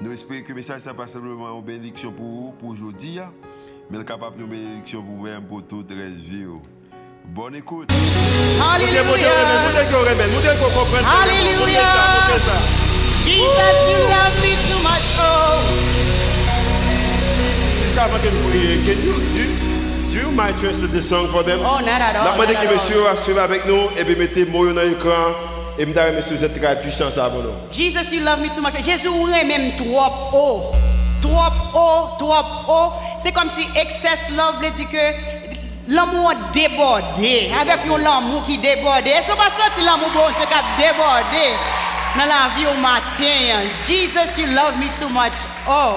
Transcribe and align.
Nous 0.00 0.12
espérons 0.12 0.42
que 0.42 0.48
le 0.50 0.54
message 0.54 0.86
n'est 0.86 0.94
pas 0.94 1.08
simplement 1.08 1.58
une 1.58 1.64
bénédiction 1.64 2.12
pour 2.12 2.24
vous, 2.24 2.54
pour 2.60 2.68
aujourd'hui, 2.70 3.18
mais 3.90 4.04
capable 4.04 4.38
de 4.38 4.44
bénédiction 4.44 5.02
pour 5.02 5.16
vous-même, 5.16 5.42
pour 5.44 5.66
toute 5.66 5.90
la 5.90 6.06
vie. 6.06 6.46
Bonne 7.24 7.56
écoute. 7.56 7.90
Alléluia. 8.62 9.30
Alléluia. 11.20 11.82
Jesus, 13.24 13.90
you 13.90 13.98
love 14.08 14.36
me 14.40 14.54
too 14.68 14.78
much. 14.82 15.06
Oh. 15.20 15.58
Can 17.98 19.02
you, 19.02 19.18
do, 19.34 19.44
do 20.08 20.16
you 20.16 20.30
mind 20.30 20.56
translate 20.58 20.92
the 20.92 21.02
song 21.02 21.26
for 21.28 21.42
them? 21.42 21.58
Oh, 21.60 21.80
not 21.80 22.00
at 22.00 22.14
all. 22.16 22.32
Demandé 22.32 22.54
que 22.54 22.68
monsieur 22.72 23.06
avec 23.38 23.66
nous 23.66 23.90
et 23.98 24.04
puis 24.04 24.14
mettez 24.16 24.46
mots 24.46 24.72
dans 24.72 24.80
l'écran 24.80 25.34
et 25.78 25.86
me 25.86 25.92
dire 25.92 26.12
monsieur 26.14 26.36
cette 26.36 26.60
traduit 26.60 26.90
chance 26.90 27.16
avant 27.18 27.38
nous. 27.38 27.54
Jesus, 27.70 28.12
you 28.12 28.24
love 28.24 28.40
me 28.40 28.48
too 28.48 28.60
much. 28.60 28.74
Jésus 28.84 29.08
ou 29.08 29.26
même 29.26 29.76
trop 29.76 30.12
haut. 30.32 30.62
Trop 31.22 31.30
haut, 31.74 32.08
trop 32.18 32.34
haut. 32.68 32.92
C'est 33.24 33.32
comme 33.32 33.48
si 33.56 33.64
excess 33.78 34.18
love 34.36 34.56
veut 34.60 34.70
dire 34.72 34.88
que 34.90 35.92
l'amour 35.92 36.32
débordé. 36.52 37.50
Avec 37.60 37.78
l'amour 37.86 38.44
qui 38.46 38.58
déborde. 38.58 39.06
Est-ce 39.06 39.26
que 39.26 39.36
pas 39.36 39.50
ça 39.56 39.70
l'amour 39.84 40.08
bon 40.12 40.26
Dieu 40.36 40.46
qui 40.46 40.82
débordé 40.82 41.54
dans 42.16 42.24
la 42.26 42.48
vie 42.56 42.66
au 42.66 42.80
matin? 42.80 43.68
Jesus, 43.86 44.40
you 44.40 44.46
love 44.46 44.76
me 44.78 44.86
too 45.00 45.08
much. 45.08 45.32
Oh, 45.68 45.94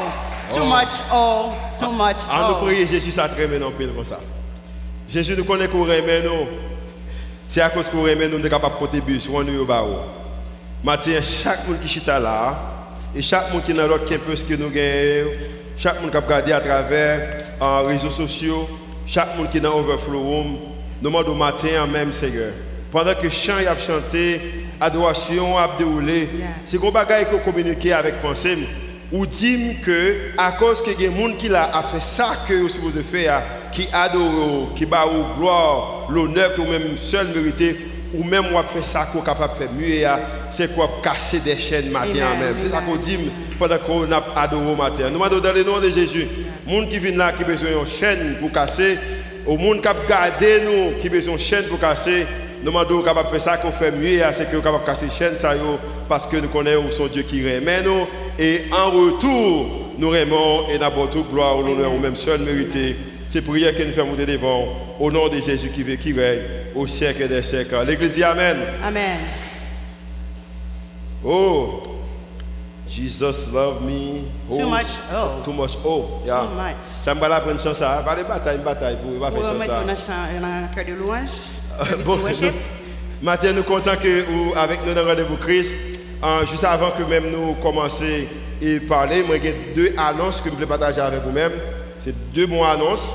too 0.53 0.61
Oh. 0.61 0.65
much. 0.65 0.89
Oh, 1.11 1.51
too 1.79 1.91
much. 1.91 2.17
En 2.31 2.49
nous 2.49 2.55
Oh. 2.61 2.65
prier 2.65 2.85
Jésus 2.85 3.11
ça 3.11 3.27
très 3.29 3.47
non 3.47 3.71
pile 3.71 3.93
comme 3.95 4.05
ça. 4.05 4.19
Jésus 5.07 5.35
nous 5.35 5.43
connaît 5.43 5.67
qu'on 5.67 5.83
remet 5.83 6.21
nous. 6.23 6.70
C'est 7.53 7.59
à 7.59 7.67
cause 7.69 7.89
qu'on 7.89 8.03
remet 8.03 8.29
nous 8.29 8.39
nous 8.39 8.47
capable 8.47 8.75
de 8.75 8.79
porter 8.79 9.01
besoin 9.01 9.43
nous 9.43 9.63
au 9.63 9.65
bas. 9.65 9.83
Matin 10.85 11.19
chaque 11.21 11.67
monde 11.67 11.81
qui 11.81 11.89
chita 11.89 12.17
là 12.17 12.57
et 13.13 13.21
chaque 13.21 13.51
monde 13.51 13.61
qui 13.61 13.73
dans 13.73 13.87
l'autre 13.87 14.05
ce 14.07 14.41
que 14.45 14.53
nous 14.53 14.69
gagnons, 14.69 15.31
chaque 15.75 15.99
monde 15.99 16.11
qui 16.11 16.15
a 16.15 16.21
regardé 16.21 16.53
à 16.53 16.61
travers 16.61 17.39
en 17.59 17.83
réseaux 17.83 18.09
sociaux, 18.09 18.69
chaque 19.05 19.37
monde 19.37 19.49
qui 19.49 19.57
est 19.57 19.59
dans 19.59 19.77
Overflow 19.77 20.21
Room, 20.21 20.47
nous 21.01 21.09
demandons 21.09 21.33
au 21.33 21.35
matin 21.35 21.83
en 21.83 21.87
même 21.87 22.13
Seigneur. 22.13 22.53
Pendant 22.89 23.15
que 23.15 23.27
chant 23.29 23.59
y 23.59 23.67
a 23.67 23.77
chanté, 23.77 24.67
adoration 24.79 25.57
a 25.57 25.75
déroulé, 25.77 26.29
c'est 26.63 26.77
qu'on 26.77 26.89
bagaille 26.89 27.25
qu'on 27.25 27.39
communiquer 27.39 27.91
avec 27.91 28.21
pensée 28.21 28.59
ou 29.11 29.25
dit 29.25 29.75
que 29.83 30.31
à 30.37 30.53
cause 30.53 30.81
que 30.81 30.97
des 30.97 31.07
gens 31.07 31.35
qui 31.37 31.53
a 31.53 31.83
fait 31.83 32.01
ça 32.01 32.31
que 32.47 32.53
vous 32.53 32.69
supposez 32.69 33.03
faire 33.03 33.43
qui 33.71 33.87
adore 33.93 34.73
qui 34.75 34.85
bat 34.85 35.05
ou 35.05 35.39
gloire 35.39 36.07
l'honneur 36.09 36.53
que 36.55 36.61
vous 36.61 36.67
même 36.71 36.97
seul 36.97 37.27
méritez 37.29 37.77
ou 38.13 38.23
même 38.23 38.45
on 38.53 38.61
fait 38.63 38.83
ça 38.83 39.05
qu'on 39.05 39.21
est 39.21 39.25
capable 39.25 39.53
de 39.53 39.59
faire 39.59 39.71
mieux 39.73 40.05
c'est 40.49 40.75
quoi 40.75 40.89
casser 41.01 41.39
des 41.39 41.57
chaînes 41.57 41.89
matin 41.89 42.35
même. 42.39 42.55
C'est 42.57 42.69
ça 42.69 42.81
qu'on 42.81 42.97
dit 42.97 43.17
pendant 43.57 43.77
qu'on 43.77 44.11
a 44.11 44.23
adoré 44.35 44.75
matin. 44.75 45.03
Nous 45.07 45.13
demandons 45.13 45.39
dans 45.39 45.53
le 45.53 45.63
nom 45.63 45.79
de 45.79 45.89
Jésus 45.89 46.27
monde 46.67 46.89
qui 46.89 46.99
vient 46.99 47.17
là 47.17 47.31
qui 47.31 47.43
besoin 47.43 47.69
d'une 47.69 47.85
chaîne 47.85 48.37
pour 48.39 48.51
casser 48.51 48.97
au 49.47 49.57
monde 49.57 49.81
qui 49.81 49.87
a 49.87 49.95
gardé 50.07 50.61
nous 50.65 50.99
qui 51.01 51.09
besoin 51.09 51.35
d'une 51.35 51.43
chaîne 51.43 51.65
pour 51.65 51.79
casser 51.79 52.25
nous 52.63 52.71
demandons 52.71 53.01
capable 53.01 53.29
de 53.29 53.33
faire 53.35 53.41
ça 53.41 53.57
qu'on 53.57 53.71
fait 53.71 53.91
mieux 53.91 54.21
c'est 54.37 54.51
que 54.51 54.57
capable 54.57 54.83
de 54.83 54.85
casser 54.85 55.07
chaîne 55.09 55.37
ça 55.37 55.55
yo, 55.55 55.79
parce 56.09 56.27
que 56.27 56.37
nous 56.37 56.49
connaissons 56.49 56.91
son 56.91 57.07
Dieu 57.07 57.23
qui 57.23 57.41
remet 57.41 57.81
nous 57.83 58.05
et 58.37 58.61
en 58.71 58.91
retour 58.91 59.93
nous 59.97 60.13
aimons 60.13 60.69
et 60.69 60.77
n'abord 60.77 61.09
toute 61.09 61.31
gloire 61.31 61.57
l'honneur 61.57 61.93
au 61.93 61.99
même 61.99 62.15
seul 62.15 62.41
mérité 62.41 62.95
c'est 63.31 63.41
prière 63.41 63.73
que 63.75 63.81
nous 63.83 63.91
faisons 63.91 64.07
monter 64.07 64.25
devant 64.25 64.67
au 64.99 65.09
nom 65.09 65.29
de 65.29 65.39
Jésus 65.39 65.69
qui 65.69 65.83
veut 65.83 65.95
qui 65.95 66.11
règne 66.11 66.41
au 66.75 66.85
siècle 66.85 67.27
des 67.29 67.41
siècles 67.41 67.77
l'église 67.87 68.13
dit 68.13 68.23
amen 68.23 68.57
Amen. 68.85 69.19
oh 71.23 71.83
Jesus 72.89 73.47
love 73.53 73.81
me 73.83 74.23
Too 74.49 74.69
much, 74.69 74.85
oh. 75.13 75.41
too 75.43 75.53
much 75.53 75.71
oh 75.85 76.21
yeah. 76.25 76.41
Too 76.41 76.55
much. 76.61 76.75
ça 77.01 77.15
me 77.15 77.21
va 77.21 77.29
la 77.29 77.39
prendre 77.39 77.61
chance 77.61 77.77
ça 77.77 78.03
pas 78.05 78.15
de 78.15 78.23
bataille 78.23 78.57
une 78.57 78.63
bataille 78.63 78.97
pour 79.01 79.29
Pour 79.29 79.41
faire 79.41 79.65
ça 79.65 79.75
chant- 79.85 80.41
dans 80.41 80.47
un 80.47 80.67
cœur 80.75 80.85
de 80.85 80.93
louange. 80.93 81.29
Bon, 82.05 82.17
de 82.17 82.21
worship. 82.21 82.53
Mathieu, 83.23 83.53
nous 83.53 83.63
contents 83.63 83.95
que 83.95 84.23
vous, 84.25 84.53
avec 84.57 84.85
nous 84.85 84.93
dans 84.93 85.03
le 85.03 85.07
rendez-vous 85.09 85.37
Christ. 85.37 85.73
Euh, 86.23 86.45
juste 86.47 86.63
avant 86.65 86.91
que 86.91 87.03
même 87.03 87.31
nous 87.31 87.53
commencions 87.55 88.05
et 88.61 88.79
parler, 88.81 89.23
moi 89.23 89.37
j'ai 89.41 89.55
deux 89.75 89.93
annonces 89.97 90.41
que 90.41 90.49
je 90.49 90.53
voulais 90.55 90.67
partager 90.67 90.99
avec 90.99 91.21
vous-même. 91.21 91.51
C'est 92.03 92.33
deux 92.33 92.47
bonnes 92.47 92.65
annonces. 92.65 93.13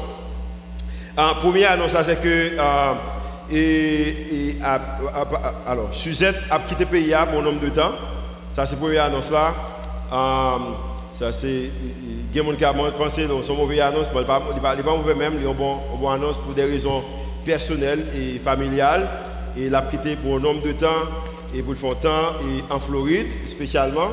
Euh, 1.18 1.34
première 1.40 1.72
annonce, 1.72 1.90
c'est 2.04 2.22
que 2.22 2.52
euh, 2.56 2.92
et, 3.50 4.58
alors, 5.66 5.88
Suzette 5.92 6.36
a 6.50 6.60
quitté 6.60 6.84
le 6.84 6.90
pays 6.90 7.14
pour 7.30 7.40
un 7.40 7.42
nombre 7.42 7.60
de 7.60 7.68
temps. 7.68 7.92
Ça, 8.52 8.64
c'est 8.64 8.76
la 8.76 8.80
première 8.80 9.04
annonce 9.04 9.30
là. 9.30 9.54
Euh, 10.12 10.58
ça, 11.18 11.32
c'est. 11.32 11.48
Il 11.48 12.36
y 12.36 12.40
a 12.40 12.42
des 12.44 12.56
qui 12.56 12.64
pensé 12.64 13.26
que 13.26 13.42
c'est 13.42 13.52
une 13.52 13.58
mauvaise 13.58 13.80
annonce, 13.80 14.06
il 14.12 14.18
n'est 14.18 14.24
pas, 14.24 14.96
mauvais 14.96 15.14
même. 15.14 15.34
Il 15.36 15.42
y 15.42 15.46
a 15.46 15.50
une 15.50 15.56
bonne, 15.56 16.12
annonce 16.12 16.38
pour 16.38 16.54
des 16.54 16.64
raisons 16.64 17.02
personnelles 17.44 18.06
et 18.14 18.38
familiales. 18.38 19.08
Et 19.56 19.66
il 19.66 19.74
a 19.74 19.82
quitté 19.82 20.14
pour 20.16 20.36
un 20.36 20.40
nombre 20.40 20.62
de 20.62 20.72
temps 20.72 20.86
et 21.54 21.62
pour 21.62 21.72
le 21.72 21.78
faire 21.78 21.98
temps 21.98 22.34
et 22.42 22.72
en 22.72 22.78
Floride 22.78 23.26
spécialement. 23.46 24.10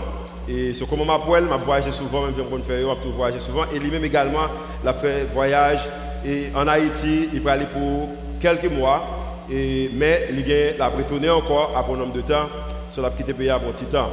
Et 0.49 0.73
c'est 0.73 0.87
comme 0.87 1.05
ma 1.05 1.19
poêle, 1.19 1.45
m'a 1.45 1.57
voyagé 1.57 1.91
souvent, 1.91 2.23
même 2.23 2.33
si 2.35 2.41
on 2.41 2.45
peut 2.57 2.61
faire, 2.63 2.85
m'a 2.87 2.95
voyagé 3.15 3.39
souvent. 3.39 3.63
Et 3.73 3.79
lui-même 3.79 4.03
également, 4.03 4.47
il 4.83 4.89
a 4.89 4.93
fait 4.93 5.25
voyage 5.33 5.79
et 6.25 6.45
en 6.55 6.67
Haïti, 6.67 7.29
il 7.33 7.41
peut 7.41 7.49
aller 7.49 7.65
pour 7.65 8.09
quelques 8.41 8.71
mois. 8.71 9.19
Et, 9.51 9.89
mais 9.93 10.29
il 10.31 10.81
a 10.81 10.87
retourné 10.87 11.29
encore 11.29 11.73
après 11.77 11.93
un 11.93 11.97
nombre 11.97 12.13
de 12.13 12.21
temps, 12.21 12.49
sur 12.89 13.01
la 13.01 13.09
quitté 13.09 13.33
pays 13.33 13.49
pour 13.49 13.69
un 13.69 13.73
petit 13.73 13.85
temps. 13.85 14.09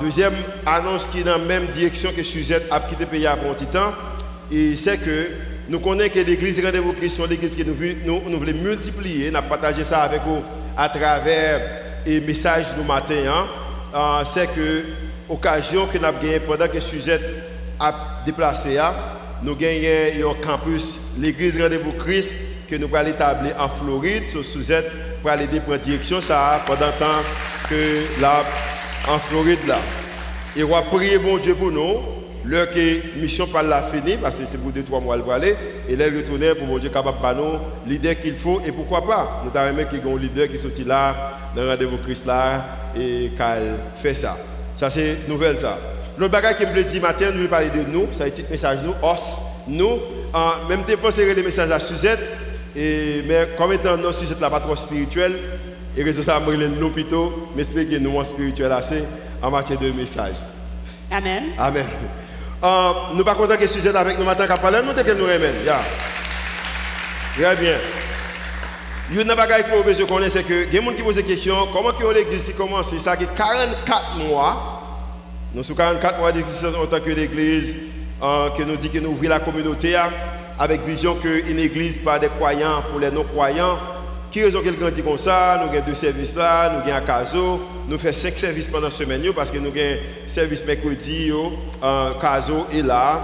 Deuxième 0.00 0.34
annonce 0.66 1.06
qui 1.10 1.20
est 1.20 1.24
dans 1.24 1.38
la 1.38 1.44
même 1.44 1.66
direction 1.68 2.10
que 2.14 2.22
Suzette 2.22 2.66
a 2.70 2.80
quitté 2.80 3.06
pays 3.06 3.26
pour 3.40 3.50
un 3.50 3.54
petit 3.54 3.66
temps, 3.66 3.92
c'est 4.50 4.98
que 4.98 5.30
nous 5.68 5.80
connaissons 5.80 6.12
que 6.12 6.18
l'église 6.20 6.62
Rendez-vous 6.62 6.92
Christ, 6.92 7.18
l'église 7.28 7.56
que 7.56 7.62
nous, 7.62 7.74
nous, 8.04 8.30
nous 8.30 8.38
voulons 8.38 8.52
multiplier, 8.62 9.30
nous 9.30 9.38
avons 9.38 9.48
partagé 9.48 9.82
ça 9.82 10.02
avec 10.02 10.20
vous 10.26 10.42
à 10.76 10.88
travers 10.90 11.60
les 12.04 12.20
messages 12.20 12.66
du 12.78 12.84
matin. 12.86 13.14
hein. 13.26 13.46
Euh, 13.94 14.24
c'est 14.30 14.48
que 14.54 14.84
occasion 15.28 15.86
que 15.86 15.98
nous 15.98 16.04
avons 16.04 16.18
gagnée 16.18 16.40
pendant 16.40 16.68
que 16.68 16.80
Suzette 16.80 17.22
a 17.80 18.22
déplacé, 18.24 18.78
nous 19.42 19.56
gagnons 19.56 20.30
un 20.30 20.46
campus, 20.46 20.98
l'église 21.18 21.60
Rendez-vous 21.60 21.92
Christ, 21.92 22.36
que 22.68 22.76
nous 22.76 22.88
allons 22.94 23.10
établir 23.10 23.54
en 23.60 23.68
Floride, 23.68 24.28
sur 24.28 24.44
Suzette, 24.44 24.90
pour 25.20 25.30
aller 25.30 25.46
prendre 25.46 25.78
direction 25.78 26.20
ça 26.20 26.62
pendant 26.66 26.86
le 26.86 26.92
temps 26.92 27.22
que 27.68 28.20
là, 28.20 28.44
en 29.08 29.18
Floride 29.18 29.66
là. 29.66 29.78
Et 30.56 30.64
on 30.64 30.68
va 30.68 30.82
prier 30.82 31.18
bon 31.18 31.38
Dieu 31.38 31.54
pour 31.54 31.70
nous. 31.70 32.00
L'heure 32.46 32.70
que 32.70 32.78
la 32.78 33.22
mission 33.22 33.46
par 33.46 33.62
la 33.62 33.80
finie, 33.80 34.18
parce 34.18 34.36
que 34.36 34.42
c'est 34.46 34.58
pour 34.58 34.70
deux, 34.70 34.82
trois 34.82 35.00
mois 35.00 35.16
va 35.16 35.36
aller, 35.36 35.56
et 35.88 35.96
là, 35.96 36.04
retourner 36.04 36.54
pour 36.54 36.66
bon 36.66 36.78
Dieu 36.78 36.90
capable 36.90 37.16
de 37.36 37.42
nous 37.42 37.58
l'idée 37.86 38.14
qu'il 38.16 38.34
faut, 38.34 38.60
et 38.66 38.70
pourquoi 38.70 39.06
pas. 39.06 39.42
Nous 39.44 39.58
avons 39.58 39.78
ait 39.78 39.82
un 39.82 40.18
leader 40.18 40.48
qui 40.48 40.58
sorti 40.58 40.84
là, 40.84 41.38
dans 41.56 41.62
le 41.62 41.70
rendez-vous 41.70 41.96
Christ 41.96 42.26
là, 42.26 42.66
et 42.94 43.30
qu'elle 43.34 43.76
fait 43.94 44.12
ça. 44.12 44.36
Ça, 44.76 44.90
c'est 44.90 45.28
nouvelle 45.28 45.58
ça. 45.60 45.78
L'autre 46.18 46.32
bagage 46.32 46.56
je 46.60 46.66
me 46.66 46.84
dit 46.84 47.00
matin, 47.00 47.30
nous 47.32 47.48
parler 47.48 47.70
de 47.70 47.82
nous, 47.90 48.08
ça 48.16 48.24
a 48.24 48.26
été 48.28 48.44
message 48.48 48.78
nous, 48.84 48.94
os, 49.02 49.20
nous, 49.66 49.98
en 50.32 50.68
même 50.68 50.84
temps, 50.84 50.96
penser 51.02 51.32
les 51.34 51.42
messages 51.42 51.70
à 51.70 51.80
Suzette, 51.80 52.20
et, 52.76 53.22
mais 53.26 53.48
comme 53.58 53.72
étant 53.72 53.96
non 53.96 54.12
Suzette 54.12 54.40
là 54.40 54.50
pas 54.50 54.60
trop 54.60 54.76
spirituel, 54.76 55.32
et 55.96 56.02
raison 56.02 56.22
ça, 56.22 56.38
moi, 56.40 56.54
nous 56.54 56.90
plutôt, 56.90 57.50
mais 57.56 57.64
j'espère 57.64 57.88
que 57.88 57.96
nous 57.96 58.12
sommes 58.12 58.24
spirituels 58.24 58.72
assez 58.72 59.04
en 59.42 59.50
matière 59.50 59.78
de 59.78 59.90
message. 59.90 60.36
Amen. 61.10 61.44
Amen. 61.58 61.86
Euh, 62.64 62.90
nous 63.12 63.18
ne 63.18 63.22
pas 63.22 63.34
contents 63.34 63.56
que 63.56 63.66
Suzette 63.66 63.94
avec 63.94 64.18
nous 64.18 64.24
matin 64.24 64.46
qu'à 64.46 64.56
parler, 64.56 64.78
nous 64.84 64.92
t'es 64.92 65.04
qu'elle 65.04 65.18
nous 65.18 65.24
remède. 65.24 65.64
Yeah. 65.64 65.80
Très 67.36 67.56
bien. 67.56 67.74
Il 69.10 69.16
y 69.16 69.18
a 69.18 69.22
une 69.22 69.28
chose 69.28 69.98
que 69.98 70.02
vous 70.02 70.06
connaître, 70.06 70.32
c'est 70.32 70.44
que 70.44 70.70
des 70.70 70.80
gens 70.80 70.92
qui 70.94 71.02
posent 71.02 71.16
des 71.16 71.22
questions. 71.22 71.68
Comment 71.74 71.92
que 71.92 72.06
l'église 72.06 72.54
commence 72.56 72.96
Ça 72.96 73.14
fait 73.16 73.26
44 73.36 74.16
mois. 74.16 74.80
Nous 75.54 75.62
sommes 75.62 75.76
44 75.76 76.18
mois 76.20 76.32
d'existence 76.32 76.74
en 76.74 76.86
tant 76.86 77.00
que 77.00 77.10
l'église, 77.10 77.74
euh, 78.22 78.48
que 78.56 78.62
nous 78.62 78.76
dit 78.76 78.88
que 78.88 78.98
nous 78.98 79.10
ouvrons 79.10 79.28
la 79.28 79.40
communauté 79.40 79.94
hein, 79.94 80.08
avec 80.58 80.86
vision 80.86 81.16
qu'une 81.16 81.58
église 81.58 81.98
pas 81.98 82.18
des 82.18 82.28
croyants 82.28 82.82
pour 82.90 82.98
les 82.98 83.10
non-croyants. 83.10 83.78
Qui 84.30 84.42
raison 84.42 84.62
qu'elle 84.62 84.78
grandit 84.78 85.02
comme 85.02 85.18
ça 85.18 85.62
Nous 85.62 85.76
avons 85.76 85.86
deux 85.86 85.94
services 85.94 86.34
là, 86.34 86.70
nous 86.70 86.90
avons 86.90 86.96
un 86.96 87.06
caso, 87.06 87.60
nous 87.86 87.98
faisons 87.98 88.18
cinq 88.18 88.38
services 88.38 88.68
pendant 88.68 88.88
la 88.88 88.90
semaine 88.90 89.22
parce 89.36 89.50
que 89.50 89.58
nous 89.58 89.68
avons 89.68 90.00
service 90.26 90.64
mercredi, 90.64 91.30
euh, 91.30 92.10
caso 92.22 92.66
et 92.72 92.80
là. 92.80 93.20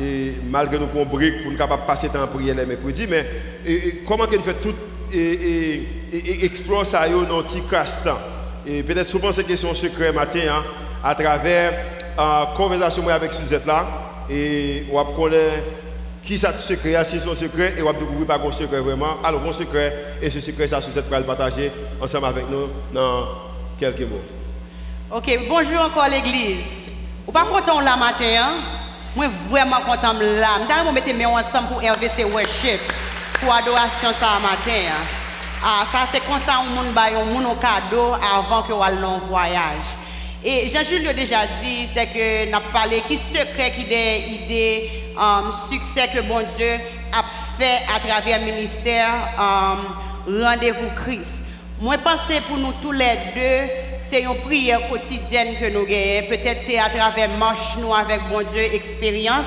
et 0.00 0.34
malgré 0.48 0.78
nous 0.78 0.86
pour 0.86 1.04
briques 1.06 1.42
pour 1.42 1.50
nous 1.50 1.58
capable 1.58 1.84
passer 1.86 2.08
temps 2.08 2.22
en 2.22 2.28
prière 2.28 2.54
les 2.54 2.66
mercredis, 2.66 3.06
mais 3.08 3.26
et, 3.66 3.88
et 3.88 4.02
comment 4.06 4.26
qu'on 4.26 4.40
fait 4.40 4.54
tout 4.62 4.74
et, 5.14 6.44
explore 6.44 6.86
ça 6.86 7.08
dans 7.08 7.38
un 7.38 7.42
petit 7.42 7.62
casse-temps. 7.70 8.18
Et 8.66 8.82
peut-être 8.82 9.08
souvent 9.08 9.30
c'est 9.32 9.44
question 9.44 9.74
secret 9.74 10.12
matin 10.12 10.40
hein, 10.50 10.64
à 11.02 11.14
travers 11.14 11.72
la 12.16 12.52
conversation 12.56 13.06
avec 13.08 13.34
Suzette 13.34 13.66
là 13.66 13.86
et 14.30 14.86
on 14.90 14.96
va 14.96 15.10
connaître 15.12 15.62
qui 16.22 16.38
ça 16.38 16.56
secret, 16.56 17.04
si 17.04 17.20
son 17.20 17.34
secret 17.34 17.74
et 17.76 17.82
on 17.82 17.86
va 17.86 17.92
découvrir 17.92 18.26
pas 18.26 18.38
un 18.38 18.52
secret 18.52 18.80
vraiment. 18.80 19.18
Alors 19.22 19.40
mon 19.40 19.52
secret 19.52 20.16
et 20.22 20.30
ce 20.30 20.40
secret 20.40 20.66
ça 20.66 20.80
Suzette 20.80 21.08
va 21.08 21.18
le 21.18 21.26
partager 21.26 21.70
ensemble 22.00 22.26
avec 22.26 22.48
nous 22.50 22.68
dans 22.92 23.26
quelques 23.78 24.00
mots. 24.00 24.22
Ok, 25.10 25.38
bonjour 25.48 25.80
encore 25.82 26.08
l'église. 26.08 26.64
Ou 27.26 27.32
pas 27.32 27.44
content 27.44 27.80
là 27.80 27.96
matin, 27.96 28.24
hein? 28.36 28.54
Moi 29.14 29.26
vraiment 29.48 29.80
content 29.86 30.14
là. 30.14 30.58
Je 30.68 30.84
vais 30.86 30.92
mettre 30.92 31.14
mes 31.14 31.26
ensemble 31.26 31.68
pour 31.68 31.78
RVC 31.78 32.24
Worship, 32.24 32.80
pour 33.40 33.52
adoration 33.52 34.12
ça 34.20 34.38
matin. 34.40 34.88
Hein? 34.88 35.06
Ah, 35.62 35.84
ça 35.90 36.06
c'est 36.12 36.20
comme 36.20 36.40
ça 36.46 36.60
on 36.60 36.70
monde 36.70 36.96
un 36.96 37.24
monde 37.24 37.58
cadeau 37.58 38.12
avant 38.14 38.62
que 38.62 38.72
on 38.72 39.18
voyage. 39.28 39.96
Et 40.46 40.68
Jean-Jules 40.68 41.04
l'a 41.04 41.14
déjà 41.14 41.46
dit, 41.62 41.88
c'est 41.96 42.04
que 42.04 42.50
n'a 42.50 42.60
parlé 42.60 43.00
qui 43.08 43.16
secret 43.16 43.72
qui 43.74 43.84
des 43.84 44.24
idées, 44.28 44.90
um, 45.16 45.50
succès 45.72 46.06
que 46.08 46.20
bon 46.20 46.44
Dieu 46.58 46.78
a 47.12 47.24
fait 47.58 47.80
à 47.94 47.98
travers 47.98 48.40
le 48.40 48.52
ministère 48.52 49.10
um, 49.38 50.42
Rendez-vous 50.42 50.90
Christ. 51.02 51.30
Moi, 51.80 51.96
je 51.96 52.00
pense 52.02 52.40
pour 52.46 52.58
nous 52.58 52.72
tous 52.82 52.92
les 52.92 53.16
deux, 53.34 53.72
c'est 54.10 54.22
une 54.22 54.34
prière 54.46 54.86
quotidienne 54.88 55.54
que 55.58 55.66
nous 55.72 55.86
gagnons. 55.86 56.28
Peut-être 56.28 56.60
c'est 56.66 56.78
à 56.78 56.90
travers 56.90 57.30
marche 57.38 57.76
nous 57.78 57.94
avec 57.94 58.20
bon 58.28 58.42
Dieu, 58.52 58.62
expérience. 58.62 59.46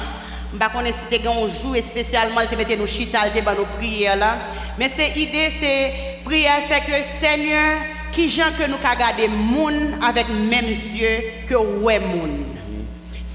Je 0.54 0.58
pas 0.58 0.72
si 0.86 0.94
c'était 1.10 1.28
un 1.28 1.48
jour 1.48 1.76
spécialement, 1.78 2.42
de 2.50 2.56
mettre 2.56 2.78
nos 2.78 2.88
chita, 2.88 3.30
dans 3.30 3.54
nos 3.54 3.66
prières 3.78 4.16
là. 4.16 4.38
Mais 4.78 4.90
c'est 4.98 5.20
idée, 5.20 5.52
c'est 5.60 6.24
prière, 6.24 6.62
c'est 6.70 6.80
que 6.80 6.94
Seigneur, 7.22 7.80
qui 8.12 8.30
gens 8.30 8.52
que 8.58 8.66
nous 8.66 8.78
regarder 8.78 9.28
monde 9.28 9.96
avec 10.02 10.28
même 10.30 10.66
yeux 10.66 11.22
que 11.50 11.56
ouais 11.56 12.00
monde. 12.00 12.46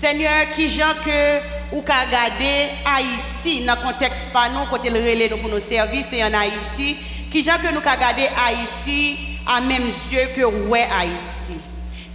Seigneur, 0.03 0.51
qui 0.57 0.71
gens 0.71 0.95
que 1.05 1.77
ou 1.77 1.81
regarder 1.81 2.71
Haïti 2.85 3.65
dans 3.65 3.77
le 3.77 3.83
contexte 3.83 4.25
pas 4.33 4.49
nous 4.49 4.67
côté 4.67 4.91
le 4.91 4.99
relais 4.99 5.29
pour 5.29 5.49
nos 5.49 5.61
services 5.61 6.07
et 6.13 6.25
en 6.25 6.33
Haïti, 6.35 6.97
qui 7.31 7.45
gens 7.45 7.59
que 7.63 7.73
nous 7.73 7.81
regarder 7.81 8.29
Haïti 8.37 9.19
à 9.47 9.61
même 9.61 9.93
yeux 10.11 10.29
que 10.35 10.45
ouais 10.45 10.87
Haïti. 10.91 11.61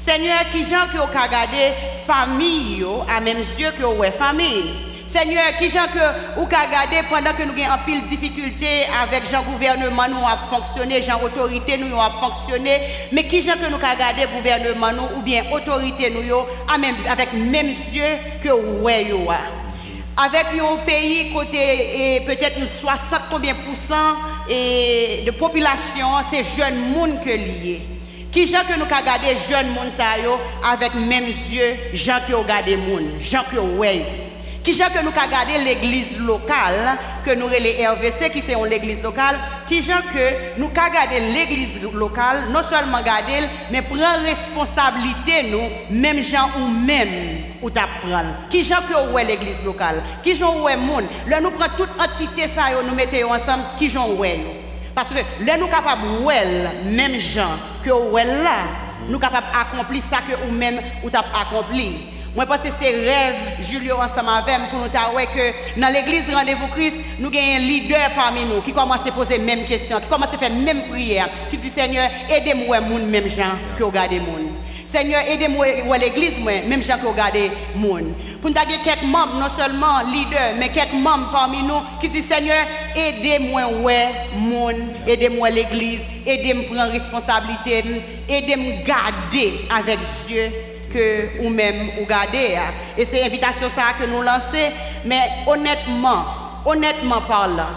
Seigneur, 0.05 0.49
qui 0.51 0.63
gens 0.63 0.87
que 0.91 0.97
vous 0.97 1.05
regardez 1.05 1.73
famille 2.05 2.85
à 3.09 3.19
même 3.19 3.39
yeux 3.59 3.71
que 3.77 3.83
ouais 3.83 4.11
famille. 4.11 4.86
Seigneur, 5.13 5.55
qui 5.57 5.69
gens 5.69 5.87
que 5.93 6.35
vous 6.39 6.45
regardez 6.45 7.01
pendant 7.09 7.33
que 7.33 7.43
nous 7.43 7.53
avons 7.63 7.73
un 7.73 7.77
pile 7.85 8.07
difficulté 8.07 8.85
avec 9.01 9.29
Jean 9.29 9.43
gouvernement 9.43 10.07
nous 10.09 10.25
a 10.25 10.37
fonctionné, 10.49 11.01
Jean 11.01 11.21
autorité 11.23 11.77
nous 11.77 11.99
a 11.99 12.11
fonctionné, 12.11 12.81
mais 13.11 13.23
qui 13.23 13.41
gens 13.41 13.53
que 13.53 13.69
nous 13.69 13.77
regardez 13.77 14.25
gouvernement 14.35 14.91
nous 14.91 15.17
ou 15.17 15.21
bien 15.21 15.43
autorité 15.51 16.09
nous 16.09 16.21
avec 17.09 17.33
même 17.33 17.73
yeux 17.93 18.17
que 18.43 18.49
ouais 18.49 19.07
avec 20.19 20.45
un 20.59 20.77
pays 20.83 21.31
côté 21.31 22.21
peut-être 22.25 22.57
60 22.81 23.21
combien 23.29 23.53
et 24.49 25.23
de 25.25 25.31
population, 25.31 26.07
c'est 26.31 26.43
jeunes 26.43 26.89
monde 26.91 27.23
que 27.23 27.29
lié. 27.29 27.81
Qui 28.31 28.47
gens 28.47 28.63
que 28.67 28.77
nous 28.79 28.85
regarder 28.85 29.37
jeunes 29.49 29.67
monde 29.69 29.91
ça 29.97 30.15
avec 30.71 30.95
même 30.95 31.25
yeux, 31.25 31.75
gens 31.93 32.19
qui 32.25 32.33
regardent 32.33 32.69
monde, 32.89 33.21
gens 33.21 33.43
ouais. 33.77 34.26
Qui 34.67 34.73
gens 34.73 34.89
que 34.93 35.01
nous 35.01 35.11
regarder 35.11 35.59
l'église 35.63 36.19
locale 36.19 36.97
que 37.23 37.33
nous 37.33 37.47
les 37.47 37.87
RVC 37.87 38.29
qui 38.29 38.41
c'est 38.41 38.53
l'église 38.69 39.01
locale, 39.01 39.39
qui 39.65 39.81
gens 39.81 40.01
que 40.13 40.59
nous 40.59 40.67
regarder 40.67 41.21
l'église 41.33 41.81
locale 41.93 42.49
non 42.51 42.59
seulement 42.69 43.01
garder 43.01 43.47
mais 43.71 43.81
prendre 43.81 44.25
responsabilité 44.25 45.51
nous 45.51 45.69
même 45.97 46.21
gens 46.21 46.49
ou 46.59 46.67
même 46.67 47.07
ou 47.61 47.69
t'apprendre. 47.69 48.33
Qui 48.49 48.61
gens 48.65 48.81
que 48.89 49.13
ouais 49.13 49.23
l'église 49.23 49.55
locale, 49.63 50.03
qui 50.21 50.35
gens 50.35 50.59
ouais 50.59 50.75
monde? 50.75 51.05
Là 51.29 51.39
nous 51.39 51.51
prenons 51.51 51.71
toute 51.77 51.91
entité 51.97 52.49
ça 52.53 52.63
nous 52.85 52.93
mettons 52.93 53.31
ensemble 53.31 53.63
qui 53.79 53.89
gens 53.89 54.09
ouais. 54.15 54.41
Parce 54.93 55.07
que 55.07 55.45
là 55.45 55.55
nous 55.57 55.67
capables 55.67 56.25
ouais 56.25 56.43
même 56.83 57.17
gens 57.21 57.55
que 57.85 57.91
ouais 57.91 58.25
là, 58.25 58.65
nous 59.07 59.17
capables 59.17 59.47
accomplir 59.57 60.03
ça 60.11 60.17
que 60.17 60.45
ou 60.45 60.51
même 60.51 60.81
ou 61.05 61.09
t'as 61.09 61.19
accompli. 61.19 62.16
Moi, 62.37 62.45
pense 62.45 62.57
que 62.59 62.67
c'est 62.79 62.91
rêve, 62.91 63.35
Julio, 63.67 63.95
ensemble 63.95 64.29
avec 64.29 64.69
pour 64.69 64.79
nous 64.81 64.87
dire 64.89 65.09
que 65.33 65.81
dans 65.81 65.91
l'église 65.91 66.31
Rendez-vous 66.31 66.67
Christ, 66.67 66.93
nous 67.17 67.29
avons 67.29 67.55
un 67.55 67.57
leader 67.57 68.11
parmi 68.15 68.45
nous 68.45 68.61
qui 68.61 68.71
commence 68.71 69.07
à 69.07 69.11
poser 69.11 69.39
les 69.39 69.43
mêmes 69.43 69.65
questions, 69.65 69.99
qui 69.99 70.05
commence 70.05 70.31
à 70.31 70.37
faire 70.37 70.51
les 70.51 70.63
mêmes 70.63 70.83
prières, 70.83 71.29
qui 71.49 71.57
dit 71.57 71.71
Seigneur, 71.71 72.07
aidez-moi, 72.29 72.79
même 72.79 73.27
gens 73.27 73.57
que 73.75 73.83
regardez 73.83 74.19
monde. 74.19 74.51
Seigneur, 74.93 75.21
aidez-moi 75.27 75.65
à 75.91 75.97
l'église, 75.97 76.33
même 76.45 76.83
gens 76.83 76.97
que 76.97 77.05
vous 77.05 77.09
regardez 77.09 77.49
monde. 77.73 78.13
Pour 78.39 78.51
nous 78.51 78.55
avoir 78.55 78.83
quelques 78.83 79.01
membres, 79.01 79.39
non 79.39 79.49
seulement 79.57 80.03
leaders, 80.11 80.53
mais 80.59 80.69
quelques 80.69 80.93
membres 80.93 81.31
parmi 81.31 81.63
nous 81.63 81.81
qui 81.99 82.07
disent 82.07 82.27
Seigneur, 82.27 82.67
aidez-moi 82.95 83.63
ouais 83.81 84.09
monde, 84.35 84.75
aidez-moi 85.07 85.49
l'église, 85.49 86.01
aidez-moi 86.23 86.65
prendre 86.71 86.91
responsabilité, 86.91 87.83
aidez-moi 88.29 88.73
garder 88.85 89.53
avec 89.75 89.97
Dieu 90.27 90.51
que 90.93 91.43
ou 91.43 91.49
même 91.49 91.89
ou 91.99 92.05
garder. 92.05 92.57
Et 92.97 93.05
c'est 93.05 93.23
invitation 93.23 93.69
ça 93.75 93.93
que 93.99 94.05
nous 94.09 94.21
lançons. 94.21 94.71
Mais 95.05 95.21
honnêtement, 95.45 96.25
honnêtement 96.65 97.21
parlant, 97.21 97.73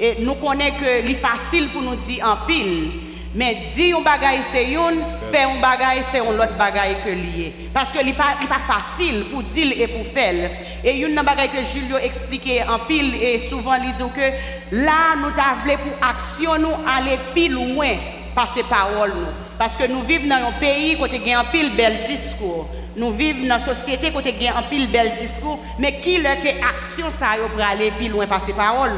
et 0.00 0.16
nous 0.20 0.34
connaissons 0.34 0.76
que 0.80 1.06
c'est 1.06 1.20
facile 1.20 1.68
pour 1.68 1.82
nous 1.82 1.96
dire 1.96 2.26
en 2.26 2.46
pile. 2.46 2.90
Mais 3.34 3.56
dire 3.74 3.96
un 3.96 4.02
bagage 4.02 4.40
c'est 4.52 4.64
une, 4.72 5.00
faire 5.32 5.48
un 5.48 5.60
bagage 5.60 6.04
c'est 6.12 6.20
un 6.20 6.24
autre 6.24 6.56
bagage 6.58 6.96
que 7.04 7.10
lié. 7.10 7.54
Parce 7.72 7.90
que 7.90 8.04
n'est 8.04 8.12
pas, 8.12 8.36
facile 8.66 9.24
pour 9.30 9.42
dire 9.42 9.72
et 9.78 9.86
pour 9.86 10.04
faire. 10.12 10.50
Et 10.84 10.98
une 10.98 11.14
bagage 11.14 11.48
que 11.52 11.64
Julio 11.64 11.96
expliquait 11.96 12.62
en 12.68 12.80
pile 12.80 13.14
et 13.14 13.48
souvent 13.48 13.74
il 13.74 13.92
dit 13.94 14.12
que 14.14 14.76
là 14.76 15.16
nous 15.16 15.28
avons 15.28 15.82
pour 15.82 16.08
action 16.08 16.58
nous 16.58 16.76
aller 16.86 17.18
plus 17.32 17.48
loin 17.48 17.94
par 18.34 18.52
ces 18.54 18.64
paroles 18.64 19.12
nous. 19.14 19.51
Parce 19.62 19.76
que 19.76 19.86
nous 19.86 20.02
vivons 20.02 20.26
dans 20.26 20.48
un 20.48 20.52
pays 20.58 20.96
où 21.00 21.06
il 21.06 21.24
y 21.24 21.32
a 21.32 21.38
un 21.38 21.44
pile 21.44 21.70
bel 21.76 21.96
discours. 22.08 22.66
Nous 22.96 23.12
vivons 23.12 23.46
dans 23.46 23.60
une 23.60 23.76
société 23.76 24.10
où 24.12 24.18
il 24.18 24.42
y 24.42 24.48
a 24.48 24.58
un 24.58 24.62
pile 24.62 24.90
bel 24.90 25.12
discours. 25.20 25.60
Mais 25.78 26.00
qui 26.00 26.16
le 26.18 26.24
que 26.24 26.48
action 26.48 27.06
ça 27.16 27.36
pour 27.48 27.64
aller 27.64 27.92
plus 27.92 28.08
loin 28.08 28.26
par 28.26 28.44
ces 28.44 28.54
paroles 28.54 28.90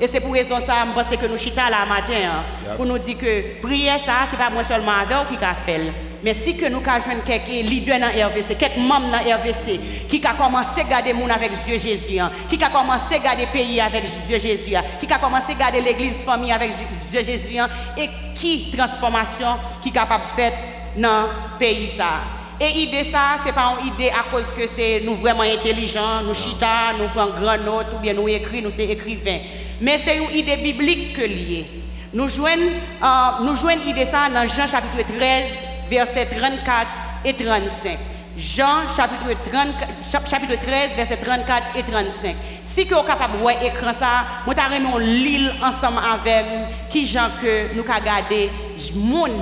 Et 0.00 0.08
c'est 0.08 0.18
pour 0.18 0.32
raison 0.32 0.56
ça, 0.66 0.78
je 0.84 1.00
pense 1.00 1.16
que 1.16 1.26
nous 1.28 1.38
chita 1.38 1.70
là 1.70 1.86
matin 1.88 2.26
hein, 2.26 2.74
pour 2.74 2.86
nous 2.86 2.98
dire 2.98 3.18
que 3.18 3.60
prière 3.62 4.00
ça, 4.04 4.26
c'est 4.28 4.36
pas 4.36 4.50
moi 4.50 4.64
seulement 4.64 4.94
avec 5.00 5.38
qui 5.38 5.44
a 5.44 5.54
fait. 5.54 5.92
Mais 6.22 6.34
si 6.34 6.56
que 6.56 6.66
nous 6.66 6.78
avons 6.86 7.20
quelques 7.24 7.48
leaders 7.48 7.98
dans 7.98 8.08
RVC, 8.08 8.54
quelques 8.58 8.76
membres 8.76 9.10
dans 9.10 9.18
RVC, 9.18 9.80
qui 10.08 10.24
a 10.26 10.34
commencé 10.34 10.82
à 10.82 10.84
garder 10.84 11.12
monde 11.12 11.30
avec 11.30 11.50
Dieu 11.66 11.78
Jésus, 11.78 12.18
hein, 12.18 12.30
qui 12.48 12.62
a 12.62 12.68
commencé 12.68 13.14
à 13.14 13.18
garder 13.18 13.46
pays 13.46 13.80
avec 13.80 14.04
Dieu 14.26 14.38
Jésus, 14.38 14.76
hein, 14.76 14.82
qui 15.00 15.10
a 15.10 15.18
commencé 15.18 15.52
à 15.52 15.54
garder 15.54 15.80
l'église 15.80 16.12
famille 16.24 16.52
avec 16.52 16.72
Dieu 17.10 17.22
Jésus, 17.22 17.56
et 17.96 18.08
qui 18.34 18.70
transformation 18.76 19.56
qui 19.82 19.88
est 19.88 19.92
capable 19.92 20.24
de 20.24 20.40
faire 20.42 20.52
dans 20.96 21.22
le 21.22 21.58
pays 21.58 21.90
ça? 21.96 22.40
Et 22.60 22.74
l'idée 22.74 23.10
ça, 23.10 23.38
ce 23.40 23.46
n'est 23.46 23.54
pas 23.54 23.74
une 23.80 23.86
idée 23.86 24.10
à 24.10 24.30
cause 24.30 24.44
que 24.54 24.68
c'est 24.76 25.00
nous 25.02 25.16
vraiment 25.16 25.44
intelligents, 25.44 26.20
nous 26.22 26.34
chita, 26.34 26.92
nous 26.98 27.08
prenons 27.08 27.40
grand 27.40 27.56
note, 27.56 27.86
ou 27.96 27.98
bien 28.02 28.12
nous 28.12 28.28
écrivons, 28.28 28.68
nous 28.68 28.76
sommes 28.76 28.90
écrivains. 28.90 29.38
Mais 29.80 29.98
c'est 30.04 30.18
une 30.18 30.36
idée 30.36 30.58
biblique 30.58 31.16
que 31.16 31.22
liée. 31.22 31.64
Nous 32.12 32.28
joignons, 32.28 32.72
euh, 33.02 33.06
nous 33.44 33.56
l'idée 33.82 34.04
ça 34.04 34.28
dans 34.28 34.46
Jean 34.46 34.66
chapitre 34.66 35.10
13, 35.16 35.44
versets 35.90 36.26
34 36.26 36.88
et 37.24 37.34
35. 37.34 37.98
Jean 38.38 38.88
chapitre, 38.96 39.36
30, 39.50 40.28
chapitre 40.30 40.54
13, 40.64 40.90
versets 40.96 41.16
34 41.16 41.62
et 41.76 41.82
35. 41.82 42.36
Si 42.64 42.84
vous 42.84 42.94
êtes 42.94 43.06
capable 43.06 43.34
de 43.34 43.38
voir 43.38 43.54
l'écran, 43.60 43.92
ça, 43.98 44.24
nous 44.46 44.52
avons 44.52 44.98
l'île 44.98 45.52
ensemble 45.62 45.98
avec 46.10 46.46
qui 46.88 47.06
gens 47.06 47.28
que 47.42 47.74
nous 47.74 47.82
avons 47.82 48.04
gardé, 48.04 48.48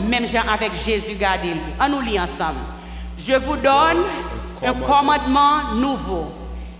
même 0.08 0.26
gens 0.26 0.48
avec 0.50 0.72
Jésus 0.74 1.14
gardé. 1.20 1.50
On 1.80 1.88
nous 1.88 2.00
lit 2.00 2.18
ensemble. 2.18 2.60
Je 3.18 3.34
vous 3.34 3.56
donne 3.56 4.04
un 4.64 4.72
commandement 4.74 5.74
nouveau. 5.74 6.32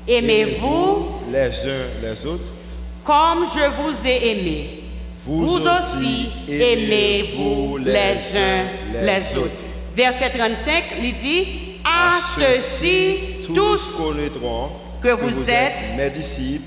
Aimez-vous 0.09 1.21
les 1.31 1.67
uns 1.67 1.87
les 2.03 2.27
autres 2.27 2.53
comme 3.09 3.47
je 3.55 3.61
vous 3.81 4.07
ai 4.07 4.31
aimé. 4.33 4.88
Vous, 5.29 5.59
aussi 5.59 6.31
aimez-vous 6.49 7.77
les 7.77 8.17
uns 8.35 8.65
les 8.95 9.39
autres. 9.39 9.63
Verset 9.95 10.31
35, 10.31 10.85
il 11.03 11.15
dit, 11.17 11.47
à, 11.85 12.15
ceci 12.35 13.45
tous 13.47 13.95
connaîtront 13.99 14.71
que 15.03 15.09
vous, 15.09 15.51
êtes 15.51 15.97
mes 15.99 16.09
disciples 16.09 16.65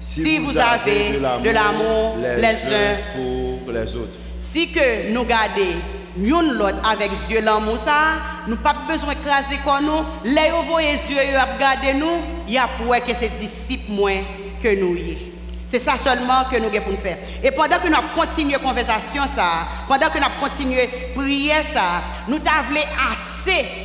si, 0.00 0.38
vous, 0.38 0.58
avez 0.58 1.10
de 1.44 1.50
l'amour 1.50 2.16
les, 2.18 2.46
uns 2.46 2.96
pour 3.14 3.72
les 3.72 3.94
autres. 3.94 4.18
Si 4.52 4.72
que 4.72 5.12
nous 5.12 5.24
gardons 5.24 5.78
yon 6.18 6.54
l'autre 6.54 6.78
avec 6.82 7.12
yeux 7.30 7.42
l'amour 7.42 7.78
ça, 7.84 8.18
nous 8.48 8.56
pas 8.56 8.74
besoin 8.88 9.14
de 9.14 9.20
craser 9.20 9.60
comme 9.64 9.86
nous, 9.86 10.04
les 10.24 10.50
voyez 10.68 10.94
yeux 11.08 11.38
regarder 11.54 11.94
nous, 11.94 12.18
il 12.48 12.54
y 12.54 12.58
a 12.58 12.68
pour 12.76 12.92
que 12.96 13.12
c'est 13.20 13.30
disciples 13.38 13.92
moins 13.92 14.18
que 14.60 14.68
nous 14.80 14.96
y 14.96 15.29
c'est 15.70 15.80
ça 15.80 15.94
seulement 16.04 16.44
que 16.50 16.56
nous 16.56 16.70
devons 16.70 16.96
faire. 17.02 17.18
Et 17.42 17.50
pendant 17.50 17.78
que 17.78 17.88
nous 17.88 17.96
continuons 18.14 18.52
la 18.52 18.58
conversation, 18.58 19.22
ça, 19.36 19.68
pendant 19.86 20.08
que 20.08 20.18
nous 20.18 20.40
continuons 20.40 20.76
la 20.76 21.22
prière, 21.22 21.64
ça, 21.72 22.02
nous 22.26 22.36
avons 22.36 22.80
assez 23.12 23.30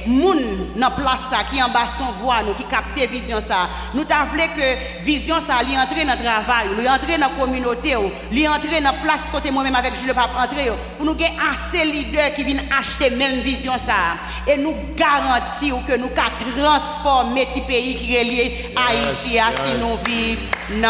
moun 0.05 0.39
dans 0.75 0.91
place 0.91 1.19
ça 1.31 1.43
qui 1.49 1.61
en 1.63 1.69
bas 1.69 1.87
son 1.97 2.11
voix 2.21 2.43
nous 2.45 2.53
qui 2.53 2.63
capte 2.65 2.97
vision 3.09 3.37
ça. 3.47 3.69
Nous 3.93 4.01
avons 4.01 4.53
que 4.53 5.03
vision 5.03 5.35
ça 5.47 5.63
lui 5.63 5.77
entrer 5.77 6.03
dans 6.03 6.11
le 6.11 6.23
travail 6.23 6.67
lui 6.77 6.89
entrer 6.89 7.17
dans 7.17 7.29
la 7.29 7.33
communauté 7.39 7.95
lui 8.31 8.47
entrer 8.47 8.81
dans 8.81 8.91
la 8.91 8.97
place 9.01 9.21
côté 9.31 9.51
moi-même 9.51 9.75
avec 9.75 9.93
Jules 9.95 10.13
Pape 10.13 10.31
entrer 10.37 10.71
pour 10.97 11.05
nous 11.05 11.13
avoir 11.13 11.29
assez 11.71 11.85
leaders 11.85 12.33
qui 12.35 12.43
viennent 12.43 12.65
acheter 12.77 13.09
même 13.11 13.39
vision 13.41 13.73
ça. 13.87 14.51
Et 14.51 14.57
nous 14.57 14.75
garantir 14.97 15.75
que 15.87 15.95
nous 15.95 16.09
allons 16.15 16.57
transformer 16.57 17.47
ce 17.55 17.61
pays 17.61 17.95
qui 17.95 18.15
est 18.15 18.23
lié 18.23 18.73
à 18.75 18.91
Haïti 18.91 19.39
si 19.39 19.79
nous 19.79 19.97
vivons 20.03 20.89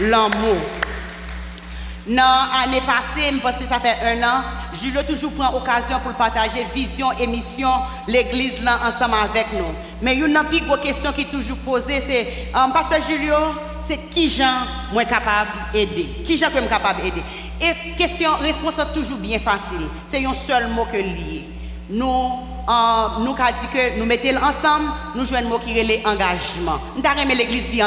l'amour. 0.00 0.56
Non, 2.08 2.22
l'année 2.22 2.82
passée, 2.82 3.32
je 3.32 3.40
pense 3.40 3.56
que 3.56 3.66
ça 3.68 3.80
fait 3.80 3.96
un 4.00 4.22
an, 4.22 4.42
Julio 4.80 5.02
toujours 5.02 5.32
prend 5.32 5.52
occasion 5.56 5.98
pour 6.04 6.12
partager 6.12 6.64
vision 6.72 7.10
et 7.18 7.26
mission 7.26 7.68
l'église 8.06 8.62
là 8.62 8.78
ensemble 8.86 9.16
avec 9.24 9.52
nous. 9.52 9.74
Mais 10.00 10.14
une 10.14 10.38
grosse 10.66 10.80
question 10.80 11.10
qui 11.12 11.22
est 11.22 11.30
toujours 11.32 11.56
posée, 11.58 12.00
c'est, 12.06 12.52
um, 12.54 12.72
Pasteur 12.72 13.00
Julio, 13.08 13.34
c'est 13.88 13.96
qui 14.10 14.28
gens 14.28 14.66
moi 14.92 15.04
capable 15.04 15.50
d'aider? 15.72 16.08
Qui 16.24 16.36
gens 16.36 16.50
peut 16.52 16.60
capable 16.68 17.02
d'aider? 17.02 17.22
Et 17.60 17.96
question, 17.96 18.30
réponse 18.40 18.74
toujours 18.94 19.18
bien 19.18 19.40
facile. 19.40 19.88
C'est 20.08 20.24
un 20.24 20.34
seul 20.46 20.68
mot 20.68 20.84
que 20.84 20.98
lié. 20.98 21.44
Nous, 21.90 22.06
uh, 22.06 23.20
nous 23.20 23.34
avons 23.34 23.56
dit 23.62 23.68
que 23.72 23.98
nous 23.98 24.06
mettons 24.06 24.36
ensemble, 24.36 24.92
nous 25.16 25.26
jouons 25.26 25.38
un 25.38 25.42
mot 25.42 25.58
qui 25.58 25.76
est 25.76 25.82
l'engagement. 26.04 26.78
Nous 26.96 27.04
avons 27.04 27.34
l'église 27.34 27.64
dit 27.72 27.82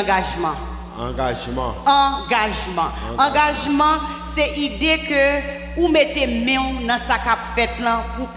engagement. 0.99 1.75
Engagement. 1.85 2.91
Engagement. 3.17 3.99
C'est 4.35 4.51
l'idée 4.55 4.99
que 5.07 5.79
vous 5.79 5.87
mettez 5.87 6.27
main 6.27 6.85
dans 6.87 6.99
sa 7.07 7.17
cap 7.19 7.39
fait 7.55 7.69
là 7.81 8.03
pour 8.17 8.27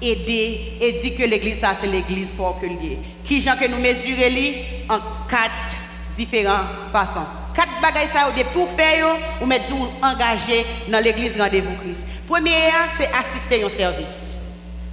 aider 0.00 0.78
et 0.80 0.92
dire 1.02 1.16
que 1.16 1.24
l'église 1.24 1.60
ça 1.60 1.74
c'est 1.80 1.88
l'église 1.88 2.28
pour 2.36 2.60
que 2.60 2.66
lié. 2.66 2.98
Qui 3.24 3.40
gens 3.40 3.56
que 3.56 3.66
nous 3.66 3.78
mesurons 3.78 4.54
en 4.88 4.98
quatre 5.28 5.76
différentes 6.16 6.66
façons. 6.92 7.26
Quatre 7.54 7.80
bagages 7.80 8.10
ça 8.12 8.30
pour 8.52 8.68
faire 8.76 9.16
ou 9.40 9.46
mettre 9.46 9.72
engagé 10.02 10.66
dans 10.88 11.02
l'église 11.02 11.40
rendez-vous 11.40 11.74
Christ. 11.82 12.00
Première, 12.28 12.88
c'est 12.98 13.08
assister 13.08 13.64
au 13.64 13.70
service. 13.70 14.25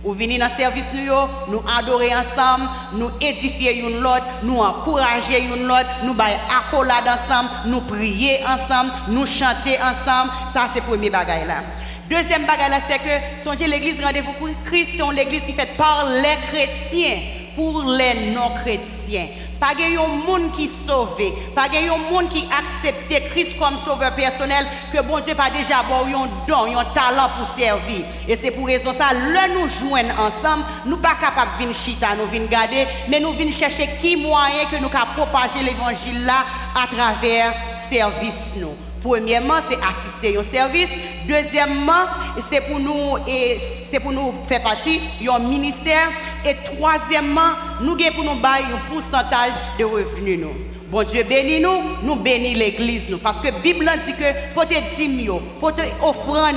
Ou 0.04 0.12
venir 0.14 0.40
dans 0.40 0.48
le 0.48 0.62
service, 0.62 0.86
nous, 0.94 1.54
nous 1.54 1.64
adorer 1.78 2.12
ensemble, 2.14 2.70
nous 2.94 3.10
édifier 3.22 3.80
une 3.80 4.02
l'autre, 4.02 4.26
nous 4.44 4.60
encourager 4.60 5.42
une 5.44 5.66
l'autre, 5.66 5.88
nous 6.04 6.14
bailler 6.14 6.38
accolade 6.50 7.06
ensemble, 7.08 7.50
nous 7.68 7.82
prier 7.82 8.40
ensemble, 8.44 8.92
nous 9.08 9.26
chanter 9.26 9.78
ensemble. 9.78 10.32
Ça, 10.54 10.70
c'est 10.74 10.82
le 10.82 10.88
premier 10.88 11.10
bagage 11.10 11.48
là. 11.48 11.64
Deuxième 12.10 12.46
bagage 12.46 12.70
là, 12.70 12.78
c'est 12.88 13.00
que 13.00 13.44
songez 13.44 13.66
l'église 13.66 14.04
rendez-vous 14.04 14.34
pour 14.34 14.50
Christ, 14.66 14.90
c'est 14.98 15.16
l'église 15.16 15.44
qui 15.44 15.54
fait 15.54 15.78
par 15.78 16.06
les 16.10 16.38
chrétiens 16.52 17.20
pour 17.56 17.84
les 17.84 18.32
non-chrétiens. 18.32 19.28
Pas 19.64 19.76
de 19.76 20.28
monde 20.28 20.52
qui 20.58 20.70
sauvé, 20.86 21.34
pas 21.56 21.70
de 21.70 22.12
monde 22.12 22.28
qui 22.28 22.46
accepte 22.52 23.30
Christ 23.30 23.58
comme 23.58 23.78
sauveur 23.86 24.14
personnel 24.14 24.68
que 24.92 25.02
bon 25.02 25.22
Dieu 25.22 25.36
pas 25.36 25.50
déjà 25.50 25.82
bon 25.84 26.04
un 26.06 26.28
don, 26.46 26.78
un 26.78 26.84
talent 26.94 27.30
pour 27.38 27.48
servir. 27.58 28.04
Et 28.28 28.36
c'est 28.36 28.52
pour 28.52 28.68
raison 28.68 28.94
ça, 28.94 29.14
le 29.14 29.54
nous 29.54 29.70
joindre 29.70 30.12
ensemble, 30.20 30.66
nous 30.86 30.98
pas 30.98 31.16
capable 31.16 31.52
de 31.54 31.64
venir 31.64 31.78
chita, 31.78 32.08
nous 32.14 32.26
venir 32.26 32.50
garder, 32.50 32.86
mais 33.08 33.22
nous 33.22 33.32
venir 33.32 33.54
chercher 33.54 33.88
qui 34.02 34.18
moyen 34.18 34.66
que 34.70 34.76
nous 34.82 34.90
pouvons 34.90 35.06
propager 35.16 35.64
l'évangile 35.64 36.26
là 36.26 36.44
à 36.76 36.86
travers 36.86 37.54
service 37.90 38.58
nous. 38.58 38.76
Premièrement, 39.02 39.56
c'est 39.70 39.78
assister 39.78 40.38
au 40.38 40.44
service. 40.44 40.88
Deuxièmement, 41.26 42.06
c'est 42.50 42.62
pour 42.62 42.80
nous 42.80 43.18
et 43.28 43.60
c'est 43.92 44.00
pour 44.00 44.14
nous 44.14 44.34
faire 44.48 44.64
partie 44.64 45.02
d'un 45.22 45.40
ministère. 45.40 46.10
Et 46.46 46.56
troisièmement, 46.76 47.52
nous 47.82 47.94
avons 47.94 48.16
pour 48.16 48.24
nous 48.24 48.32
un 48.32 48.80
pourcentage 48.90 49.54
de 49.78 49.86
revenus. 49.86 50.40
Nous. 50.40 50.54
Bon 50.94 51.02
Dieu 51.02 51.24
bénit 51.24 51.60
nous, 51.60 51.82
nous 52.04 52.16
bénit 52.18 52.54
l'église 52.54 53.02
nous. 53.10 53.18
Parce 53.18 53.40
que 53.40 53.48
la 53.48 53.60
Bible 53.64 53.90
dit 54.06 54.14
que 54.14 54.54
pour 54.54 54.68
te 54.68 54.76
dire, 54.76 55.34
pour 55.60 55.74
te 55.74 55.82
offrande 56.04 56.56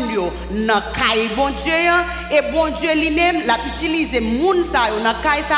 dans 0.50 0.82
bon 1.34 1.48
Dieu, 1.64 1.72
et 2.30 2.52
bon 2.52 2.68
Dieu 2.78 2.90
lui-même 2.96 3.46
l'a 3.46 3.56
utilisé 3.74 4.20
moun 4.20 4.62
ça 4.70 4.90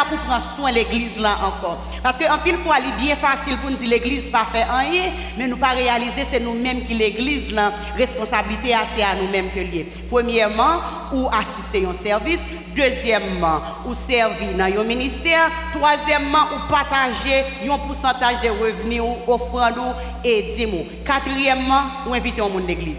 pour 0.09 0.19
prendre 0.19 0.45
soin 0.55 0.71
de 0.71 0.77
l'église 0.77 1.19
là 1.19 1.38
encore. 1.45 1.79
Parce 2.05 2.17
que 2.17 2.33
en 2.33 2.38
pile 2.38 2.59
fois, 2.65 2.77
il 2.81 2.88
est 2.88 3.05
bien 3.05 3.17
facile 3.17 3.59
pour 3.59 3.69
nous 3.69 3.79
dire 3.79 3.91
l'église 3.91 4.31
pas 4.31 4.47
fait 4.53 4.62
rien, 4.62 5.11
mais 5.37 5.49
nous 5.49 5.57
pas 5.57 5.71
réaliser 5.71 6.27
c'est 6.31 6.38
nous-mêmes 6.38 6.85
qui 6.85 6.95
l'église 6.95 7.53
là, 7.53 7.73
responsabilité 7.97 8.75
assez 8.75 9.03
à 9.03 9.17
nous-mêmes 9.21 9.50
que 9.50 9.59
lié. 9.59 9.88
Premièrement, 10.09 10.79
ou 11.12 11.27
assister 11.27 11.85
au 11.85 12.07
service. 12.07 12.38
Deuxièmement, 12.77 13.61
ou 13.87 13.95
servir 14.09 14.55
dans 14.57 14.81
un 14.81 14.85
ministère. 14.85 15.50
Troisièmement, 15.73 16.45
ou 16.55 16.69
partager 16.69 17.45
un 17.71 17.79
pourcentage 17.79 18.41
de 18.43 18.49
revenus, 18.49 19.03
offrande 19.27 19.95
et 20.25 20.55
dîmes. 20.57 20.87
Quatrièmement, 21.05 21.83
ou 22.07 22.15
inviter 22.15 22.41
au 22.41 22.49
monde 22.49 22.67
d'église. 22.67 22.97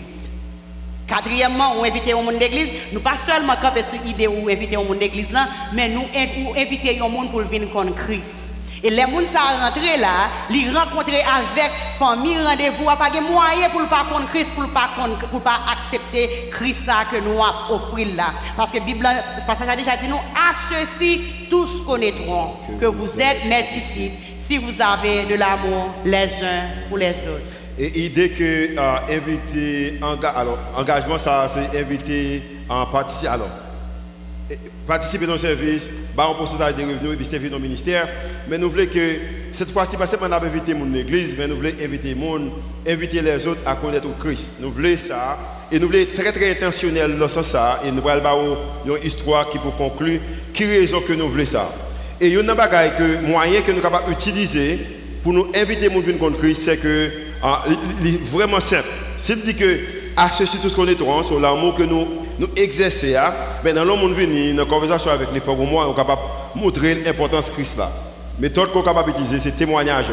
Quatrièmement, 1.08 1.80
ou 1.80 1.84
inviter 1.84 2.14
au 2.14 2.22
monde 2.22 2.38
d'église. 2.38 2.70
Nous 2.92 3.00
pas 3.02 3.18
seulement 3.26 3.56
camper 3.62 3.84
sur 3.84 4.02
l'idée 4.04 4.28
ou 4.28 4.48
inviter 4.50 4.78
au 4.78 4.84
monde 4.84 5.00
d'église 5.00 5.28
mais 5.74 5.90
nous 5.90 6.06
inviter 6.56 7.02
au 7.02 7.10
monde 7.10 7.32
pour 7.32 7.42
venir 7.42 7.72
contre 7.72 7.96
Christ. 7.96 8.49
Et 8.84 8.90
les 8.90 9.02
gens 9.02 9.08
sont 9.08 9.60
rentrés 9.62 9.98
là, 10.00 10.30
ils 10.50 10.76
rencontrer 10.76 11.22
avec 11.22 11.72
famille 11.98 12.38
rendez-vous, 12.42 12.86
pas 12.86 13.10
de 13.10 13.20
moyen 13.20 13.70
pour 13.72 13.82
ne 13.82 13.88
pas 13.88 14.06
contre 14.12 14.30
Christ, 14.32 14.48
pour 14.56 14.64
ne 14.64 14.70
pas, 14.70 14.90
pour 15.30 15.42
pas 15.42 15.60
accepter 15.72 16.50
Christ 16.52 16.80
que 17.12 17.18
nous 17.18 17.42
avons 17.44 17.76
offert 17.76 18.08
là. 18.16 18.34
Parce 18.56 18.72
que 18.72 18.78
la 18.78 18.84
Bible, 18.86 19.08
ce 19.40 19.46
passage 19.46 19.68
a 19.68 19.76
déjà 19.76 19.98
dit 19.98 20.08
nous, 20.08 20.16
à 20.16 20.54
ceux-ci, 20.70 21.22
tous 21.50 21.84
connaîtront 21.86 22.54
que, 22.80 22.86
vous 22.86 23.20
êtes 23.20 23.46
mes 23.46 23.64
disciples 23.74 24.16
si 24.48 24.58
vous 24.58 24.74
avez 24.82 25.26
de 25.26 25.36
l'amour 25.36 25.90
les 26.06 26.30
uns 26.44 26.70
pour 26.88 26.98
les 26.98 27.10
autres. 27.10 27.56
Et 27.78 27.90
l'idée 27.90 28.30
que 28.32 28.78
euh, 28.78 28.96
inviter, 29.10 30.00
alors, 30.36 30.58
engagement, 30.76 31.18
ça, 31.18 31.50
c'est 31.54 31.80
inviter 31.80 32.44
en 32.68 32.86
participer. 32.88 33.28
Alors, 33.28 33.50
participer 34.88 35.26
dans 35.26 35.34
le 35.34 35.38
service, 35.38 35.88
un 36.24 36.34
pourcentage 36.34 36.76
de 36.76 36.82
revenus 36.84 37.14
et 37.14 37.16
puis 37.16 37.26
servir 37.26 37.52
dans 37.52 37.58
le 37.58 37.64
ministère. 37.64 38.08
Mais 38.48 38.58
nous 38.58 38.70
voulons 38.70 38.86
que 38.86 39.16
cette 39.52 39.72
fois-ci, 39.72 39.98
pas 39.98 40.08
seulement 40.08 40.36
inviter 40.36 40.74
mon 40.74 40.94
église, 40.94 41.36
mais 41.38 41.48
nous 41.48 41.56
voulons 41.56 41.72
inviter 41.84 42.16
monde, 42.16 42.52
inviter 42.88 43.22
les 43.22 43.46
autres 43.48 43.62
à 43.66 43.76
connaître 43.76 44.08
Christ. 44.20 44.54
Nous 44.60 44.72
voulons 44.72 44.98
ça. 44.98 45.38
Et 45.72 45.80
nous 45.80 45.88
voulons 45.88 46.00
être 46.00 46.16
très 46.16 46.32
très 46.32 46.52
intentionnels 46.52 47.18
dans 47.18 47.28
ce 47.28 47.42
ça. 47.44 47.80
Et 47.86 47.92
nous 47.92 48.02
voulons 48.02 48.56
une 48.86 49.06
histoire 49.06 49.50
qui 49.50 49.58
peut 49.60 49.72
conclure 49.78 50.20
qui 50.54 50.66
raison 50.66 51.02
que 51.02 51.14
nous 51.14 51.30
voulons 51.30 51.46
ça. 51.46 51.70
Et 52.22 52.28
il 52.28 52.34
y 52.34 52.38
a 52.38 52.40
un 52.40 52.90
que 52.90 53.26
moyen 53.26 53.62
que 53.62 53.72
nous 53.72 53.82
sommes 53.82 53.92
capables 53.92 54.16
pour 55.24 55.34
nous 55.34 55.48
inviter 55.56 55.90
gens 55.90 56.18
contre 56.18 56.38
Christ, 56.38 56.62
c'est 56.66 56.78
que 56.78 57.10
ah, 57.42 57.64
vraiment 58.32 58.60
simple. 58.60 58.88
C'est 59.18 59.44
dit 59.44 59.56
que 59.56 59.80
à 60.16 60.30
tout 60.30 60.70
ce 60.70 60.76
qu'on 60.76 60.88
est 60.88 60.98
sur 60.98 61.40
l'amour 61.40 61.76
que 61.76 61.84
nous 61.84 62.08
nous 62.40 62.48
exercer, 62.56 63.16
hein. 63.16 63.34
mais 63.64 63.74
dans 63.74 63.84
le 63.84 63.94
monde 63.94 64.14
venu, 64.14 64.54
dans 64.54 64.64
la 64.64 64.70
conversation 64.70 65.12
avec 65.12 65.28
les 65.34 65.42
femmes, 65.42 65.58
moi, 65.58 65.88
on 65.88 65.94
est 65.94 65.96
capable 65.96 66.22
de 66.56 66.62
montrer 66.62 66.96
l'importance 66.96 67.48
de 67.48 67.52
Christ 67.52 67.78
là. 67.78 67.92
La 68.38 68.48
méthode 68.48 68.72
qu'on 68.72 68.82
est 68.82 68.86
capable 68.86 69.12
d'utiliser, 69.12 69.40
c'est 69.40 69.56
témoignage. 69.56 70.08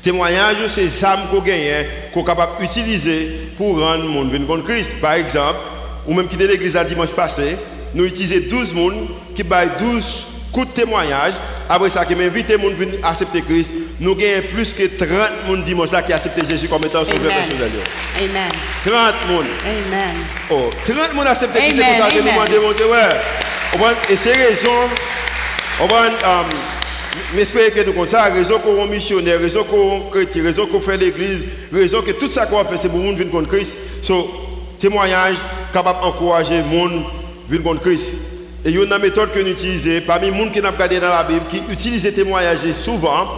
Témoignage, 0.00 0.56
c'est 0.72 0.88
ça 0.88 1.18
qu'on 1.30 1.40
gagne, 1.40 1.86
qu'on 2.14 2.22
est 2.22 2.24
capable 2.24 2.60
d'utiliser 2.60 3.52
pour 3.56 3.80
rendre 3.80 4.04
le 4.04 4.08
monde 4.08 4.30
venir 4.30 4.46
contre 4.46 4.64
Christ. 4.64 5.00
Par 5.00 5.14
exemple, 5.14 5.58
ou 6.06 6.14
même 6.14 6.28
qui 6.28 6.40
est 6.40 6.46
l'église 6.46 6.74
la 6.74 6.84
dimanche 6.84 7.10
passé, 7.10 7.56
nous 7.94 8.04
utilisons 8.04 8.48
12 8.48 8.72
personnes 8.72 9.06
qui 9.34 9.42
baillent 9.42 9.70
12 9.78 10.26
coups 10.52 10.68
de 10.68 10.72
témoignage. 10.72 11.34
Après 11.68 11.90
ça, 11.90 12.04
qui 12.04 12.14
m'invite 12.14 12.48
les 12.48 12.58
gens 12.58 12.98
à 13.02 13.10
accepter 13.10 13.42
Christ 13.42 13.72
nous 14.02 14.12
avons 14.12 14.48
plus 14.52 14.74
que 14.74 14.82
30 14.82 15.08
personnes 15.08 15.62
dimanche 15.62 15.92
là 15.92 16.02
qui 16.02 16.12
acceptent 16.12 16.48
Jésus 16.48 16.66
comme 16.66 16.84
étant 16.84 17.04
sauveur 17.04 17.32
personnel. 17.32 17.70
Amen. 18.18 18.50
30 18.84 18.92
personnes. 18.92 19.46
Amen. 19.64 20.14
Oh, 20.50 20.70
30 20.84 20.96
personnes 20.96 21.26
acceptent 21.28 21.56
c'est 21.56 21.76
pour 21.76 21.96
ça 21.96 22.10
que 22.10 22.18
nous 22.18 22.24
demandons, 22.24 22.90
ouais. 22.90 23.92
Et 24.10 24.16
c'est 24.16 24.34
raison, 24.34 24.90
on 25.80 25.86
va, 25.86 26.06
um, 26.06 26.46
m'espérer 27.36 27.70
que 27.70 27.86
nous 27.86 27.92
comme 27.92 28.06
ça, 28.06 28.24
raison 28.24 28.58
qu'on 28.58 28.86
est 28.86 28.88
missionnaire, 28.88 29.38
raison 29.38 29.62
qu'on 29.62 29.98
est 29.98 30.10
chrétien, 30.10 30.42
raison 30.42 30.66
qu'on 30.66 30.80
fait 30.80 30.96
l'église, 30.96 31.44
raison 31.72 32.02
que 32.02 32.10
tout 32.10 32.30
ça 32.30 32.46
qu'on 32.46 32.64
fait, 32.64 32.78
c'est 32.78 32.88
pour 32.88 32.98
nous 32.98 33.14
venir 33.14 33.30
contre 33.30 33.50
Christ. 33.50 33.76
So, 34.02 34.28
témoignage 34.80 35.36
capable 35.72 36.00
d'encourager 36.00 36.56
les 36.56 36.78
gens 36.78 36.86
à 36.86 37.48
venir 37.48 37.62
contre 37.62 37.82
Christ. 37.82 38.16
Et 38.64 38.70
il 38.70 38.76
y 38.76 38.78
a 38.80 38.82
une 38.84 38.98
méthode 38.98 39.30
que 39.30 39.38
nous 39.38 39.50
utilisons, 39.52 40.02
parmi 40.08 40.28
les 40.28 40.36
gens 40.36 40.50
qui 40.50 40.60
nous 40.60 40.68
regardé 40.68 40.98
dans 40.98 41.08
la 41.08 41.22
Bible, 41.22 41.42
qui 41.48 41.62
utilisent 41.72 42.02
ces 42.02 42.12
témoignages 42.12 42.58
souvent, 42.72 43.28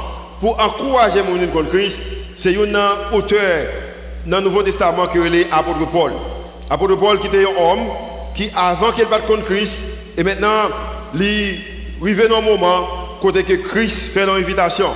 pour 0.44 0.62
encourager 0.62 1.22
mon 1.22 1.38
contre 1.46 1.70
Christ, 1.70 2.02
c'est 2.36 2.54
un 2.54 3.14
auteur 3.16 3.66
dans 4.26 4.36
le 4.40 4.42
Nouveau 4.44 4.62
Testament 4.62 5.06
qui 5.06 5.16
est 5.16 5.50
l'apôtre 5.50 5.90
Paul. 5.90 6.12
L'apôtre 6.70 6.96
Paul 6.96 7.18
qui 7.18 7.28
était 7.28 7.46
un 7.46 7.62
homme 7.72 7.88
qui 8.34 8.50
avant 8.54 8.92
qu'elle 8.92 9.06
batte 9.06 9.24
contre 9.24 9.46
Christ, 9.46 9.80
et 10.18 10.22
maintenant, 10.22 10.68
il 11.14 11.54
arrive 12.02 12.30
un 12.30 12.42
moment 12.42 13.16
côté 13.22 13.42
que 13.42 13.54
Christ 13.54 14.12
fait 14.12 14.26
l'invitation. 14.26 14.88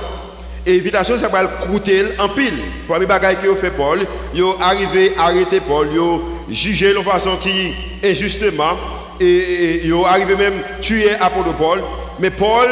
Et 0.67 0.77
l'invitation, 0.77 1.17
ça 1.17 1.29
va 1.29 1.45
coûter 1.45 2.03
en 2.19 2.29
pile. 2.29 2.53
Premier 2.87 3.07
bagage 3.07 3.37
que 3.41 3.55
fait 3.55 3.71
Paul, 3.71 4.05
il 4.35 4.43
arrivé 4.61 5.13
à 5.17 5.23
arrêter 5.23 5.61
Paul, 5.61 5.87
il 6.47 6.55
jugé 6.55 6.93
de 6.93 6.99
façon 6.99 7.37
qui 7.37 7.73
injustement, 8.07 8.77
et 9.19 9.81
il 9.83 9.93
arrivé 10.05 10.35
même 10.35 10.61
tuer 10.79 11.09
apôtre 11.19 11.55
Paul. 11.57 11.81
Mais 12.19 12.29
Paul, 12.29 12.67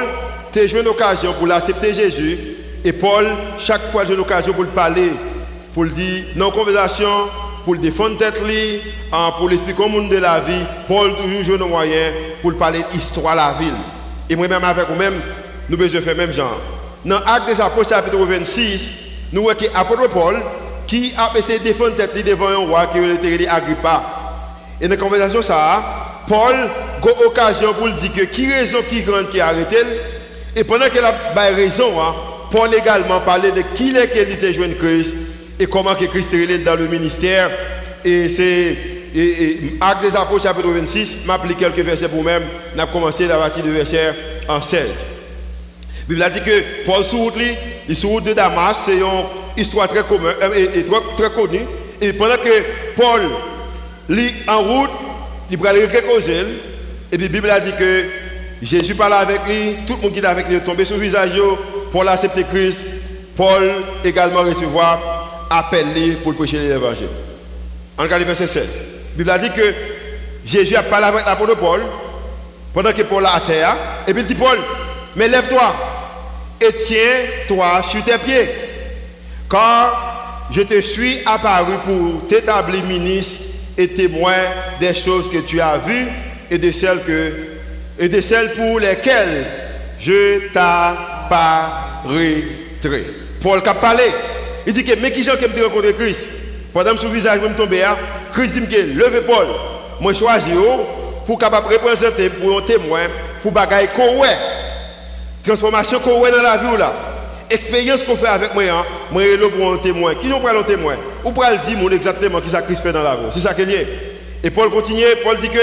tu 0.54 0.68
joué 0.68 0.82
une 0.82 0.88
occasion 0.90 1.34
pour 1.34 1.48
l'accepter 1.48 1.92
Jésus. 1.92 2.57
Et 2.84 2.94
Paul, 2.94 3.26
chaque 3.60 3.92
fois, 3.92 4.06
j'ai 4.06 4.14
une 4.14 4.20
occasion 4.20 4.54
pour 4.54 4.64
le 4.64 4.70
parler, 4.70 5.12
pour 5.74 5.84
le 5.84 5.90
dire, 5.90 6.26
dans 6.36 6.48
la 6.48 6.52
conversation, 6.52 7.28
pour 7.64 7.74
le 7.74 7.82
défendre 7.82 8.18
tête 8.18 8.40
pour 9.38 9.50
l'expliquer 9.50 9.84
au 9.84 9.90
monde 9.90 10.10
de 10.10 10.18
la 10.18 10.40
vie. 10.40 10.64
Paul 10.88 11.16
toujours 11.16 11.44
joue 11.44 11.58
nos 11.58 11.68
moyens 11.68 12.14
pour 12.42 12.56
parler 12.56 12.82
d'histoire 12.92 13.34
de 13.34 13.40
la 13.40 13.54
ville. 13.60 13.74
Et 14.30 14.36
moi-même 14.36 14.64
avec 14.64 14.88
vous-même, 14.88 15.16
nous 15.70 15.78
besoin 15.78 16.02
faire 16.02 16.16
même 16.16 16.32
genre. 16.32 16.60
Dans 17.06 17.18
Actes 17.18 17.48
des 17.48 17.62
Apôtres 17.62 17.90
chapitre 17.90 18.18
26, 18.18 18.90
nous 19.34 19.44
voyons 19.44 19.60
l'apôtre 19.74 20.10
Paul 20.10 20.42
qui 20.88 21.14
a 21.18 21.38
essayé 21.38 21.60
de 21.60 21.66
défendre 21.66 21.96
tête 21.96 22.26
devant 22.26 22.48
un 22.48 22.58
roi 22.58 22.88
qui 22.88 23.00
était 23.00 23.48
Agrippa. 23.48 24.02
Et 24.80 24.88
dans 24.88 24.96
la 24.96 24.98
conversation, 24.98 25.42
ça, 25.42 25.84
Paul 26.28 26.54
a 26.54 27.06
eu 27.06 27.24
l'occasion 27.24 27.74
pour 27.74 27.90
dire 27.90 28.14
que 28.14 28.22
qui 28.24 28.52
raison 28.52 28.78
qui 28.90 29.02
grande 29.02 29.28
qui 29.30 29.42
a 29.42 29.48
arrêté. 29.48 29.78
Et 30.56 30.64
pendant 30.64 30.88
qu'il 30.88 31.04
a 31.04 31.42
raison, 31.54 32.02
hein, 32.02 32.16
Paul 32.52 32.74
également 32.74 33.20
parlait 33.22 33.52
de 33.52 33.62
qui 33.76 33.96
est 33.96 34.12
qu'il 34.12 34.32
était 34.32 34.54
jeune 34.54 34.76
Christ 34.76 35.14
et 35.60 35.66
comment 35.66 35.96
Christ 35.96 36.34
est 36.34 36.58
dans 36.60 36.76
le 36.76 36.88
ministère. 36.88 37.50
Et 38.06 38.30
c'est 38.30 38.78
Acte 39.82 40.04
des 40.04 40.16
Apôtres 40.16 40.44
chapitre 40.44 40.70
26, 40.70 41.26
m'applique 41.26 41.58
quelques 41.58 41.80
versets 41.80 42.08
pour 42.08 42.24
même. 42.24 42.44
On 42.76 42.80
a 42.80 42.86
commencé 42.86 43.30
à 43.30 43.38
partir 43.38 43.64
du 43.64 43.72
verset 43.72 44.14
en 44.48 44.62
16. 44.62 44.82
La 46.10 46.14
Bible 46.14 46.24
a 46.24 46.30
dit 46.30 46.42
que 46.42 46.86
Paul 46.86 47.04
sur 47.04 47.32
il 47.90 47.96
sur 47.96 48.22
de 48.22 48.34
Damas, 48.34 48.80
c'est 48.86 48.98
une 48.98 49.24
histoire 49.58 49.88
très, 49.88 50.04
commune, 50.04 50.32
euh, 50.42 50.68
et, 50.76 50.84
très, 50.84 51.30
connue. 51.30 51.66
Et 52.02 52.14
pendant 52.14 52.36
que 52.36 52.64
Paul 52.96 53.22
lit 54.10 54.34
en 54.48 54.62
route, 54.62 54.90
il 55.50 55.58
prend 55.58 55.72
quelques 55.74 56.06
causes. 56.06 56.30
Et 56.30 57.18
puis 57.18 57.24
la 57.24 57.28
Bible 57.28 57.50
a 57.50 57.60
dit 57.60 57.74
que 57.78 58.06
Jésus 58.62 58.96
parle 58.96 59.14
avec 59.14 59.46
lui, 59.48 59.76
tout 59.88 59.96
le 59.96 60.02
monde 60.04 60.14
qui 60.14 60.20
est 60.20 60.26
avec 60.26 60.48
lui 60.48 60.56
est 60.56 60.62
tombé 60.62 60.86
sur 60.86 60.96
le 60.96 61.02
visage, 61.02 61.32
Paul 61.92 62.08
a 62.08 62.12
accepté 62.12 62.44
Christ, 62.44 62.80
Paul 63.36 63.64
également 64.04 64.42
recevoir 64.42 65.48
appel 65.50 65.86
pour 66.24 66.36
prêcher 66.36 66.60
l'évangile. 66.60 67.10
En 67.98 68.04
regardant 68.04 68.26
verset 68.26 68.48
16, 68.48 68.64
la 68.64 69.18
Bible 69.18 69.30
a 69.30 69.40
dit 69.40 69.50
que 69.50 69.74
Jésus 70.46 70.76
a 70.76 70.84
parlé 70.84 71.08
avec 71.08 71.26
l'apôtre 71.26 71.58
Paul 71.58 71.82
pendant 72.74 72.92
que 72.92 73.02
Paul 73.04 73.24
est 73.24 73.28
à 73.28 73.40
terre, 73.40 73.76
et 74.08 74.14
puis 74.14 74.22
il 74.22 74.28
dit 74.28 74.36
Paul, 74.36 74.58
mais 75.16 75.28
lève-toi 75.28 75.76
et 76.62 76.74
tiens-toi 76.74 77.84
sur 77.84 78.04
tes 78.04 78.18
pieds, 78.18 78.50
car 79.50 80.48
je 80.52 80.62
te 80.62 80.80
suis 80.82 81.20
apparu 81.26 81.74
pour 81.84 82.28
t'établir 82.28 82.84
ministre 82.86 83.42
et 83.78 83.88
témoin 83.88 84.36
des 84.80 84.94
choses 84.94 85.30
que 85.30 85.40
tu 85.40 85.60
as 85.60 85.78
vues 85.78 86.08
et 86.50 86.58
de 86.58 86.72
celles, 86.72 87.04
que, 87.04 87.34
et 88.00 88.10
de 88.10 88.22
celles 88.22 88.54
pour 88.54 88.80
lesquelles 88.80 89.46
je 90.00 90.48
t'apparaîtrai. 91.30 93.06
Paul 93.42 93.62
a 93.66 93.74
parlé. 93.74 94.04
Il 94.66 94.74
dit 94.74 94.84
que, 94.84 95.00
mais 95.00 95.12
qui 95.12 95.24
j'ai 95.24 95.32
rencontré 95.32 95.94
Christ 95.94 96.20
Pendant 96.74 96.94
que 96.94 97.00
son 97.00 97.10
visage 97.10 97.40
me 97.40 97.56
tomber, 97.56 97.84
hein, 97.84 97.96
Christ 98.34 98.54
dit 98.54 98.68
que, 98.68 98.82
levez 98.98 99.22
Paul. 99.22 99.48
Moi, 100.02 100.14
je 100.14 100.20
choisis 100.20 100.54
pour 101.26 101.40
capable 101.40 101.68
représenter 101.68 102.30
pour 102.30 102.58
un 102.58 102.62
témoin, 102.62 103.02
pour 103.42 103.52
bagaille 103.52 103.90
qu'on 103.96 104.24
Transformation 105.44 106.00
qu'on 106.00 106.20
dans 106.20 106.42
la 106.42 106.58
vie 106.58 106.78
là. 106.78 106.94
Expérience 107.50 108.04
qu'on 108.04 108.18
fait 108.18 108.28
avec 108.28 108.54
moi, 108.54 108.64
hein, 108.64 108.86
moi, 109.12 109.24
je 109.24 109.42
suis 109.42 109.50
pour 109.50 109.72
un 109.72 109.78
témoin. 109.78 110.16
Qui 110.16 110.32
ont 110.34 110.42
pris 110.42 110.56
un 110.56 110.64
témoin? 110.64 110.96
Ou 111.24 111.32
pour 111.32 111.44
le 111.44 111.58
dire 111.66 111.94
exactement 111.94 112.42
qui 112.42 112.50
ça 112.50 112.62
Christ 112.62 112.82
fait 112.82 112.92
dans 112.92 113.04
la 113.04 113.16
vie. 113.16 113.24
C'est 113.32 113.40
ça 113.40 113.54
qu'il 113.54 113.72
y 113.72 113.78
Et 114.44 114.52
Paul 114.52 114.70
continue, 114.70 115.04
Paul 115.24 115.38
dit 115.38 115.50
que 115.50 115.60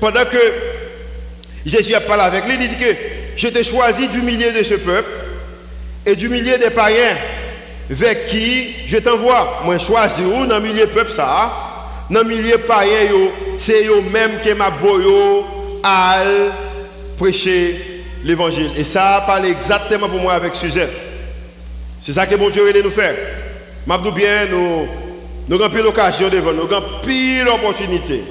pendant 0.00 0.24
que 0.24 0.38
Jésus 1.66 1.94
a 1.94 2.00
parlé 2.00 2.22
avec 2.22 2.46
lui, 2.46 2.54
il 2.60 2.68
dit 2.68 2.76
que 2.76 3.19
je 3.40 3.48
t'ai 3.48 3.64
choisi 3.64 4.06
du 4.08 4.20
milieu 4.20 4.52
de 4.52 4.62
ce 4.62 4.74
peuple 4.74 5.08
et 6.04 6.14
du 6.14 6.28
milieu 6.28 6.58
des 6.58 6.68
païens 6.68 7.16
vers 7.88 8.26
qui 8.26 8.68
je 8.86 8.98
t'envoie. 8.98 9.62
Moi, 9.64 9.78
choisi 9.78 10.20
où? 10.22 10.44
Dans 10.44 10.58
le 10.58 10.68
milieu 10.68 10.86
peuple 10.86 11.10
ça, 11.10 11.50
dans 12.10 12.20
le 12.20 12.28
milieu 12.28 12.58
païen, 12.58 13.08
c'est 13.58 13.86
eux 13.86 14.02
même 14.12 14.32
qui 14.42 14.52
m'a 14.52 14.68
boyo 14.68 15.46
à 15.82 16.18
prêcher 17.16 18.02
l'évangile. 18.24 18.72
Et 18.76 18.84
ça 18.84 19.24
parle 19.26 19.46
exactement 19.46 20.10
pour 20.10 20.20
moi 20.20 20.34
avec 20.34 20.54
Suzette. 20.54 20.92
C'est 21.98 22.12
ça 22.12 22.26
que 22.26 22.36
mon 22.36 22.50
Dieu 22.50 22.70
veut 22.70 22.82
nous 22.82 22.90
faire. 22.90 23.16
M'abdou 23.86 24.12
bien, 24.12 24.48
nous, 24.50 24.86
nous 25.48 25.62
avons 25.62 25.74
pile 25.74 25.84
l'occasion 25.84 26.28
devant 26.28 26.52
nous, 26.52 26.68
nous 26.68 26.74
avons 26.74 27.00
pile 27.06 27.44
l'opportunité. 27.46 28.22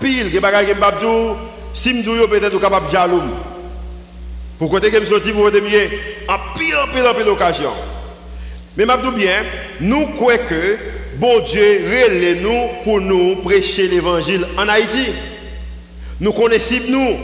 Pile, 0.00 0.32
que 0.32 0.74
m'abdou, 0.74 1.36
si 1.72 1.94
m'dou 1.94 2.26
peut-être 2.26 2.60
capable 2.60 2.88
de 2.88 2.92
jaloux. 2.92 3.22
Pour 4.58 4.70
côté 4.70 4.90
que 4.90 4.98
me 4.98 5.04
sorti 5.04 5.32
pour 5.32 5.44
vous 5.44 5.50
mieux, 5.50 5.88
en 6.28 6.58
pile, 6.58 6.74
en 6.76 6.92
pile, 6.92 7.06
en 7.06 7.14
pile 7.14 7.26
l'occasion. 7.26 7.72
Mais 8.76 8.86
m'abdou 8.86 9.12
bien, 9.12 9.44
nous 9.80 10.06
croyons 10.08 10.40
que 10.48 10.78
bon 11.16 11.40
Dieu 11.40 11.84
relève 11.86 12.42
nous 12.42 12.68
pour 12.84 13.00
nous 13.00 13.36
prêcher 13.36 13.86
l'évangile 13.88 14.46
en 14.56 14.68
Haïti. 14.68 15.12
Nous 16.20 16.32
connaissons 16.32 16.74
nous. 16.88 17.16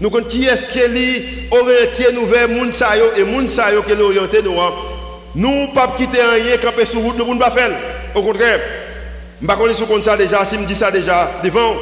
Nous 0.00 0.10
connaissons 0.10 0.28
qui 0.28 0.44
est-ce 0.44 0.72
qui 0.72 1.48
orienté 1.50 2.12
nous 2.14 2.26
vers 2.26 2.48
moun 2.48 2.70
et 3.16 3.24
moun 3.24 3.48
sayo 3.48 3.82
qui 3.82 3.92
est 3.92 4.00
orienté 4.00 4.42
nous. 4.42 4.60
Hein. 4.60 4.72
Nous 5.34 5.68
pas 5.74 5.94
quitter 5.96 6.20
rien 6.20 6.56
camper 6.58 6.86
sur 6.86 7.00
route 7.00 7.18
nous 7.18 7.34
ne 7.34 7.40
pas 7.40 7.50
faire. 7.50 7.70
Au 8.14 8.22
contraire, 8.22 8.60
je 9.40 9.46
ne 9.46 9.86
connais 9.86 10.02
pas 10.02 10.02
ça 10.02 10.16
déjà, 10.16 10.44
si 10.44 10.58
me 10.58 10.64
dit 10.64 10.74
ça 10.74 10.90
déjà 10.90 11.40
devant. 11.42 11.74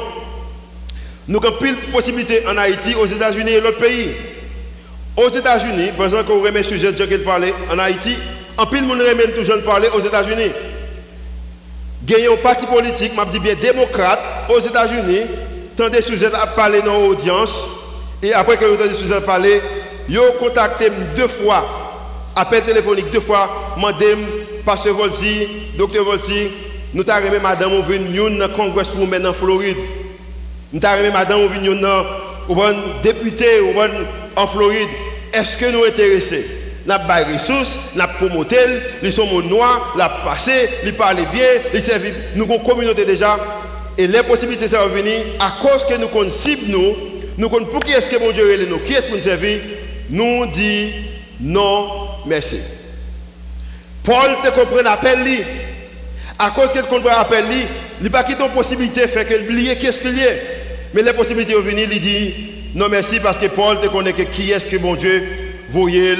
Nous 1.27 1.39
avons 1.39 1.57
plus 1.57 1.71
de 1.71 1.91
possibilités 1.91 2.43
en 2.47 2.57
Haïti, 2.57 2.95
aux 2.95 3.05
États-Unis 3.05 3.51
et 3.51 3.61
l'autre 3.61 3.79
pays. 3.79 4.09
Aux 5.17 5.29
États-Unis, 5.29 5.89
par 5.97 6.05
exemple, 6.05 6.25
quand 6.27 6.35
on 6.35 6.43
remet 6.43 6.61
sujet 6.61 6.91
de 6.91 7.17
parler 7.17 7.51
en 7.73 7.79
Haïti, 7.79 8.15
en 8.55 8.67
pile 8.67 8.83
monde 8.85 9.01
remet 9.01 9.31
toujours 9.33 9.63
parler 9.63 9.87
aux 9.95 9.99
États-Unis. 9.99 10.51
Gagnons 12.05 12.33
un 12.33 12.37
parti 12.37 12.67
politique, 12.67 13.15
m'a 13.15 13.25
dit 13.25 13.39
bien 13.39 13.55
démocrate 13.59 14.19
aux 14.47 14.59
États-Unis, 14.59 15.21
tant 15.75 15.89
des 15.89 16.03
sujets 16.03 16.29
à 16.33 16.45
parler 16.45 16.83
dans 16.83 16.99
l'audience 16.99 17.51
et 18.21 18.31
après 18.31 18.57
que 18.57 18.65
vous 18.65 18.79
avez 18.79 18.93
sujets 18.93 19.15
à 19.15 19.21
parler, 19.21 19.59
ils 20.07 20.19
ont 20.19 20.33
contacté 20.39 20.91
deux 21.15 21.27
fois, 21.27 21.65
appel 22.35 22.63
téléphonique 22.63 23.09
deux 23.09 23.19
fois, 23.19 23.49
madame, 23.81 24.19
pasteur 24.63 24.93
Volsi, 24.93 25.47
docteur 25.79 26.05
Volsi, 26.05 26.49
nous 26.93 27.03
avons 27.09 27.27
remis 27.27 27.41
madame, 27.41 27.73
on 27.73 27.81
vient 27.81 27.99
dans 28.29 28.47
le 28.47 28.53
congrès 28.53 28.83
en 29.25 29.33
Floride. 29.33 29.77
Nous 30.71 30.79
avons 30.83 31.01
remis 31.01 31.11
madame, 31.11 31.39
on 32.49 32.55
dans 32.55 32.67
le 32.67 33.01
député 33.01 33.45
en 34.35 34.47
Floride. 34.47 34.87
Est-ce 35.33 35.57
que 35.57 35.65
nous 35.71 35.83
intéressés? 35.83 36.45
Nous 36.85 36.93
avons 36.93 37.07
des 37.07 37.33
ressources, 37.33 37.79
nous 37.95 38.01
avons 38.01 38.13
promoté, 38.13 38.57
nous 39.03 39.11
sommes 39.11 39.47
noirs, 39.47 39.93
nous 39.95 40.01
avons 40.01 40.23
passé, 40.23 40.69
nous 40.85 40.93
parlons 40.93 41.25
bien, 41.31 41.43
nous 41.73 42.45
avons 42.45 42.53
une 42.53 42.63
communauté 42.63 43.05
déjà. 43.05 43.37
Et 43.97 44.07
les 44.07 44.23
possibilités 44.23 44.67
sont 44.67 44.87
venir 44.87 45.21
à 45.39 45.55
cause 45.61 45.83
que 45.85 45.99
nous 45.99 46.07
connaissons 46.07 46.57
nous 46.67 46.95
nous 47.37 47.49
pour 47.49 47.79
qui 47.81 47.91
est-ce 47.91 48.09
que 48.09 48.17
mon 48.17 48.31
Dieu 48.31 48.51
est 48.51 48.65
nous, 48.65 48.79
qui 48.79 48.93
est-ce 48.93 49.07
pour 49.07 49.17
nous 49.17 49.21
servir, 49.21 49.59
nous 50.09 50.47
dit 50.47 50.91
non, 51.39 51.89
merci. 52.25 52.59
Paul 54.03 54.37
te 54.43 54.49
comprend 54.49 54.81
l'appel 54.81 55.23
lui. 55.23 55.39
À 56.39 56.49
cause 56.51 56.71
qu'il 56.71 56.81
comprend 56.83 57.15
l'appel 57.15 57.45
lui, 57.45 57.63
il 57.99 58.05
n'a 58.05 58.09
pas 58.09 58.23
quitté 58.23 58.43
une 58.43 58.51
possibilité 58.51 59.01
de 59.01 59.07
faire 59.07 59.27
qu'il 59.27 59.43
oublie 59.43 59.75
qu'est-ce 59.77 60.01
qu'il 60.01 60.17
y 60.17 60.23
a. 60.23 60.31
Mais 60.93 61.03
les 61.03 61.13
possibilités 61.13 61.53
sont 61.53 61.61
venues, 61.61 61.87
il 61.91 61.99
dit 61.99 62.33
non 62.75 62.89
merci 62.89 63.19
parce 63.19 63.37
que 63.37 63.47
Paul 63.47 63.79
te 63.79 63.87
connaît 63.87 64.13
que 64.13 64.23
qui 64.23 64.51
est-ce 64.51 64.65
que 64.65 64.77
mon 64.77 64.95
Dieu 64.95 65.23
voyait 65.69 66.15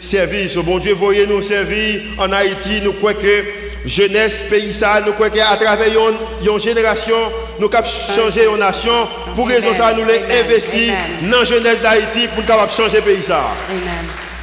servir. 0.00 0.50
Ce 0.50 0.58
bon 0.58 0.78
Dieu 0.78 0.94
voyait 0.94 1.26
nous 1.26 1.42
servir 1.42 2.00
en 2.18 2.30
Haïti, 2.32 2.80
nous 2.82 2.92
croyons 2.92 3.18
que 3.18 3.44
jeunesse, 3.86 4.44
pays 4.50 4.72
ça, 4.72 5.02
nous 5.04 5.12
croyons 5.12 5.32
qu'à 5.32 5.56
travers 5.56 5.88
une, 5.88 6.60
génération, 6.60 7.16
nous 7.58 7.70
avons 7.72 7.88
changer 8.14 8.46
une 8.46 8.58
nation. 8.58 9.08
Pour 9.34 9.48
raison 9.48 9.74
ça, 9.74 9.94
nous 9.94 10.04
les 10.04 10.22
investir 10.40 10.94
dans 11.22 11.40
la 11.40 11.44
jeunesse 11.44 11.80
d'Haïti 11.80 12.28
pour 12.34 12.44
capable 12.44 12.72
changer 12.72 12.98
le 12.98 13.02
pays 13.02 13.22
ça. 13.22 13.50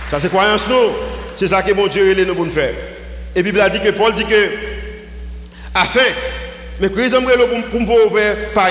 Ça 0.09 0.19
c'est 0.19 0.29
croyance 0.29 0.67
nous. 0.69 0.91
C'est 1.35 1.47
ça 1.47 1.61
que 1.61 1.73
mon 1.73 1.87
Dieu 1.87 2.17
est 2.17 2.25
nous 2.25 2.35
pour 2.35 2.47
faire. 2.47 2.73
Et 3.35 3.39
la 3.39 3.43
Bible 3.43 3.61
a 3.61 3.69
dit 3.69 3.79
que 3.79 3.91
Paul 3.91 4.11
dit 4.13 4.25
que 4.25 4.49
afin 5.73 5.99
mais 6.79 6.89
que 6.89 7.09
pour 7.09 7.63
pour 7.69 7.81
me 7.81 8.05
ouvrir 8.05 8.35
par 8.53 8.69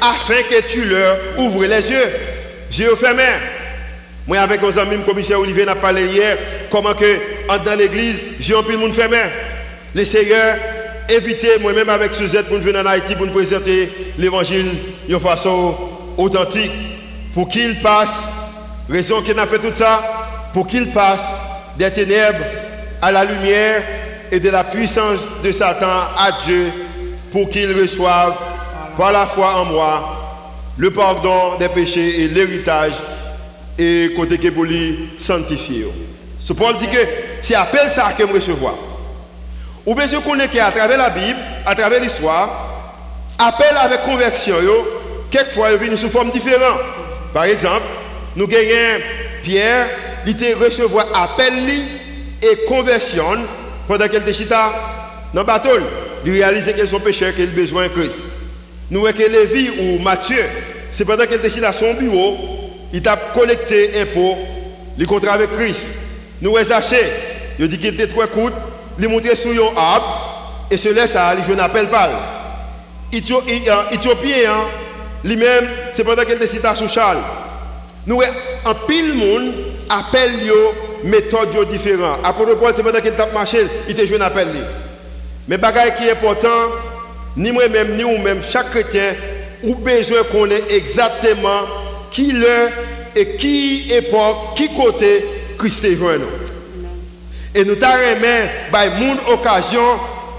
afin 0.00 0.42
que 0.48 0.60
tu 0.68 0.84
leur 0.84 1.16
ouvres 1.38 1.64
les 1.64 1.90
yeux. 1.90 2.08
J'ai 2.70 2.84
fermé. 2.96 3.22
Moi 4.26 4.38
avec 4.38 4.62
nos 4.62 4.78
amis, 4.78 4.96
le 4.96 5.02
commissaire 5.02 5.40
Olivier 5.40 5.64
n'a 5.64 5.74
parlé 5.74 6.04
hier 6.04 6.36
comment 6.70 6.94
que 6.94 7.18
dans 7.64 7.78
l'église, 7.78 8.20
j'ai 8.40 8.54
un 8.54 8.62
peu 8.62 8.72
de 8.72 8.78
monde 8.78 8.92
fermé. 8.92 9.18
Le 9.94 10.04
Seigneur 10.04 10.56
invité 11.10 11.58
moi-même 11.60 11.88
avec 11.88 12.14
Suzette 12.14 12.46
pour 12.46 12.58
venir 12.58 12.82
en 12.82 12.86
Haïti 12.86 13.16
pour 13.16 13.26
nous 13.26 13.32
présenter 13.32 13.90
l'évangile 14.18 14.66
d'une 15.08 15.18
façon 15.18 15.74
authentique 16.18 16.70
pour 17.32 17.48
qu'il 17.48 17.80
passe, 17.80 18.28
raison 18.88 19.22
qu'il 19.22 19.38
a 19.38 19.46
fait 19.46 19.58
tout 19.58 19.74
ça, 19.74 20.02
pour 20.52 20.66
qu'il 20.66 20.90
passe 20.90 21.24
des 21.78 21.90
ténèbres 21.90 22.44
à 23.00 23.10
la 23.12 23.24
lumière 23.24 23.82
et 24.30 24.40
de 24.40 24.50
la 24.50 24.64
puissance 24.64 25.20
de 25.42 25.50
Satan 25.52 25.86
à 26.18 26.32
Dieu 26.44 26.70
pour 27.32 27.48
qu'il 27.48 27.72
reçoive 27.78 28.34
par 28.96 29.12
la 29.12 29.26
foi 29.26 29.56
en 29.60 29.64
moi 29.66 30.14
le 30.76 30.90
pardon 30.92 31.56
des 31.58 31.68
péchés 31.68 32.22
et 32.22 32.28
l'héritage 32.28 32.92
et 33.78 34.12
côté 34.16 34.38
que 34.38 34.48
pour 34.48 34.64
lui 34.64 35.10
sanctifier. 35.18 35.86
Ce 36.40 36.52
Paul 36.52 36.76
dit 36.78 36.86
que 36.86 36.98
c'est 37.42 37.54
appel 37.54 37.88
ça 37.88 38.12
que 38.16 38.22
me 38.24 38.32
recevoir. 38.32 38.74
Ou 39.86 39.94
bien 39.94 40.06
je 40.06 40.16
connais 40.18 40.48
qu'à 40.48 40.70
travers 40.70 40.98
la 40.98 41.10
Bible, 41.10 41.38
à 41.64 41.74
travers 41.74 42.00
l'histoire, 42.00 42.68
appel 43.38 43.76
avec 43.80 44.02
conversion, 44.02 44.56
quelquefois 45.30 45.72
il 45.72 45.78
vient 45.78 45.96
sous 45.96 46.10
forme 46.10 46.30
différente. 46.30 46.80
Par 47.32 47.44
exemple, 47.44 47.86
nous 48.36 48.46
gagnons 48.46 49.02
Pierre, 49.42 49.88
il 50.26 50.32
était 50.32 50.54
recevoir 50.54 51.06
appel 51.14 51.54
et 52.42 52.64
conversion 52.68 53.38
pendant 53.86 54.06
qu'elle 54.08 54.28
était 54.28 54.44
dans 54.44 54.72
le 55.34 55.42
bateau. 55.42 55.70
Il 56.24 56.32
réalisait 56.32 56.74
qu'elle 56.74 56.88
son 56.88 57.00
pécheur, 57.00 57.34
qu'il 57.34 57.48
a 57.48 57.52
besoin 57.52 57.84
de 57.84 57.88
Christ. 57.88 58.28
Nous 58.90 59.00
voyons 59.00 59.16
que 59.16 59.22
Lévi 59.22 59.70
ou 59.80 59.98
Matthieu, 60.02 60.42
c'est 60.92 61.04
pendant 61.04 61.24
qu'elle 61.26 61.44
était 61.44 61.60
dans 61.60 61.72
son 61.72 61.94
bureau, 61.94 62.36
il 62.92 63.06
a 63.06 63.16
collecté 63.34 64.00
impôts, 64.00 64.36
il 64.98 65.06
contrat 65.06 65.32
avec 65.32 65.54
Christ. 65.56 65.92
Nous 66.40 66.50
voyons 66.50 66.68
Zachée, 66.68 67.04
il 67.58 67.68
dit 67.68 67.78
qu'il 67.78 67.94
était 67.94 68.06
trop 68.06 68.26
court, 68.26 68.50
il 68.98 69.08
monté 69.08 69.34
sur 69.36 69.50
un 69.50 69.80
arbre, 69.80 70.66
et 70.70 70.76
ce 70.76 70.88
laisse 70.88 71.14
à 71.16 71.34
je 71.46 71.52
n'appelle 71.54 71.88
pas. 71.88 72.10
Éthiopien, 73.12 74.56
lui-même, 75.24 75.66
c'est 75.94 76.04
pendant 76.04 76.24
qu'elle 76.24 76.42
était 76.42 76.74
sur 76.74 76.88
Charles. 76.88 77.18
Nous 78.06 78.20
un 78.22 78.74
pile 78.86 79.14
monde 79.14 79.52
appelle 79.90 80.46
yo 80.46 80.74
méthode 81.04 81.50
différente. 81.70 82.20
À 82.24 82.32
propos 82.32 82.66
c'est 82.74 82.82
pendant 82.82 83.00
qu'il 83.00 83.12
tape 83.12 83.32
marché, 83.34 83.66
il 83.88 83.94
te 83.94 84.04
joue 84.06 84.16
un 84.16 84.22
appel. 84.22 84.48
Mais 85.48 85.56
bagaille 85.56 85.94
qui 85.96 86.06
est 86.06 86.12
important, 86.12 86.48
ni 87.36 87.50
moi-même, 87.52 87.96
ni 87.96 88.02
vous-même, 88.02 88.42
chaque 88.42 88.70
chrétien, 88.70 89.14
ou 89.62 89.74
besoin 89.74 90.22
qu'on 90.24 90.46
ait 90.50 90.62
exactement 90.70 91.62
qui 92.10 92.32
l'heure 92.32 92.70
et 93.16 93.36
qui 93.36 93.88
époque, 93.92 94.56
qui 94.56 94.68
côté 94.74 95.24
Christ 95.58 95.84
est 95.84 95.96
joint 95.96 96.18
Et 97.54 97.64
nous 97.64 97.74
t'avons 97.74 98.20
by 98.72 99.02
une 99.02 99.32
occasion 99.32 99.82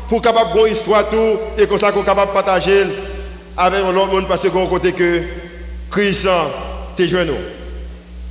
pour 0.07 0.21
capable 0.21 0.57
une 0.65 0.73
histoire 0.73 1.09
tout 1.09 1.37
et 1.57 1.67
comme 1.67 1.77
ça 1.77 1.91
qu'on 1.91 2.03
capable 2.03 2.31
partager 2.31 2.85
avec 3.57 3.81
l'autre 3.83 4.13
monde 4.13 4.27
parce 4.27 4.47
qu'on 4.47 4.67
côté 4.67 4.93
que 4.93 5.23
Christ 5.91 6.27
est 6.97 7.07
joint 7.07 7.25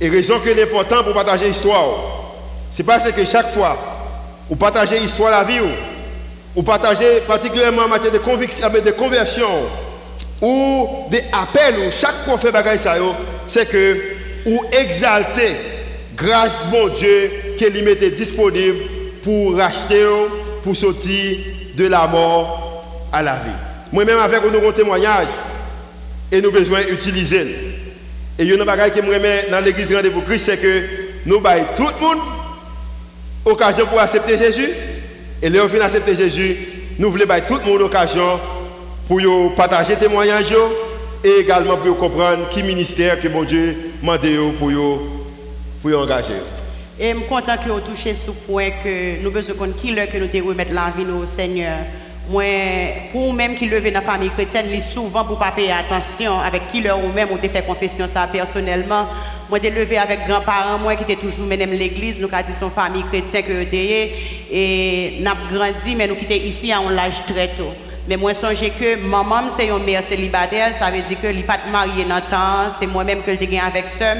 Et 0.01 0.09
raison 0.09 0.39
que 0.39 0.49
l'important 0.49 1.03
pour 1.03 1.13
partager 1.13 1.47
l'histoire, 1.47 1.85
c'est 2.71 2.83
parce 2.83 3.11
que 3.11 3.25
chaque 3.25 3.51
fois, 3.51 3.77
vous 4.49 4.55
partagez 4.55 4.99
l'histoire 4.99 5.31
de 5.31 5.37
la 5.37 5.43
vie, 5.43 5.65
ou 6.59 6.61
partagez 6.61 7.21
particulièrement 7.25 7.83
en 7.83 7.87
matière 7.87 8.11
de, 8.11 8.91
conversion, 8.91 9.47
ou 10.41 10.89
des 11.09 11.23
appels, 11.31 11.87
ou 11.87 11.89
chaque 11.89 12.25
fois 12.25 12.51
bagaille 12.51 12.79
ça, 12.79 12.95
c'est 13.47 13.65
que 13.65 13.97
ou 14.45 14.61
exalter 14.73 15.55
grâce 16.17 16.51
mon 16.69 16.89
Dieu 16.89 17.31
qu'il 17.57 17.81
mettait 17.85 18.11
disponible 18.11 18.75
pour 19.23 19.55
racheter, 19.55 20.05
pour 20.61 20.75
sortir 20.75 21.37
de 21.75 21.87
la 21.87 22.05
mort 22.07 23.07
à 23.13 23.23
la 23.23 23.35
vie. 23.35 23.55
Moi-même 23.93 24.19
avec 24.19 24.41
nous 24.43 24.67
un 24.67 24.71
témoignage 24.73 25.27
et 26.29 26.41
nous 26.41 26.51
besoin 26.51 26.81
d'utiliser. 26.83 27.47
Et 28.37 28.43
il 28.43 28.49
y 28.49 28.51
a 28.51 28.55
une 28.55 28.65
chose 28.65 28.91
que 28.91 29.01
je 29.01 29.49
dans 29.49 29.63
l'église 29.63 29.95
Rendez-vous 29.95 30.21
Christ, 30.23 30.47
c'est 30.47 30.57
que 30.57 30.83
nous 31.25 31.39
baillons 31.39 31.67
tout 31.77 31.87
le 31.87 32.05
monde 32.05 32.19
occasion 33.45 33.85
pour 33.85 34.01
accepter 34.01 34.37
Jésus. 34.37 34.67
Et 35.41 35.49
là, 35.49 35.61
on 35.63 35.67
vient 35.67 35.81
accepter 35.81 36.15
Jésus, 36.15 36.57
nous 36.97 37.09
voulons 37.09 37.25
bailler 37.25 37.45
tout 37.47 37.59
le 37.63 37.71
monde 37.71 37.81
occasion 37.83 38.39
pour 39.07 39.55
partager 39.55 39.95
témoignage 39.95 40.53
et 41.23 41.41
également 41.41 41.77
pour 41.77 41.97
comprendre 41.97 42.49
qui 42.49 42.61
ministère 42.61 43.19
que 43.21 43.27
mon 43.29 43.43
Dieu 43.43 43.75
m'a 44.03 44.17
pour 44.17 44.71
pour 45.81 45.99
engager. 45.99 46.33
Et 46.99 47.11
je 47.13 47.17
suis 47.17 47.25
content 47.27 47.55
que 47.55 47.69
vous 47.69 47.79
touché 47.79 48.13
ce 48.13 48.31
point 48.31 48.71
que 48.83 49.23
nous 49.23 49.31
besoin 49.31 49.55
qui 49.77 49.95
que 49.95 50.17
nous 50.17 50.27
devons 50.27 50.49
remettre 50.49 50.73
la 50.73 50.91
vie 50.95 51.09
au 51.09 51.25
Seigneur. 51.25 51.77
Moi, 52.29 52.43
pour 53.11 53.33
même 53.33 53.55
qui 53.55 53.65
levé 53.65 53.89
dans 53.89 54.01
la 54.01 54.05
famille 54.05 54.29
chrétienne, 54.29 54.67
souvent 54.93 55.25
pour 55.25 55.39
pas 55.39 55.49
payer 55.49 55.71
attention 55.71 56.39
avec 56.39 56.67
qui 56.67 56.79
leur 56.79 57.03
ou 57.03 57.07
même 57.11 57.27
on 57.31 57.37
fait 57.37 57.65
confession 57.65 58.07
ça 58.07 58.27
personnellement. 58.31 59.07
Moi, 59.49 59.57
j'ai 59.63 59.71
levé 59.71 59.97
avec 59.97 60.27
grands-parents, 60.27 60.77
moi 60.77 60.95
qui 60.95 61.01
étaient 61.01 61.15
toujours 61.15 61.47
même 61.47 61.71
l'église, 61.71 62.19
nous 62.19 62.29
avons 62.31 62.47
dit 62.47 62.53
son 62.59 62.69
famille 62.69 63.01
chrétienne 63.01 63.43
que 63.43 63.61
était 63.63 64.11
et 64.51 65.13
nous 65.19 65.27
avons 65.27 65.39
grandi, 65.51 65.95
mais 65.95 66.05
nous 66.05 66.15
quittons 66.15 66.35
ici 66.35 66.71
à 66.71 66.77
un 66.77 66.95
âge 66.99 67.25
très 67.25 67.47
tôt. 67.47 67.73
Mais 68.09 68.17
moi, 68.17 68.33
je 68.33 68.39
songe 68.39 68.71
que 68.79 68.95
maman, 69.07 69.51
c'est 69.55 69.67
une 69.67 69.83
mère 69.83 70.01
célibataire, 70.09 70.73
ça 70.79 70.89
veut 70.89 71.03
dire 71.03 71.21
que 71.21 71.27
n'est 71.27 71.43
pas 71.43 71.59
marié 71.71 72.05
dans 72.05 72.15
le 72.15 72.21
temps, 72.21 72.75
c'est 72.79 72.87
moi-même 72.87 73.21
que 73.21 73.35
suis 73.35 73.59
avec 73.59 73.85
ça. 73.99 74.15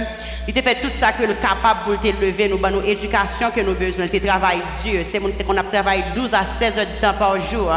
Il 0.48 0.56
a 0.56 0.62
fait 0.62 0.76
tout 0.76 0.92
ça 0.92 1.12
que 1.12 1.24
le 1.24 1.34
capable 1.34 1.80
pour 1.86 2.00
te 2.00 2.08
lever, 2.24 2.48
nous 2.48 2.64
avons 2.64 2.84
éducation 2.84 3.50
que 3.50 3.62
nous 3.62 3.74
besoin, 3.74 4.06
il 4.14 4.22
travail 4.22 4.60
dur. 4.86 5.02
C'est 5.10 5.20
qu'on 5.20 5.58
a 5.58 5.64
travaillé 5.64 6.04
12 6.16 6.34
à 6.36 6.42
16 6.60 6.78
heures 6.78 6.86
de 6.86 7.02
temps 7.02 7.18
par 7.18 7.42
jour. 7.42 7.72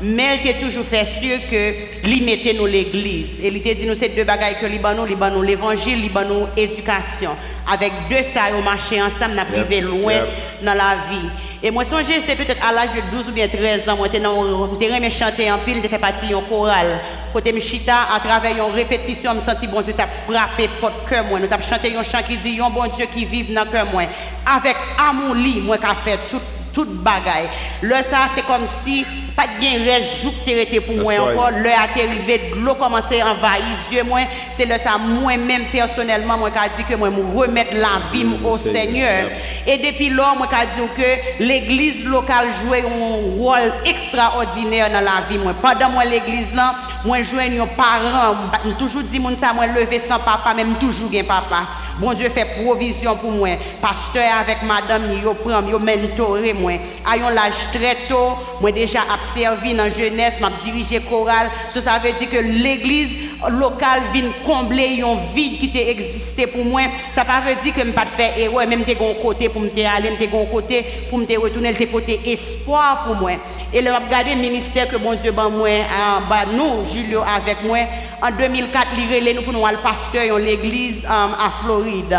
Mais 0.00 0.38
il 0.44 0.50
a 0.50 0.54
toujours 0.54 0.84
fait 0.84 1.06
sûr 1.20 1.38
que 1.50 1.74
il 2.06 2.24
mettait 2.24 2.52
nous 2.52 2.66
l'église. 2.66 3.40
Et 3.42 3.48
il 3.48 3.70
a 3.70 3.74
dit 3.74 3.86
nous 3.86 3.96
c'est 3.98 4.08
deux 4.10 4.24
bagailles 4.24 4.56
que 4.60 4.66
nous, 4.66 5.06
nous 5.34 5.42
l'évangile, 5.42 6.10
nous 6.28 6.46
l'éducation. 6.56 7.36
Avec 7.70 7.92
deux 8.08 8.22
ça, 8.32 8.42
on 8.56 8.62
marché 8.62 9.02
ensemble, 9.02 9.34
on 9.34 9.38
a 9.38 9.44
privé 9.44 9.80
loin 9.80 10.14
dans 10.62 10.74
la 10.74 10.96
vie. 11.10 11.28
Et 11.60 11.72
moi, 11.72 11.84
songe, 11.84 12.04
c'est 12.24 12.36
peut-être 12.36 12.64
à 12.64 12.72
l'âge 12.72 12.90
de 12.94 13.16
12 13.16 13.28
ou 13.28 13.32
bien 13.32 13.48
13 13.48 13.88
ans, 13.88 13.96
moi, 13.96 14.06
je 14.12 15.10
chanter 15.10 15.50
en 15.50 15.58
pile, 15.58 15.80
je 15.82 15.88
fais 15.88 15.98
partie 15.98 16.28
d'un 16.28 16.40
choral. 16.42 17.00
Côté 17.32 17.52
Michita, 17.52 18.06
à 18.14 18.20
travers 18.20 18.52
une 18.52 18.74
répétition, 18.74 19.32
je 19.32 19.36
me 19.36 19.40
sens 19.40 19.56
bon 19.68 19.82
Dieu 19.82 19.92
t'a 19.92 20.06
frappé 20.06 20.68
pour 20.80 20.92
cœur 21.08 21.24
moi. 21.24 21.40
Nous 21.40 21.52
avons 21.52 21.62
chanté 21.62 21.94
un 21.96 22.04
chant 22.04 22.22
qui 22.26 22.36
dit, 22.36 22.60
un 22.60 22.70
bon 22.70 22.86
Dieu 22.96 23.06
qui 23.12 23.24
vit 23.24 23.42
dans 23.42 23.64
le 23.64 23.70
cœur 23.70 23.86
moi. 23.92 24.04
Avec 24.46 24.76
amour, 24.98 25.34
moi, 25.64 25.78
qui 25.78 25.84
a 25.84 25.94
fait 25.96 26.18
tout 26.30 26.40
toute 26.72 26.92
bagaille. 27.02 27.48
Là, 27.82 28.02
ça, 28.02 28.28
c'est 28.34 28.44
comme 28.46 28.66
si 28.84 29.04
pas 29.38 29.44
de 29.46 29.60
bien 29.60 29.78
reste 29.84 30.84
pour 30.84 30.96
moi 30.96 31.14
encore. 31.14 31.50
L'heure 31.52 31.78
a 31.78 31.82
arrivé, 31.82 32.50
l'eau 32.56 32.74
commençait 32.74 33.20
à 33.20 33.28
envahir 33.28 33.62
Dieu 33.88 34.02
moi. 34.02 34.20
C'est 34.56 34.66
là 34.66 34.80
ça, 34.80 34.98
moi-même, 34.98 35.66
personnellement, 35.66 36.36
moi, 36.36 36.50
qui 36.50 36.82
dit 36.82 36.88
que 36.88 36.96
moi, 36.96 37.08
me 37.08 37.38
remettre 37.38 37.74
la 37.74 38.00
vie 38.12 38.26
au 38.44 38.56
Seigneur. 38.56 39.28
Et 39.64 39.76
depuis 39.76 40.10
là, 40.10 40.34
moi, 40.36 40.48
qui 40.48 40.80
dit 40.80 40.88
que 40.96 41.44
l'église 41.44 42.04
locale 42.04 42.48
jouait 42.64 42.82
un 42.82 43.38
rôle 43.40 43.72
extraordinaire 43.84 44.90
dans 44.90 45.02
la 45.02 45.22
vie. 45.30 45.38
Moi. 45.38 45.54
Pendant 45.62 45.90
moi, 45.90 46.04
l'église 46.04 46.52
là, 46.52 46.74
moi, 47.04 47.22
jouais 47.22 47.48
nos 47.48 47.66
parents. 47.66 48.34
toujours 48.76 49.04
dit, 49.04 49.20
ça, 49.40 49.52
moi, 49.52 49.68
lever 49.68 50.02
sans 50.08 50.18
papa, 50.18 50.52
même 50.54 50.74
toujours 50.80 51.10
un 51.14 51.22
papa. 51.22 51.68
Bon 51.98 52.12
Dieu 52.12 52.28
fait 52.28 52.46
provision 52.62 53.16
pour 53.16 53.32
moi. 53.32 53.48
Pasteur 53.80 54.30
avec 54.40 54.62
madame, 54.62 55.02
yo 55.20 55.34
prend, 55.34 55.66
yo 55.66 55.80
mentoré 55.80 56.52
moi. 56.58 56.72
Ayons 57.12 57.28
l'âge 57.30 57.68
très 57.72 57.96
tôt, 58.08 58.36
moi 58.60 58.72
déjà 58.72 59.00
servi 59.36 59.74
dans 59.74 59.84
la 59.84 59.90
jeunesse, 59.90 60.34
m'a 60.40 60.50
dirigé 60.64 61.00
chorale. 61.00 61.50
Ça, 61.74 61.98
veut 62.02 62.12
dire 62.12 62.30
que 62.30 62.38
l'église 62.38 63.30
locale 63.50 64.02
vient 64.12 64.30
combler 64.44 65.02
un 65.02 65.34
vide 65.34 65.58
qui 65.72 65.78
existé 65.78 66.46
pour 66.46 66.64
moi. 66.64 66.82
Ça 67.14 67.24
ne 67.24 67.48
veut 67.48 67.62
dire 67.62 67.74
que 67.74 67.80
je 67.80 67.86
ne 67.86 67.92
pas 67.92 68.06
faire 68.06 68.38
erreur, 68.38 68.66
même 68.66 68.84
de 68.84 68.92
un 68.92 69.22
côté 69.22 69.48
pour 69.48 69.62
me 69.62 69.68
aller, 69.68 70.10
de 70.10 70.24
un 70.24 70.44
côté 70.46 70.84
pour 71.08 71.18
me 71.18 71.38
retourner, 71.38 71.72
le 71.72 71.86
côté 71.86 72.20
espoir 72.26 73.04
pour 73.06 73.16
moi. 73.16 73.32
Et 73.72 73.82
là, 73.82 73.98
regardé 73.98 74.34
le 74.34 74.40
ministère 74.40 74.88
que 74.88 74.96
mon 74.96 75.14
Dieu 75.14 75.32
ban 75.32 75.50
moi, 75.50 75.68
en 75.68 76.52
nous, 76.56 76.84
Julio 76.92 77.22
avec 77.22 77.62
moi. 77.64 77.78
En 78.20 78.30
2004, 78.30 78.86
il 78.96 79.34
nous 79.36 79.42
pour 79.42 79.52
nous 79.52 79.66
le 79.66 79.76
pasteur 79.76 80.34
en 80.34 80.38
l'église 80.38 81.04
um, 81.04 81.34
à 81.34 81.50
Floride. 81.62 82.18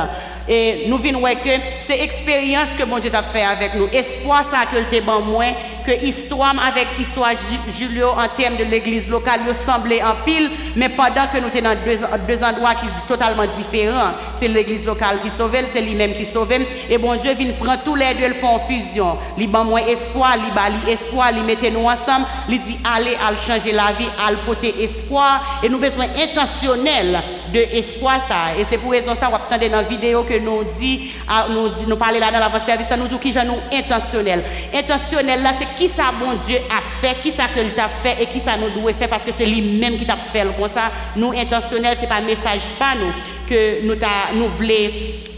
Et 0.52 0.86
nous 0.88 0.98
venons 0.98 1.20
voir 1.20 1.34
que 1.34 1.52
c'est 1.86 1.98
l'expérience 1.98 2.70
que 2.76 2.84
mon 2.84 2.98
Dieu 2.98 3.12
a 3.14 3.22
fait 3.22 3.44
avec 3.44 3.76
nous. 3.76 3.88
Espoir 3.94 4.44
ça 4.52 4.66
que 4.66 4.78
le 4.78 5.02
ban 5.02 5.22
moi, 5.22 5.46
que 5.86 5.92
histoire 6.04 6.56
avec 6.68 6.88
histoire 7.00 7.34
Julio 7.78 8.10
en 8.10 8.28
termes 8.36 8.58
de 8.58 8.64
l'église 8.64 9.08
locale, 9.08 9.42
nous 9.48 9.54
semblait 9.54 10.02
en 10.02 10.16
pile, 10.26 10.50
mais 10.76 10.90
pendant 10.90 11.28
que 11.32 11.38
nous 11.38 11.52
sommes 11.52 11.62
dans 11.62 12.26
deux, 12.28 12.44
endroits 12.44 12.74
qui 12.74 12.88
sont 12.88 13.08
totalement 13.08 13.46
différents. 13.60 14.14
C'est 14.40 14.48
l'église 14.48 14.84
locale 14.88 15.20
qui 15.22 15.30
sauve, 15.30 15.56
c'est 15.72 15.82
lui-même 15.82 16.14
qui 16.14 16.26
sauve. 16.26 16.52
Et 16.90 16.98
bon 16.98 17.16
Dieu 17.18 17.36
vient 17.36 17.54
prendre 17.54 17.84
tous 17.86 17.94
les 17.94 18.16
deux, 18.16 18.30
le 18.30 18.34
font 18.36 18.60
fusion. 18.68 19.20
Il 19.38 19.52
ban 19.52 19.66
moi 19.66 19.82
espoir, 19.82 20.36
il 20.44 20.52
bali 20.52 20.78
espoir, 20.92 21.30
il 21.32 21.44
mettez 21.44 21.70
nous 21.70 21.86
ensemble, 21.86 22.26
il 22.50 22.60
dit 22.64 22.80
allez, 22.92 23.16
à 23.16 23.36
changer 23.36 23.72
la 23.72 23.92
vie, 23.92 24.10
à 24.18 24.34
porter 24.48 24.74
espoir. 24.84 25.62
Et 25.62 25.70
nous 25.70 25.78
besoin 25.78 26.08
intentionnel 26.18 27.22
de 27.52 27.60
espoir 27.60 28.20
ça. 28.28 28.60
Et 28.60 28.66
c'est 28.70 28.78
pour 28.78 28.92
raison 28.92 29.16
ça, 29.16 29.28
on 29.28 29.32
va 29.32 29.58
dans 29.58 29.78
la 29.78 29.84
vidéo 29.84 30.24
que 30.24 30.38
nous 30.40 30.64
dit, 30.80 31.12
ah, 31.28 31.48
nous, 31.50 31.70
dit, 31.70 31.86
nous 31.88 31.98
parler 31.98 32.20
là 32.20 32.32
dans 32.32 32.40
l'avant-service, 32.40 32.88
nous 32.98 33.08
dit 33.08 33.20
qui 33.20 33.34
nous 33.46 33.60
intentionnel. 33.74 34.44
Intentionnel 34.74 35.42
là, 35.42 35.52
c'est 35.60 35.76
qui 35.78 35.90
ça 35.90 36.12
bon 36.20 36.34
Dieu 36.46 36.58
a 36.70 36.82
fait, 37.02 37.16
qui 37.22 37.32
ça 37.32 37.44
que 37.48 37.62
t'a 37.70 37.90
fait 38.04 38.22
et 38.22 38.26
qui 38.28 38.40
ça 38.40 38.52
nous 38.58 38.70
doit 38.70 38.94
faire 38.94 39.10
parce 39.10 39.24
que 39.24 39.32
c'est 39.32 39.46
lui-même 39.46 39.98
qui 39.98 40.06
t'a 40.06 40.16
fait 40.16 40.46
comme 40.58 40.70
ça. 40.70 40.92
Nous 41.16 41.32
intentionnel, 41.32 41.98
c'est 42.00 42.10
pas 42.10 42.22
message 42.22 42.64
pas 42.78 42.94
nous 42.96 43.12
que 43.50 43.82
nous 43.84 43.96
nous 44.36 44.50
voulons 44.50 44.90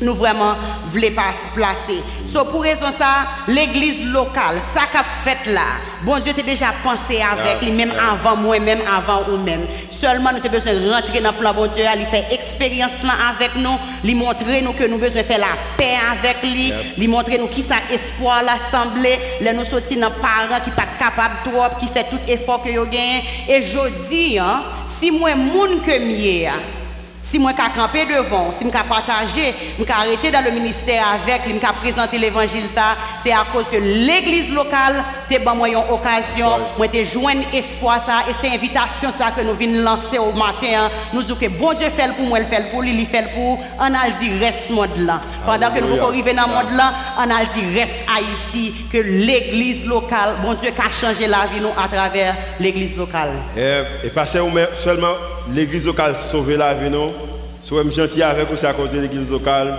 nous 0.01 0.15
vraiment 0.15 0.55
voulons 0.89 1.09
placer. 1.53 2.01
So, 2.31 2.45
pour 2.45 2.61
raison 2.61 2.87
ça, 2.97 3.27
l'église 3.47 4.05
locale, 4.07 4.57
ça 4.73 4.81
qu'a 4.91 5.03
fait 5.23 5.51
là, 5.51 5.79
bon 6.03 6.19
Dieu 6.19 6.33
t'a 6.33 6.41
déjà 6.41 6.73
pensé 6.83 7.21
avec 7.21 7.61
lui, 7.61 7.71
même 7.71 7.91
avant 7.91 8.35
moi, 8.35 8.59
même 8.59 8.79
avant 8.87 9.23
ou 9.31 9.37
même. 9.37 9.65
Seulement, 9.91 10.31
nous 10.31 10.37
avons 10.37 10.49
besoin 10.49 10.73
de 10.73 10.89
rentrer 10.89 11.21
dans 11.21 11.31
le 11.31 11.37
plan 11.37 11.53
bon 11.53 11.67
Dieu, 11.67 11.83
lui 11.95 12.05
faire 12.05 12.25
expérience 12.31 13.03
là 13.03 13.13
avec 13.35 13.55
nous, 13.55 13.77
lui 14.03 14.15
montrer 14.15 14.61
nous 14.61 14.73
que 14.73 14.85
nous 14.85 14.95
avons 14.95 15.05
besoin 15.05 15.21
de 15.21 15.27
faire 15.27 15.39
la 15.39 15.57
paix 15.77 15.97
avec 16.11 16.41
lui, 16.41 16.73
lui 16.97 17.07
montrer 17.07 17.37
nous 17.37 17.47
qui 17.47 17.61
ça 17.61 17.75
espoir 17.91 18.43
l'assemblée, 18.43 19.19
là 19.41 19.53
nous 19.53 19.65
sortir 19.65 19.99
dans 19.99 20.11
parents 20.11 20.63
qui 20.63 20.71
pas 20.71 20.87
capable 20.97 21.35
trop, 21.43 21.63
qui 21.79 21.87
fait 21.87 22.09
tout 22.09 22.19
effort 22.27 22.63
que 22.63 22.69
vous 22.69 22.85
gagnez. 22.85 23.23
Et 23.47 23.61
je 23.61 24.09
dis, 24.09 24.39
hein, 24.39 24.63
si 24.99 25.11
moi, 25.11 25.35
monde 25.35 25.83
que 25.85 25.99
mieux, 25.99 26.49
si 27.31 27.39
moi 27.39 27.53
je 27.57 27.79
camper 27.79 28.05
devant, 28.05 28.51
si 28.51 28.65
je 28.65 28.71
partager, 28.71 29.55
je 29.79 29.91
arrêter 29.91 30.31
dans 30.31 30.43
le 30.43 30.51
ministère 30.51 31.05
avec, 31.15 31.41
je 31.47 31.81
présenter 31.81 32.17
l'évangile 32.17 32.67
ça, 32.75 32.97
c'est 33.23 33.31
à 33.31 33.45
cause 33.53 33.65
que 33.71 33.77
l'église 33.77 34.51
locale 34.53 35.01
t'es 35.29 35.39
bon 35.39 35.55
moi 35.55 35.69
une 35.69 35.77
occasion, 35.77 36.59
moi 36.77 36.89
t'ai 36.89 37.05
joindre 37.05 37.43
espoir 37.53 38.03
ça 38.05 38.29
et 38.29 38.33
c'est 38.41 38.53
invitation 38.53 39.11
ça 39.17 39.31
que 39.31 39.41
nous 39.41 39.55
venons 39.55 39.81
lancer 39.81 40.19
au 40.19 40.33
matin. 40.33 40.89
Nous 41.13 41.23
disons 41.23 41.35
que 41.35 41.47
bon 41.47 41.73
Dieu 41.73 41.87
fait 41.95 42.13
pour 42.13 42.25
moi, 42.25 42.39
il 42.39 42.45
fait 42.45 42.69
pour 42.69 42.81
lui, 42.81 42.91
il 42.91 43.07
fait 43.07 43.31
pour 43.33 43.57
on 43.79 43.83
a 43.83 44.09
dit 44.19 44.29
reste 44.37 44.69
monde 44.69 44.89
là. 44.97 45.19
Pendant 45.45 45.71
que 45.71 45.79
nous 45.79 46.03
arriver 46.03 46.33
dans 46.33 46.49
monde 46.49 46.75
là, 46.75 46.93
on 47.17 47.29
a 47.29 47.45
dit 47.45 47.79
reste 47.79 47.93
Haïti 48.13 48.73
que 48.91 48.97
l'église 48.97 49.85
locale, 49.85 50.35
bon 50.43 50.53
Dieu 50.55 50.69
a 50.77 50.89
changé 50.89 51.27
la 51.27 51.47
vie 51.47 51.59
nous 51.61 51.69
à 51.77 51.87
travers 51.87 52.35
l'église 52.59 52.95
locale. 52.97 53.31
Et, 53.57 54.07
et 54.07 54.09
pas 54.09 54.25
seulement 54.25 55.15
l'église 55.53 55.85
locale 55.85 56.15
sauver 56.29 56.57
la 56.57 56.73
vie 56.73 56.89
nous 57.85 57.91
suis 57.91 58.01
gentil 58.01 58.23
avec 58.23 58.49
vous, 58.49 58.57
c'est 58.57 58.67
à 58.67 58.73
cause 58.73 58.89
de 58.89 58.99
l'église 58.99 59.29
locale. 59.29 59.77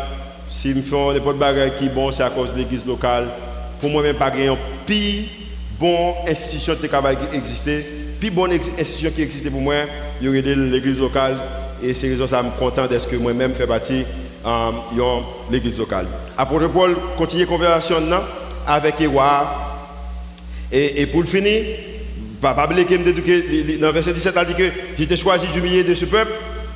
Si 0.49 0.73
je 0.73 0.81
fais 0.81 1.14
des 1.14 1.21
potes 1.21 1.38
bagages 1.38 1.73
qui 1.79 1.88
bon, 1.88 2.11
c'est 2.12 2.23
à 2.23 2.31
cause 2.31 2.53
de 2.53 2.59
l'église 2.59 2.87
locale. 2.87 3.29
Pour 3.81 3.90
moi-même, 3.90 4.16
pas 4.16 4.33
une 4.37 4.57
plus 4.87 5.27
bonne 5.79 6.14
institution 6.29 6.77
qui 6.77 6.88
exister. 7.37 7.85
Plus 8.21 8.31
bonne 8.31 8.53
institution 8.53 9.11
qui 9.11 9.23
existe 9.23 9.51
pour 9.51 9.61
moi, 9.61 9.75
il 10.21 10.27
y 10.27 10.29
aurait 10.29 10.42
l'église 10.42 10.99
locale. 10.99 11.38
Et 11.83 11.95
c'est 11.95 12.09
raison 12.09 12.29
ça 12.29 12.42
suis 12.42 12.51
content 12.59 12.87
d'être 12.87 13.09
que 13.09 13.16
moi-même 13.16 13.55
fais 13.55 13.66
partie 13.66 14.07
euh, 14.44 14.70
l'église 15.50 15.78
locale. 15.78 16.07
Apôtre 16.37 16.68
Paul 16.68 16.96
continue 17.16 17.42
la 17.42 17.46
conversation 17.46 17.96
avec 18.66 19.00
Ewa. 19.00 19.68
Et, 20.70 21.07
pour 21.07 21.20
le 21.20 21.26
finir, 21.26 21.64
pas 22.40 22.64
oublier 22.64 22.85
que 22.85 23.78
dans 23.78 23.92
verset 23.92 24.14
17, 24.14 24.35
il 24.37 24.46
dit 24.46 24.55
que 24.55 24.70
j'étais 24.98 25.16
choisi 25.16 25.46
d'humilier 25.48 25.85
de 25.85 25.94
ce 25.94 26.07
peuple 26.07 26.33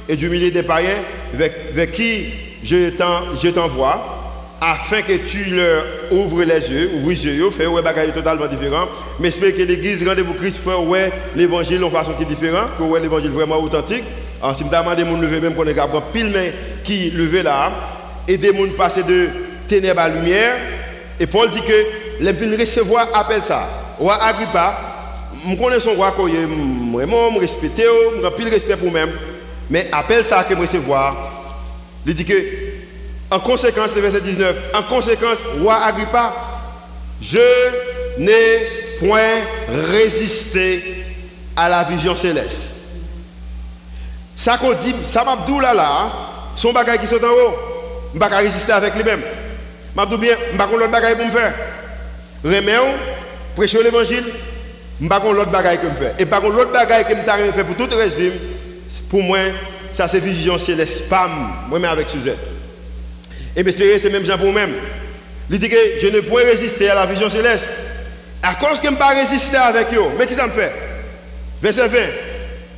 et 0.09 0.17
du 0.17 0.29
milieu 0.29 0.51
des 0.51 0.63
païens 0.63 0.99
vers, 1.33 1.91
qui 1.91 2.27
je 2.63 3.49
t'envoie, 3.51 4.17
afin 4.61 5.03
que 5.03 5.15
tu 5.27 5.45
leur 5.55 5.85
ouvres 6.11 6.43
les 6.43 6.71
yeux, 6.71 6.91
ouvres 6.95 7.11
les 7.11 7.27
yeux, 7.27 7.51
fais 7.51 7.67
ouais 7.67 7.83
bagaille 7.83 8.13
totalement 8.13 8.47
différent. 8.47 8.87
Mais 9.19 9.31
j'espère 9.31 9.55
que 9.55 9.63
l'église 9.63 10.07
rendez-vous 10.07 10.35
Christ 10.35 10.59
fait 10.59 10.75
ouais 10.75 11.13
l'évangile 11.35 11.83
en 11.85 11.91
façon 11.91 12.13
qui 12.13 12.23
est 12.23 12.27
différente, 12.27 12.71
que 12.79 12.83
ouais 12.83 13.01
l'évangile 13.01 13.31
vraiment 13.31 13.59
authentique. 13.63 14.05
En 14.43 14.55
si 14.55 14.65
demande 14.65 14.97
des 14.97 15.05
gens 15.05 15.17
lever 15.19 15.41
même 15.41 15.55
qu'on 15.55 15.67
est 15.67 15.75
capable 15.75 16.05
pile 16.13 16.31
main 16.31 16.51
qui 16.85 17.11
lever 17.11 17.43
là 17.43 17.73
et 18.29 18.37
des 18.37 18.53
gens 18.53 18.67
passer 18.77 19.03
de 19.03 19.29
ténèbres 19.69 20.01
à 20.01 20.09
lumière 20.09 20.55
et 21.19 21.27
Paul 21.27 21.51
dit 21.51 21.63
que 21.63 21.87
les 22.21 22.57
recevoir 22.57 23.09
appelle 23.15 23.43
ça. 23.43 23.67
Roi 23.99 24.15
Agrippa, 24.23 24.79
je 25.49 25.55
connais 25.57 25.81
son 25.81 25.95
roi 25.95 26.15
vraiment 26.93 27.31
je 27.35 27.41
respecte, 27.41 27.81
je 27.81 28.29
pile 28.37 28.49
respect 28.49 28.77
pour 28.77 28.91
moi 28.91 29.01
mais 29.71 29.89
appelle 29.93 30.25
ça 30.25 30.45
que 30.45 30.55
je 30.55 30.79
voir. 30.79 31.15
Il 32.07 32.15
dit 32.15 32.25
que, 32.25 32.35
en 33.31 33.41
conséquence, 33.41 33.95
le 33.97 34.01
verset 34.03 34.21
19, 34.21 34.57
en 34.75 34.83
conséquence, 34.85 35.39
roi 35.61 35.83
Agrippa, 35.83 36.35
je 37.21 37.39
n'ai 38.19 38.99
point 39.01 39.43
résisté 39.69 41.05
à 41.57 41.69
la 41.69 41.83
vision 41.85 42.15
céleste. 42.15 42.66
Ça 44.47 44.57
qu'on 44.59 44.75
dit, 44.75 44.95
ça 45.03 45.25
m'a 45.25 45.37
dit 45.45 45.61
là 45.61 45.75
là, 45.75 46.13
son 46.55 46.73
bagage 46.73 47.01
qui 47.01 47.09
sont 47.09 47.17
en 47.17 47.31
haut, 47.31 47.57
je 48.13 48.17
ne 48.17 48.23
peux 48.23 48.31
pas 48.31 48.37
résister 48.37 48.71
avec 48.71 48.95
lui-même. 48.95 49.21
Je 49.99 50.05
dis 50.05 50.19
bien, 50.19 50.37
je 50.47 50.53
ne 50.53 50.57
pas 50.57 50.69
l'autre 50.71 50.89
bagage 50.89 51.17
pour 51.17 51.27
me 51.27 51.33
faire. 51.33 51.53
Remettons, 52.45 52.95
prêcher 53.57 53.83
l'évangile, 53.83 54.23
je 55.01 55.05
ne 55.05 55.09
pas 55.09 55.19
l'autre 55.19 55.51
bagage 55.51 55.81
que 55.81 55.87
me 55.87 55.97
faire. 55.97 56.15
Et 56.17 56.25
par 56.27 56.43
contre, 56.43 56.55
l'autre 56.55 56.71
bagage 56.71 57.07
que 57.09 57.17
je 57.17 57.53
faire 57.53 57.67
pour 57.67 57.75
tout 57.75 57.93
régime, 57.97 58.35
pour 59.11 59.21
moi, 59.21 59.39
ça 59.93 60.07
c'est 60.07 60.21
vision 60.21 60.57
céleste, 60.59 60.99
spam, 60.99 61.51
moi-même 61.69 61.91
avec 61.91 62.09
Suzette. 62.09 62.39
Et 63.57 63.65
m'espérer, 63.65 63.99
c'est 63.99 64.11
même 64.11 64.25
Jean 64.25 64.39
pour 64.39 64.53
moi-même. 64.53 64.75
Il 65.51 65.59
dit 65.59 65.69
que 65.69 65.77
je 66.01 66.07
ne 66.07 66.21
pourrais 66.21 66.45
résister 66.45 66.89
à 66.89 66.95
la 66.95 67.07
vision 67.07 67.29
céleste. 67.29 67.69
À 68.45 68.55
cause 68.55 68.79
que 68.79 68.85
je 68.87 68.93
ne 68.93 68.97
peux 68.97 69.01
pas 69.03 69.09
résister 69.09 69.57
avec 69.57 69.89
eux. 69.93 70.05
Mais 70.17 70.25
que 70.25 70.35
ça 70.35 70.47
me 70.47 70.53
fait? 70.53 70.73
Verset 71.61 71.89
20. 71.89 71.99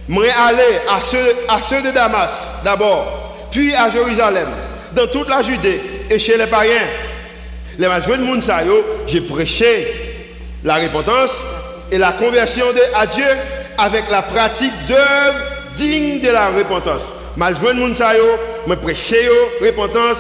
Je 0.09 0.15
vais 0.15 0.31
aller 0.31 0.79
à 0.89 1.01
ceux, 1.05 1.37
à 1.49 1.61
ceux 1.63 1.83
de 1.83 1.91
Damas 1.91 2.31
d'abord, 2.65 3.49
puis 3.51 3.75
à 3.75 3.91
Jérusalem, 3.91 4.49
dans 4.93 5.07
toute 5.07 5.29
la 5.29 5.43
Judée 5.43 5.81
et 6.11 6.19
chez 6.19 6.37
les 6.37 6.47
païens. 6.47 6.89
Les 7.79 7.87
majeurs 7.87 8.19
de 8.19 8.23
Mounsayo, 8.25 8.85
j'ai 9.07 9.21
prêché 9.21 9.87
la 10.65 10.77
repentance 10.77 11.31
et 11.93 11.99
la 11.99 12.13
conversion 12.13 12.73
de, 12.73 12.81
à 12.95 13.07
Dieu 13.07 13.27
avec 13.77 14.11
la 14.11 14.23
pratique 14.23 14.73
d'œuvres 14.89 15.39
digne 15.75 16.21
de 16.21 16.31
la 16.31 16.49
repentance. 16.49 17.03
Mal 17.37 17.57
joué 17.57 17.75
de 17.75 17.95
ça 17.95 18.13
me 18.67 18.75
prêcher 18.75 19.29
la 19.61 19.67
repentance 19.69 20.17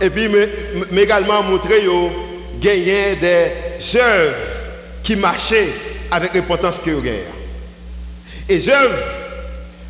et 0.00 0.08
puis 0.08 0.30
également 0.96 1.42
montrer 1.42 1.82
gagner 2.60 3.16
des 3.16 3.96
œuvres 3.98 4.34
qui 5.02 5.16
marchaient 5.16 5.68
avec 6.10 6.32
repentance 6.32 6.76
que 6.84 6.90
vous 6.90 7.02
Et 8.48 8.70
œuvres 8.70 9.21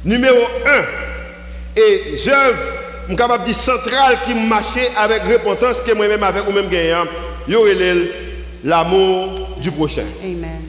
numéro 0.05 0.39
un 0.67 1.81
et 1.81 2.17
œuvres 2.29 2.83
je 3.05 3.09
suis 3.09 3.17
capable 3.17 3.45
de 3.45 3.49
dire 3.49 3.59
centrale 3.59 4.19
qui 4.25 4.35
marchait 4.35 4.91
avec 4.97 5.23
repentance 5.25 5.81
que 5.81 5.93
moi-même 5.93 6.23
avec 6.23 6.47
ou 6.49 6.53
même 6.53 6.69
gagnant, 6.69 7.05
l'amour 8.65 9.59
du 9.61 9.73
prochain. 9.73 10.05
Amen. 10.23 10.63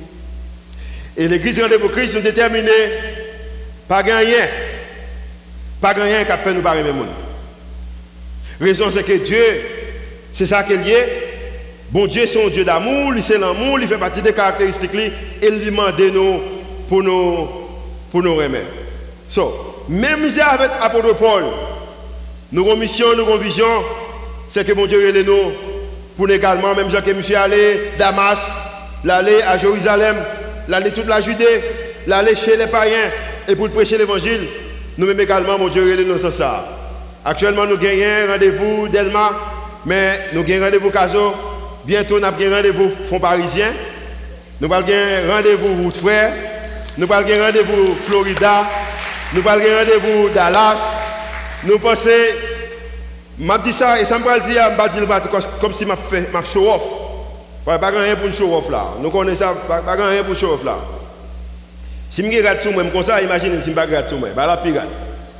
Et 1.16 1.28
l'église 1.28 1.62
rendez-vous 1.62 1.90
Christ 1.90 2.16
nous 2.16 2.22
déterminé 2.22 2.72
pas 3.88 4.02
rien. 4.02 4.48
Pas 5.80 5.94
rien 5.94 6.24
qui 6.24 6.32
a 6.32 6.38
fait 6.38 6.54
nous 6.54 6.62
barrer 6.62 6.84
même 6.84 6.96
monde. 6.96 7.08
Raison 8.60 8.90
c'est 8.90 9.04
que 9.04 9.24
Dieu, 9.24 9.62
c'est 10.34 10.48
ça 10.48 10.64
qu'il 10.64 10.82
est. 10.90 11.30
Bon 11.92 12.08
Dieu, 12.08 12.26
c'est 12.26 12.44
un 12.44 12.50
Dieu 12.50 12.66
d'amour, 12.66 13.14
c'est 13.22 13.38
l'amour, 13.38 13.80
il 13.80 13.88
fait 13.88 14.00
partie 14.00 14.24
des 14.24 14.34
caractéristiques, 14.34 14.96
et 14.96 15.12
il 15.44 15.60
lui 15.60 15.66
demande 15.68 16.00
nous 16.12 16.42
pour 16.90 17.04
nous, 17.04 17.48
pour 18.10 18.24
nous 18.24 18.36
remettre. 18.36 18.83
So, 19.28 19.84
même 19.90 20.30
si 20.30 20.42
avec 20.42 20.70
l'apôtre 20.82 21.16
Paul, 21.16 21.44
nous 22.52 22.66
avons 22.66 22.78
mission, 22.78 23.08
nous 23.16 23.24
avons 23.24 23.38
vision, 23.38 23.66
c'est 24.50 24.66
que 24.66 24.74
mon 24.74 24.86
Dieu 24.86 25.16
est 25.16 25.24
nous 25.24 25.52
pour 26.16 26.28
nous 26.28 26.34
également, 26.34 26.76
même 26.76 26.90
que 26.90 27.12
monsieur 27.12 27.38
allé 27.38 27.92
Damas, 27.98 28.40
l'aller 29.04 29.42
à 29.42 29.58
Jérusalem, 29.58 30.18
l'aller 30.68 30.92
toute 30.92 31.08
la 31.08 31.22
Judée, 31.22 31.64
l'aller 32.06 32.36
chez 32.36 32.56
les 32.56 32.68
païens, 32.68 33.10
et 33.48 33.56
pour 33.56 33.70
prêcher 33.70 33.98
l'évangile, 33.98 34.48
nous-mêmes 34.98 35.20
également, 35.20 35.58
mon 35.58 35.70
Dieu, 35.70 36.06
nous 36.06 36.18
sommes 36.20 36.32
ça. 36.32 36.66
Actuellement, 37.26 37.66
nous 37.66 37.78
gagnons 37.78 38.32
rendez-vous 38.32 38.88
Delma, 38.90 39.32
mais 39.86 40.20
nous 40.34 40.44
gagnons 40.44 40.66
rendez-vous 40.66 40.92
Caso. 40.92 41.34
Bientôt, 41.86 42.20
nous 42.20 42.26
avons 42.26 42.56
rendez-vous 42.56 42.92
Fonds 43.10 43.20
Parisien. 43.20 43.72
Nous 44.62 44.72
allons 44.72 45.34
rendez-vous 45.34 45.84
Route 45.84 45.98
Frère. 45.98 46.34
Nous 46.98 47.12
allons 47.12 47.44
rendez-vous 47.44 47.96
Florida. 48.06 48.66
Nous 49.34 49.42
allons 49.48 49.64
rendez-vous 49.64 50.30
Dallas. 50.30 50.80
Nous 51.64 51.80
pensons, 51.80 52.10
je 53.40 53.58
dis 53.64 53.74
ça 53.74 54.00
et 54.00 54.06
ça 54.06 54.20
me 54.20 54.48
dit, 54.48 54.58
comme 55.60 55.74
si 55.74 55.86
je 55.86 55.94
fait 56.10 56.32
ma 56.32 56.44
show 56.44 56.72
off. 56.72 56.84
Pas 57.66 57.78
rien 57.90 58.16
pour 58.16 58.34
show 58.34 58.56
off 58.56 58.70
là. 58.70 58.94
Nous 59.02 59.10
connaissons 59.10 59.40
ça, 59.68 59.82
pas 59.82 59.94
rien 59.94 60.24
pour 60.24 60.38
show 60.38 60.54
off 60.54 60.64
là. 60.64 60.78
Si 62.10 62.22
je 62.22 62.38
regarde 62.38 62.60
tout 62.60 62.72
moi, 62.72 62.84
comme 62.92 63.02
ça, 63.02 63.22
imaginez 63.22 63.62
si 63.64 63.74
je 63.74 63.80
regarde 63.80 64.08
tout 64.08 64.18
moi. 64.18 64.30
Bah 64.36 64.60
pirate. 64.64 64.90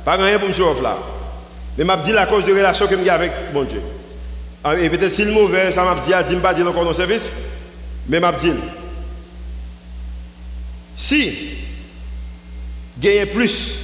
Pas 0.04 0.16
rien 0.16 0.38
pour 0.38 0.48
me 0.48 0.54
chauffer 0.54 0.82
là. 0.82 0.98
Mais 1.78 1.84
je 1.84 2.02
dis 2.02 2.12
la 2.12 2.26
cause 2.26 2.44
de 2.44 2.52
la 2.52 2.58
relation 2.58 2.86
que 2.86 2.96
j'ai 3.02 3.10
avec 3.10 3.32
mon 3.52 3.64
Dieu. 3.64 3.80
Ah, 4.62 4.76
et 4.76 4.90
peut-être 4.90 5.12
si 5.12 5.24
le 5.24 5.32
mauvais, 5.32 5.72
ça 5.72 5.84
m'a 5.84 5.94
dit, 5.94 6.12
je 6.28 6.34
ne 6.34 6.40
pas 6.40 6.54
encore 6.62 6.84
dans 6.84 6.92
service, 6.92 7.22
mais 8.08 8.20
je. 8.20 8.50
Si, 10.96 11.58
gagne 12.98 13.26
plus, 13.26 13.76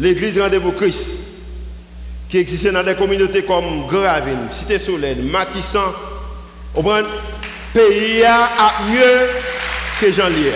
l'église 0.00 0.40
rendez-vous 0.40 0.72
Christ, 0.72 1.00
qui 2.28 2.38
existait 2.38 2.72
dans 2.72 2.82
des 2.82 2.94
communautés 2.94 3.42
comme 3.42 3.86
Gravine, 3.86 4.48
Cité 4.52 4.78
Soleil, 4.78 5.16
Matissan, 5.30 5.92
au 6.74 6.82
pays 6.82 8.24
a 8.24 8.72
mieux 8.90 9.28
que 10.00 10.12
Jean 10.12 10.28
Lier. 10.28 10.54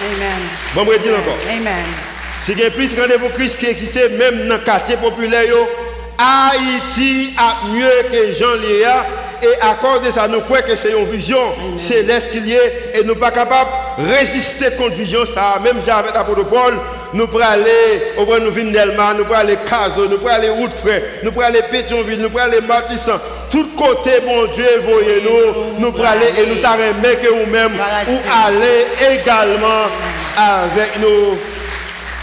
Amen. 0.00 0.40
Bon, 0.74 0.86
je 0.90 0.98
dire 0.98 1.18
encore. 1.18 1.36
Amen. 1.48 1.84
C'est 2.42 2.54
qu'il 2.54 2.62
y 2.62 2.66
a 2.66 2.70
plus 2.70 2.94
de 2.94 3.00
rendez-vous 3.00 3.28
Christ 3.30 3.58
qui 3.58 3.66
existait 3.66 4.08
même 4.08 4.48
dans 4.48 4.56
le 4.56 4.60
quartier 4.60 4.96
populaire, 4.96 5.44
Haïti 6.18 7.32
a 7.38 7.66
mieux 7.68 8.10
que 8.10 8.38
Jean 8.38 8.54
Lier. 8.56 9.02
Et 9.42 9.60
à 9.62 9.74
cause 9.74 10.02
de 10.06 10.10
ça, 10.10 10.28
nous 10.28 10.40
croyons 10.40 10.66
que 10.66 10.76
c'est 10.76 10.92
une 10.92 11.10
vision 11.10 11.38
céleste 11.78 12.30
qu'il 12.30 12.46
y 12.46 12.54
a 12.54 12.60
et 12.94 12.98
nous 12.98 13.02
ne 13.04 13.08
sommes 13.10 13.20
pas 13.20 13.30
capables 13.30 13.70
de 13.98 14.04
résister 14.06 14.72
contre 14.76 14.96
vision 14.96 15.24
ça. 15.24 15.58
Même 15.64 15.78
avec 15.86 16.14
l'apôtre 16.14 16.44
Paul, 16.44 16.74
nous 17.12 17.26
pouvons 17.26 17.44
aller 17.44 18.12
au 18.16 18.24
nous 18.38 18.50
venons 18.50 18.70
Nelma, 18.70 19.14
nous 19.14 19.24
pouvons 19.24 19.38
aller 19.38 19.58
Caso, 19.68 20.08
nous 20.08 20.18
pouvons 20.18 20.32
aller 20.32 20.48
Route-Frère, 20.48 21.02
nous 21.22 21.32
pouvons 21.32 21.46
aller 21.46 21.62
Pétionville, 21.70 22.20
nous 22.20 22.30
pouvons 22.30 22.44
aller 22.44 22.60
Matissan. 22.60 23.18
Tout 23.50 23.68
côté, 23.76 24.20
mon 24.24 24.46
Dieu, 24.46 24.82
voyez-nous, 24.84 25.80
nous 25.80 25.92
pouvons 25.92 26.04
aller 26.04 26.26
et 26.38 26.46
nous 26.46 26.56
t'arrêter 26.56 27.16
que 27.16 27.28
vous-même 27.28 27.72
ou 28.08 28.16
aller 28.46 29.14
également 29.14 29.86
avec 30.36 30.98
nous 31.00 31.38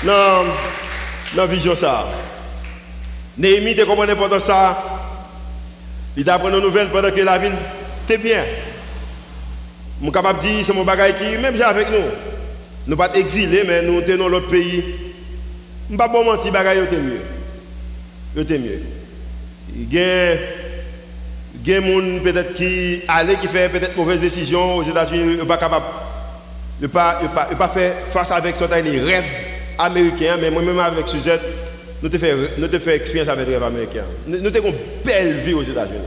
dans 0.04 0.46
la 1.36 1.46
vision 1.46 1.76
ça. 1.76 2.06
Néhémie, 3.38 3.76
tu 3.76 3.86
comprends 3.86 4.06
l'importance 4.06 4.46
ça? 4.46 4.78
Il 6.16 6.28
apprend 6.30 6.50
nos 6.50 6.62
nouvelles 6.62 6.90
pendant 6.90 7.12
que 7.12 7.22
la 7.22 7.38
ville 7.38 7.54
était 8.06 8.18
bien. 8.18 8.44
Je 10.00 10.06
suis 10.06 10.12
capable 10.12 10.40
de 10.40 10.48
dire, 10.48 10.64
c'est 10.66 10.74
mon 10.74 10.84
bagage 10.84 11.16
qui, 11.16 11.38
même 11.38 11.62
avec 11.62 11.90
nous. 11.92 12.37
Nous 12.88 12.96
pas 12.96 13.14
exilés, 13.16 13.64
mais 13.68 13.82
nous 13.82 14.06
sommes 14.06 14.18
dans 14.18 14.30
l'autre 14.30 14.48
pays. 14.48 14.84
Je 15.90 15.94
ne 15.94 15.98
pas 15.98 16.08
mentir, 16.08 16.52
bagage 16.52 16.84
était 16.84 17.00
mieux. 17.00 17.20
Mieux. 18.36 18.82
Il 19.76 19.94
y 19.94 20.00
a 20.00 20.36
des 21.56 21.76
gens 21.76 22.24
peut-être 22.24 22.54
qui 22.54 23.02
allaient, 23.08 23.36
qui 23.36 23.48
fait 23.48 23.70
peut-être 23.70 23.98
mauvaise 23.98 24.22
décision 24.22 24.76
aux 24.78 24.84
États-Unis, 24.84 25.38
ne 25.38 25.44
pas 25.44 25.58
pas, 25.58 25.82
pas, 26.88 27.20
pas 27.58 27.68
faire 27.68 27.96
face 28.12 28.32
avec 28.32 28.56
ce 28.56 28.64
rêve 28.64 29.26
américain, 29.78 30.38
mais 30.40 30.50
moi-même 30.50 30.80
avec 30.80 31.08
Suzette, 31.08 31.42
nous 32.02 32.10
avons 32.10 32.20
fait, 32.70 32.80
fait 32.80 32.96
expérience 32.96 33.30
avec 33.30 33.48
le 33.48 33.54
rêve 33.54 33.64
américain. 33.64 34.04
Nous 34.28 34.56
avons 34.56 34.70
une 34.70 35.04
belle 35.04 35.38
vie 35.40 35.54
aux 35.54 35.64
États-Unis. 35.64 36.00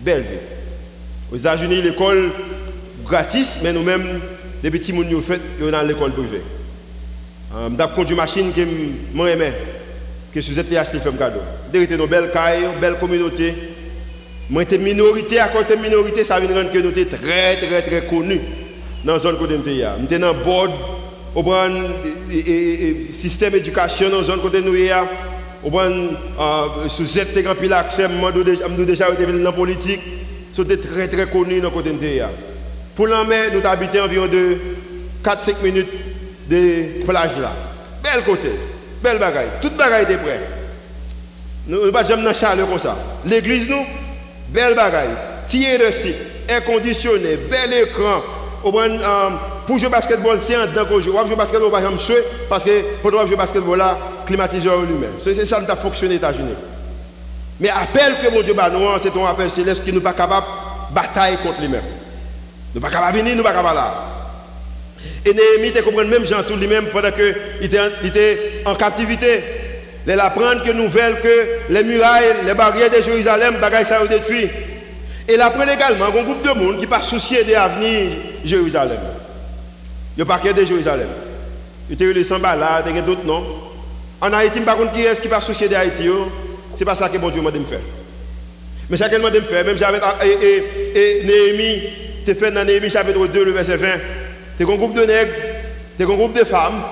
Belle 0.00 0.22
vie. 0.22 1.32
Aux 1.32 1.36
États-Unis, 1.36 1.82
l'école 1.82 2.30
gratis, 3.04 3.58
mais 3.62 3.72
nous-mêmes, 3.72 4.20
les 4.62 4.70
petits 4.70 4.94
gens 4.94 5.02
nous 5.02 5.20
fait 5.22 5.40
dans 5.60 5.82
l'école 5.82 6.12
privée. 6.12 6.42
Euh, 7.54 7.68
je 7.78 7.94
conduit 7.94 8.12
une 8.12 8.16
machine 8.16 8.52
que 8.52 8.60
moi 9.14 9.30
aimais, 9.30 9.52
que 10.32 10.40
je 10.40 10.50
suis 10.52 10.58
acheté 10.58 10.98
un 10.98 11.12
cadeau. 11.12 11.40
J'ai 11.72 11.94
une 11.94 12.06
belle 12.06 12.30
caille, 12.32 12.64
une 12.74 12.80
belle 12.80 12.96
communauté. 12.98 13.54
Moi, 14.48 14.62
j'étais 14.62 14.78
minorité, 14.78 15.40
à 15.40 15.48
cause 15.48 15.66
de 15.66 15.74
minorité, 15.80 16.22
ça 16.22 16.38
veut 16.38 16.46
dire 16.46 16.70
que 16.70 16.78
nous 16.78 16.90
étions 16.90 17.18
très, 17.18 17.56
très, 17.56 17.82
très 17.82 18.06
connus 18.06 18.40
dans 19.04 19.14
la 19.14 19.18
zone 19.18 19.36
côté 19.38 19.56
de 19.56 19.62
Nous 19.62 20.04
étions 20.04 20.18
dans 20.18 20.32
le 20.32 20.44
board 20.44 20.70
au 21.36 21.42
bon 21.42 21.70
système 23.10 23.52
d'éducation 23.52 24.08
dans 24.08 24.20
la 24.20 24.24
zone 24.24 24.40
côté 24.40 24.62
nous 24.62 24.74
au 25.62 25.70
bon 25.70 26.10
sous 26.88 27.04
cette 27.04 27.38
grand 27.44 27.54
pile 27.54 27.74
accès 27.74 28.08
moi 28.08 28.32
déjà 28.32 29.10
dans 29.10 29.38
la 29.44 29.52
politique 29.52 30.00
c'était 30.50 30.78
très 30.78 31.08
très 31.08 31.26
connu 31.26 31.60
dans 31.60 31.70
côté 31.70 31.90
de 31.90 32.22
pour 32.96 33.06
la 33.06 33.22
mer 33.24 33.50
nous 33.52 33.64
habitons 33.64 34.04
environ 34.04 34.26
de 34.26 34.58
4 35.22 35.42
5 35.42 35.62
minutes 35.62 35.88
de 36.48 37.04
plage 37.04 37.38
là 37.40 37.52
bel 38.02 38.24
côté 38.24 38.50
belle 39.02 39.18
bagaille 39.18 39.48
toute 39.62 39.76
bagaille 39.76 40.02
était 40.02 40.16
prêt 40.16 40.40
nous 41.68 41.92
pas 41.92 42.04
jamais 42.04 42.24
dans 42.24 42.34
chaleur 42.34 42.68
comme 42.68 42.80
ça 42.80 42.96
l'église 43.24 43.68
nous 43.68 43.84
belle 44.48 44.74
bagaille 44.74 45.14
tirer 45.46 45.78
de 45.78 45.92
site 45.92 46.16
air 46.48 46.62
bel 47.50 47.72
écran 47.72 48.22
bon 48.64 49.00
pour 49.66 49.78
jouer 49.78 49.88
au 49.88 49.90
basketball, 49.90 50.38
c'est 50.40 50.54
un 50.54 50.68
temps 50.68 50.84
qu'on 50.84 51.00
joue. 51.00 51.12
Pour 51.12 51.24
jouer 51.24 51.34
au 51.34 51.36
basketball, 51.36 51.82
jamais 51.82 51.98
jouer 51.98 52.22
parce 52.48 52.64
que 52.64 52.82
pour 53.02 53.10
jouer 53.10 53.34
au 53.34 53.36
basketball 53.36 53.78
là, 53.78 53.98
climatiseur 54.24 54.80
lui-même. 54.82 55.14
C'est 55.22 55.44
ça 55.44 55.60
qui 55.60 55.70
a 55.70 55.76
fonctionné 55.76 56.14
aux 56.14 56.18
États-Unis. 56.18 56.54
Mais 57.58 57.68
appel 57.70 58.14
que 58.22 58.32
mon 58.32 58.42
Dieu 58.42 58.54
bah 58.54 58.70
c'est 59.02 59.16
un 59.16 59.26
appel 59.26 59.50
céleste 59.50 59.84
qui 59.84 59.92
nous 59.92 60.00
pas 60.00 60.12
capable 60.12 60.46
de 60.90 60.94
batailler 60.94 61.36
contre 61.38 61.60
lui-même. 61.60 61.82
Nous 62.76 62.82
pas 62.82 62.90
capable 62.90 63.16
de 63.16 63.22
venir, 63.22 63.36
nous 63.36 63.42
pas 63.42 63.54
capable 63.54 63.74
là. 63.74 63.94
Et 65.24 65.32
Néhémie, 65.32 65.72
tu 65.74 65.82
comprends 65.82 66.04
même 66.04 66.26
Jean 66.26 66.42
tout 66.42 66.56
lui-même 66.56 66.88
pendant 66.88 67.10
qu'il 67.10 67.34
était, 67.62 67.80
était 68.04 68.38
en 68.66 68.74
captivité. 68.74 69.42
Il 70.06 70.12
apprend 70.20 70.60
que 70.62 70.72
nouvelle 70.72 71.18
que 71.22 71.72
les 71.72 71.82
murailles, 71.82 72.34
les 72.44 72.52
barrières 72.52 72.90
de 72.90 73.02
Jérusalem, 73.02 73.54
bagaille 73.62 73.86
ça 73.86 74.06
détruit. 74.06 74.50
Et 75.26 75.34
il 75.34 75.40
apprend 75.40 75.62
également 75.66 76.04
un 76.04 76.22
groupe 76.22 76.42
de 76.42 76.50
monde 76.50 76.78
qui 76.78 76.86
pas 76.86 77.00
soucié 77.00 77.44
de 77.44 77.52
l'avenir 77.52 78.10
Jérusalem. 78.44 79.00
Il 80.14 80.22
n'y 80.22 80.30
a 80.30 80.36
pas 80.36 80.52
de 80.52 80.64
Jérusalem. 80.66 81.08
Il 81.88 81.98
y 81.98 82.10
a 82.10 82.12
les 82.12 82.24
Sambala, 82.24 82.84
il 82.86 82.94
y 82.94 82.98
a 82.98 83.00
d'autres 83.00 83.24
noms. 83.24 83.46
En 84.20 84.34
Haïti, 84.34 84.60
par 84.60 84.76
contre, 84.76 84.92
qui 84.92 85.00
est-ce 85.00 85.22
qui 85.22 85.28
va 85.28 85.40
soucier 85.40 85.66
d'Haïti 85.66 86.10
Ce 86.74 86.78
n'est 86.78 86.84
pas 86.84 86.94
ça 86.94 87.08
que 87.08 87.16
bon 87.16 87.30
Dieu 87.30 87.40
m'a 87.40 87.50
dit 87.50 87.58
de 87.58 87.64
faire. 87.64 87.80
Mais 88.90 88.98
ça 88.98 89.08
qu'il 89.08 89.22
m'a 89.22 89.30
dit 89.30 89.40
de 89.40 89.44
faire, 89.46 89.64
même 89.64 89.78
j'avais. 89.78 89.98
Et, 90.22 90.64
et, 90.94 91.24
Néhémie, 91.24 92.05
tu 92.26 92.34
fait 92.34 92.50
dans 92.50 92.64
Néhémie 92.64 92.90
chapitre 92.90 93.24
2, 93.26 93.44
le 93.44 93.52
verset 93.52 93.76
20. 93.76 93.86
Tu 94.58 94.64
es 94.64 94.66
un 94.66 94.76
groupe 94.76 94.94
de 94.94 95.02
nègres, 95.02 95.32
tu 95.96 96.02
es 96.02 96.06
un 96.06 96.08
groupe 96.08 96.36
de 96.36 96.44
femmes, 96.44 96.82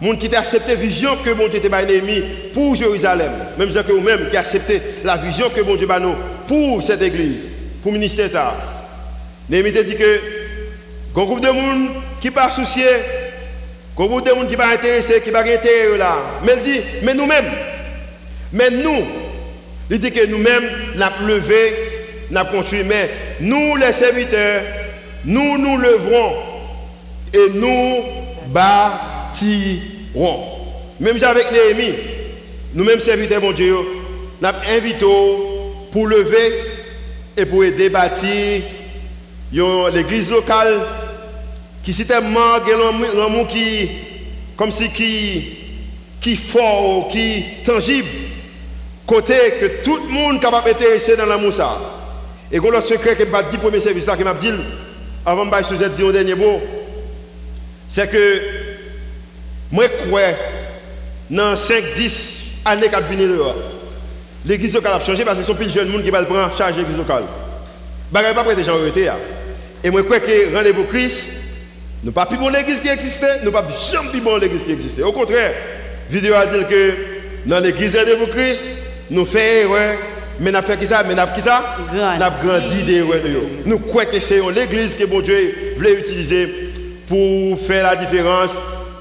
monde 0.00 0.20
qui 0.20 0.28
t'a 0.28 0.38
accepté 0.38 0.74
la 0.74 0.80
vision 0.80 1.16
que 1.16 1.30
mon 1.30 1.48
Dieu 1.48 1.60
t'a 1.60 1.82
Néhémie 1.82 2.22
pour 2.52 2.76
Jérusalem. 2.76 3.32
Même 3.58 3.72
que 3.72 3.92
vous-même 3.92 4.30
qui 4.30 4.36
accepté 4.36 4.80
la 5.02 5.16
vision 5.16 5.50
que 5.50 5.60
mon 5.62 5.74
Dieu 5.74 5.88
t'a 5.88 6.00
pour 6.46 6.80
cette 6.82 7.02
église, 7.02 7.48
pour 7.82 7.90
le 7.90 7.98
ministère 7.98 8.30
ça. 8.30 8.56
Néhémie 9.50 9.72
t'a 9.72 9.82
dit 9.82 9.96
que 9.96 10.20
un 11.16 11.24
groupe 11.24 11.40
de 11.40 11.50
monde 11.50 11.88
qui 12.20 12.30
pas 12.30 12.50
soucié, 12.50 12.86
un 13.98 14.06
groupe 14.06 14.24
de 14.24 14.32
monde 14.32 14.48
qui 14.48 14.56
pas 14.56 14.72
intéressé, 14.72 15.20
qui 15.20 15.32
pas 15.32 15.40
intérêt 15.40 15.96
là. 15.98 16.18
Mais 16.44 16.52
il 16.56 16.62
dit, 16.62 16.80
mais 17.02 17.14
nous-mêmes, 17.14 17.50
mais 18.52 18.70
nous, 18.70 19.04
il 19.90 19.98
dit 19.98 20.12
que 20.12 20.24
nous-mêmes, 20.26 20.70
nous 20.94 21.02
avons 21.02 21.26
levé, 21.26 21.74
nous 22.30 22.38
avons 22.38 22.58
construit, 22.58 22.84
mais 22.84 23.10
nous 23.40 23.76
les 23.76 23.92
serviteurs, 23.92 24.62
nous 25.24 25.58
nous 25.58 25.76
leverons 25.78 26.32
et 27.32 27.50
nous 27.54 28.02
bâtirons. 28.48 30.44
Même 31.00 31.22
avec 31.22 31.50
Néhémie, 31.52 31.94
nous-mêmes 32.74 33.00
serviteurs, 33.00 33.42
mon 33.42 33.52
Dieu, 33.52 33.74
nous 34.40 34.48
invité 34.68 35.06
pour 35.90 36.06
lever 36.06 36.52
et 37.36 37.46
pour 37.46 37.64
aider 37.64 37.88
bâtir 37.88 38.62
l'église 39.52 40.30
locale 40.30 40.80
qui 41.82 41.92
c'était 41.92 42.14
tellement 42.14 42.58
l'amour 43.16 43.46
qui 43.46 43.88
comme 44.56 44.70
si 44.70 44.88
qui 44.90 45.58
qui 46.20 46.36
fort 46.36 47.08
qui 47.08 47.44
tangible 47.64 48.08
côté 49.06 49.34
que 49.60 49.82
tout 49.84 49.96
le 49.96 50.12
monde 50.12 50.40
capable 50.40 50.66
d'être 50.78 51.16
dans 51.16 51.26
l'amour 51.26 51.52
ça 51.54 51.78
et 52.50 52.58
le 52.58 52.80
secret 52.80 53.16
que 53.16 53.24
m'a 53.24 53.42
dit 53.42 53.58
premier 53.58 53.80
service 53.80 54.06
là 54.06 54.16
qui 54.16 54.24
m'a 54.24 54.34
dit 54.34 54.50
avant 55.24 55.46
de 55.46 55.64
Suzette 55.64 55.94
dire 55.94 56.08
un 56.08 56.12
dernier 56.12 56.34
mot 56.34 56.60
c'est 57.88 58.10
que 58.10 58.40
moi 59.70 59.84
je 59.84 60.08
crois 60.08 60.20
dans 61.30 61.56
5 61.56 61.84
10 61.94 62.42
années 62.64 62.88
qui 62.88 63.14
venir 63.14 63.28
là 63.28 63.54
l'église 64.46 64.74
locale 64.74 64.94
a 64.94 65.04
changé 65.04 65.24
parce 65.24 65.38
que 65.38 65.44
sont 65.44 65.54
plus 65.54 65.66
de 65.66 65.70
jeunes 65.70 65.88
monde 65.88 66.02
qui 66.02 66.10
va 66.10 66.22
prendre 66.22 66.54
charge 66.56 66.76
l'église 66.76 66.96
locale. 66.96 67.24
Bagay 68.12 68.34
pas 68.34 68.44
prêt 68.44 68.62
gens 68.62 68.78
arrêter 68.78 69.08
Et 69.82 69.90
moi 69.90 70.00
je 70.00 70.04
crois 70.04 70.20
que 70.20 70.54
rendez-vous 70.54 70.84
Christ 70.84 71.30
nous 72.02 72.12
pas 72.12 72.26
plus 72.26 72.36
bon 72.36 72.50
l'église 72.50 72.80
qui 72.80 72.88
existait, 72.88 73.42
nous 73.42 73.50
pas 73.50 73.66
jamais 73.90 74.10
plus 74.10 74.20
bon 74.20 74.36
l'église 74.36 74.62
qui 74.62 74.72
existait. 74.72 75.02
Au 75.02 75.12
contraire, 75.12 75.54
vidéo 76.10 76.34
a 76.34 76.46
dit 76.46 76.64
que 76.66 76.92
dans 77.46 77.60
l'église 77.60 77.92
de 77.92 78.12
vous 78.12 78.26
Christ, 78.26 78.60
nous 79.10 79.24
faisons 79.24 79.74
mais 80.40 80.50
nous 80.50 80.62
fait 80.62 80.76
qui 80.78 80.86
ça, 80.86 81.02
mais 81.06 81.14
nous 81.14 81.32
qui 81.34 81.40
ça? 81.40 81.62
Nous 81.92 82.00
avons 82.00 82.46
grandi 82.46 82.82
des 82.82 82.96
erreurs. 82.98 83.42
Nous 83.64 83.78
croyons 83.78 84.10
que 84.10 84.20
c'est 84.20 84.40
l'église 84.52 84.96
que 84.96 85.04
bon 85.04 85.20
Dieu 85.20 85.74
voulait 85.76 85.94
utiliser 85.94 86.72
pour 87.06 87.58
faire 87.60 87.84
la 87.84 87.96
différence. 87.96 88.50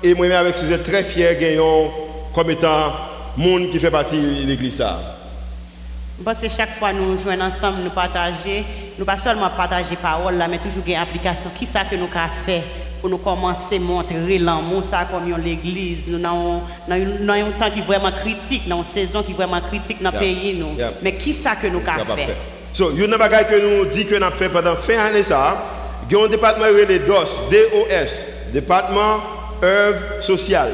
Et 0.03 0.13
moi-même 0.13 0.37
avec 0.37 0.57
ce 0.57 0.65
êtes 0.71 0.83
très 0.83 1.03
fier 1.03 1.37
gagnant 1.39 1.91
comme 2.33 2.51
étant 2.51 2.93
monde 3.37 3.71
qui 3.71 3.79
fait 3.79 3.91
partie 3.91 4.19
de 4.19 4.47
l'église 4.47 4.83
Parce 6.23 6.39
que 6.39 6.49
chaque 6.49 6.77
fois 6.77 6.93
nous 6.93 7.17
jouons 7.19 7.39
ensemble, 7.41 7.83
nous 7.83 7.89
partager, 7.89 8.65
nous 8.99 9.05
pas 9.05 9.17
seulement 9.17 9.49
partager 9.49 9.95
parole 9.95 10.35
mais 10.49 10.59
toujours 10.59 10.83
une 10.85 10.95
application. 10.95 11.49
Qui 11.55 11.65
ça 11.65 11.85
que 11.85 11.95
nous 11.95 12.09
avons 12.13 12.33
fait? 12.45 12.63
Pour 13.03 13.09
nous 13.09 13.17
commencer 13.17 13.75
à 13.75 13.79
montrer 13.79 14.39
l'amour 14.39 14.81
ça 14.81 15.05
comme 15.11 15.29
l'église 15.43 16.07
nous 16.07 16.21
avons 16.25 16.61
un 16.89 17.51
temps 17.59 17.69
qui 17.69 17.79
est 17.79 17.85
vraiment 17.85 18.13
critique 18.13 18.65
dans 18.65 18.77
une 18.77 18.85
saison 18.85 19.21
qui 19.21 19.33
est 19.33 19.35
vraiment 19.35 19.59
critique 19.59 20.01
dans 20.01 20.09
le 20.09 20.19
pays 20.19 20.57
nous. 20.57 20.69
Mais 21.01 21.15
qui 21.15 21.33
ça 21.33 21.57
que 21.57 21.67
nous 21.67 21.81
avons 21.85 22.15
fait? 22.15 22.37
so 22.71 22.91
il 22.91 22.99
y 22.99 23.03
a 23.03 23.05
une 23.05 23.11
chose 23.11 23.19
que 23.49 23.77
nous 23.79 23.85
dit 23.87 24.05
que 24.05 24.15
nous 24.15 24.23
avons 24.23 24.37
fait 24.37 24.47
pendant 24.47 24.77
fin 24.77 24.97
année 24.99 25.21
ça? 25.23 25.57
Il 26.09 26.15
y 26.15 26.21
a 26.21 26.23
un 26.23 26.29
département 26.29 26.65
les 26.87 26.99
DOS 26.99 27.49
DOS 27.51 28.53
département 28.53 29.19
œuvre 29.61 30.21
sociale. 30.21 30.71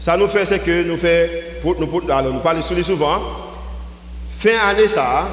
Ça 0.00 0.16
nous 0.16 0.28
fait 0.28 0.46
c'est 0.46 0.58
que 0.58 0.84
nous 0.84 0.96
fait 0.96 1.60
pour 1.60 1.78
nous, 1.78 2.10
alors, 2.10 2.32
nous 2.32 2.40
parlons 2.40 2.62
souvent 2.62 3.20
fin 4.38 4.58
année 4.70 4.88
ça, 4.88 5.28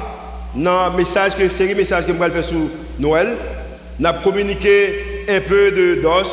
dans 0.54 0.90
message 0.92 1.34
que 1.34 1.48
série 1.48 1.74
message 1.74 2.04
que 2.04 2.12
je 2.12 2.18
vais 2.18 2.30
faire 2.30 2.44
sur 2.44 2.58
Noël, 2.98 3.28
nous 3.98 4.06
avons 4.06 4.20
communiqué 4.20 5.09
un 5.36 5.40
peu 5.40 5.70
de 5.70 6.00
dos. 6.02 6.26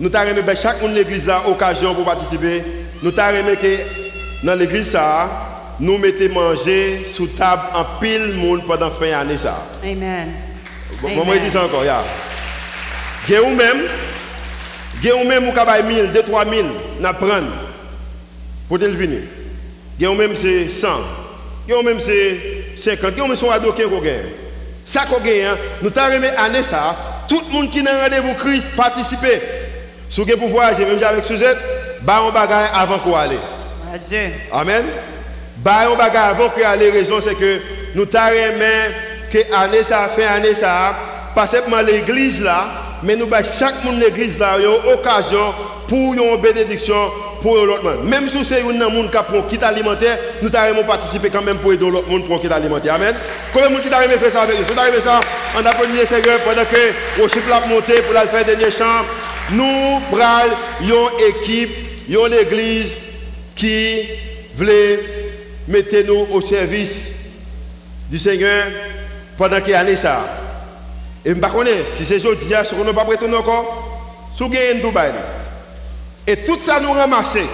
Nous 0.00 0.14
avons 0.14 0.30
remis 0.30 0.56
chaque 0.56 0.80
monde 0.80 0.92
de 0.92 0.98
l'église 0.98 1.26
là 1.26 1.42
occasion 1.48 1.94
pour 1.94 2.04
participer. 2.04 2.62
Nous 3.02 3.12
avons 3.18 3.54
que 3.56 3.76
dans 4.46 4.54
l'église 4.54 4.90
ça, 4.90 5.28
nous 5.80 5.98
mettons 5.98 6.32
manger 6.32 7.06
sous 7.12 7.26
table 7.28 7.62
en 7.74 7.84
pile 8.00 8.34
monde 8.34 8.64
pendant 8.66 8.90
fin 8.90 9.12
année 9.12 9.38
ça. 9.38 9.66
Amen. 9.82 10.28
Bon, 11.02 11.24
moi 11.24 11.36
je 11.36 11.40
dis 11.40 11.50
ça 11.50 11.64
encore, 11.64 11.84
ya. 11.84 12.02
Yeah. 13.28 13.42
ou 13.42 13.54
même, 13.54 13.82
ou 15.04 15.28
même 15.28 15.48
ou 15.48 15.52
kabay 15.52 15.82
1000, 15.82 16.12
2 16.12 16.22
3000 16.22 16.64
n'a 17.00 17.12
prendre 17.12 17.52
pour 18.68 18.78
te 18.78 18.84
venir. 18.86 19.20
ou 20.00 20.14
même 20.14 20.34
c'est 20.34 20.68
100. 20.68 20.88
ou 21.70 21.82
même 21.82 22.00
c'est 22.00 22.76
50. 22.76 23.20
ou 23.20 23.26
même 23.26 23.36
son 23.36 23.50
ado 23.50 23.72
qui 23.72 23.82
ko 23.82 24.00
gagne. 24.00 24.30
Ça 24.84 25.04
qu'on 25.06 25.20
gagne, 25.20 25.44
hein. 25.44 25.56
nous 25.82 25.90
t'a 25.90 26.06
remis 26.08 26.26
année 26.26 26.62
ça, 26.62 26.96
tout 27.28 27.42
le 27.46 27.52
monde 27.52 27.70
qui 27.70 27.82
n'a 27.82 28.02
rendez-vous 28.04 28.34
Christ 28.34 28.66
participer. 28.76 29.40
Si 30.08 30.20
vous 30.20 30.36
pour 30.36 30.48
voyager 30.48 30.84
même 30.84 31.02
avec 31.02 31.24
Suzette, 31.24 31.58
bah 32.02 32.22
on 32.26 32.32
bagaille 32.32 32.68
avant 32.72 32.98
qu'on 32.98 33.14
aller. 33.14 33.38
Adieu. 33.94 34.30
Amen. 34.52 34.84
Bah 35.58 35.88
on 35.90 35.96
bagaille 35.96 36.30
avant 36.30 36.48
qu'on 36.48 36.64
aller 36.64 36.90
raison 36.90 37.20
c'est 37.20 37.34
que 37.34 37.60
nous 37.94 38.06
t'a 38.06 38.28
remis 38.28 38.94
que 39.30 39.38
année 39.54 39.82
ça 39.82 40.08
fait 40.14 40.24
année 40.24 40.54
ça 40.54 40.94
pas 41.34 41.46
seulement 41.46 41.80
l'église 41.80 42.42
là 42.42 42.66
mais 43.02 43.16
nous 43.16 43.32
avons 43.32 43.48
chaque 43.58 43.84
monde 43.84 43.98
l'église 43.98 44.38
là 44.38 44.58
une 44.58 44.92
occasion 44.92 45.52
pour 45.86 46.14
une 46.14 46.40
bénédiction 46.40 47.10
pour 47.40 47.56
l'autre 47.56 47.84
monde 47.84 48.08
même 48.08 48.28
si 48.28 48.44
c'est 48.44 48.60
un 48.62 48.88
monde 48.88 49.10
qui 49.10 49.16
prend 49.16 49.42
kit 49.42 49.58
alimentaire 49.62 50.18
nous 50.42 50.50
avons 50.54 50.84
participé 50.84 51.30
quand 51.30 51.42
même 51.42 51.58
pour 51.58 51.72
aider 51.72 51.88
l'autre 51.88 52.08
monde 52.08 52.26
pour 52.26 52.40
kit 52.40 52.48
alimentaire 52.48 52.94
amen 52.94 53.14
combien 53.52 53.68
de 53.68 53.74
monde 53.74 53.82
qui 53.82 53.90
t'a 53.90 54.00
fait 54.00 54.30
ça 54.30 54.42
avec 54.42 54.58
nous? 54.58 54.64
Si 54.64 54.78
arrivé 54.78 54.98
ça 55.04 55.20
on 55.56 55.64
a 55.64 55.72
le 55.72 56.06
Seigneur 56.06 56.40
pendant 56.40 56.64
que 56.64 57.22
au 57.22 57.28
chiffre 57.28 57.48
l'a 57.48 57.66
monté 57.66 58.02
pour 58.02 58.14
la 58.14 58.26
faire 58.26 58.44
dernier 58.44 58.70
chant 58.70 59.04
nous 59.52 60.00
prenons 60.10 60.54
une 60.80 61.28
équipe 61.28 61.70
une 62.08 62.34
église 62.34 62.96
qui 63.54 64.08
voulait 64.56 65.00
mettre 65.68 65.96
nous 66.06 66.26
au 66.32 66.40
service 66.40 67.08
du 68.10 68.18
Seigneur 68.18 68.66
pendant 69.36 69.60
qu'il 69.60 69.70
y 69.70 69.74
a 69.74 69.96
ça. 69.96 70.20
Et 71.24 71.30
je 71.30 71.34
ne 71.34 71.40
sais 71.40 71.40
pas 71.40 71.64
si 71.84 72.04
c'est 72.04 72.16
aujourd'hui, 72.16 72.54
on 72.78 72.84
n'a 72.84 72.92
pas 72.92 73.02
encore, 73.36 74.30
si 74.34 74.42
on 74.42 74.46
a 74.46 74.74
Dubaï. 74.80 75.12
Et 76.28 76.36
tout 76.36 76.58
ça 76.60 76.78
nous 76.78 76.92
ramassé, 76.92 77.46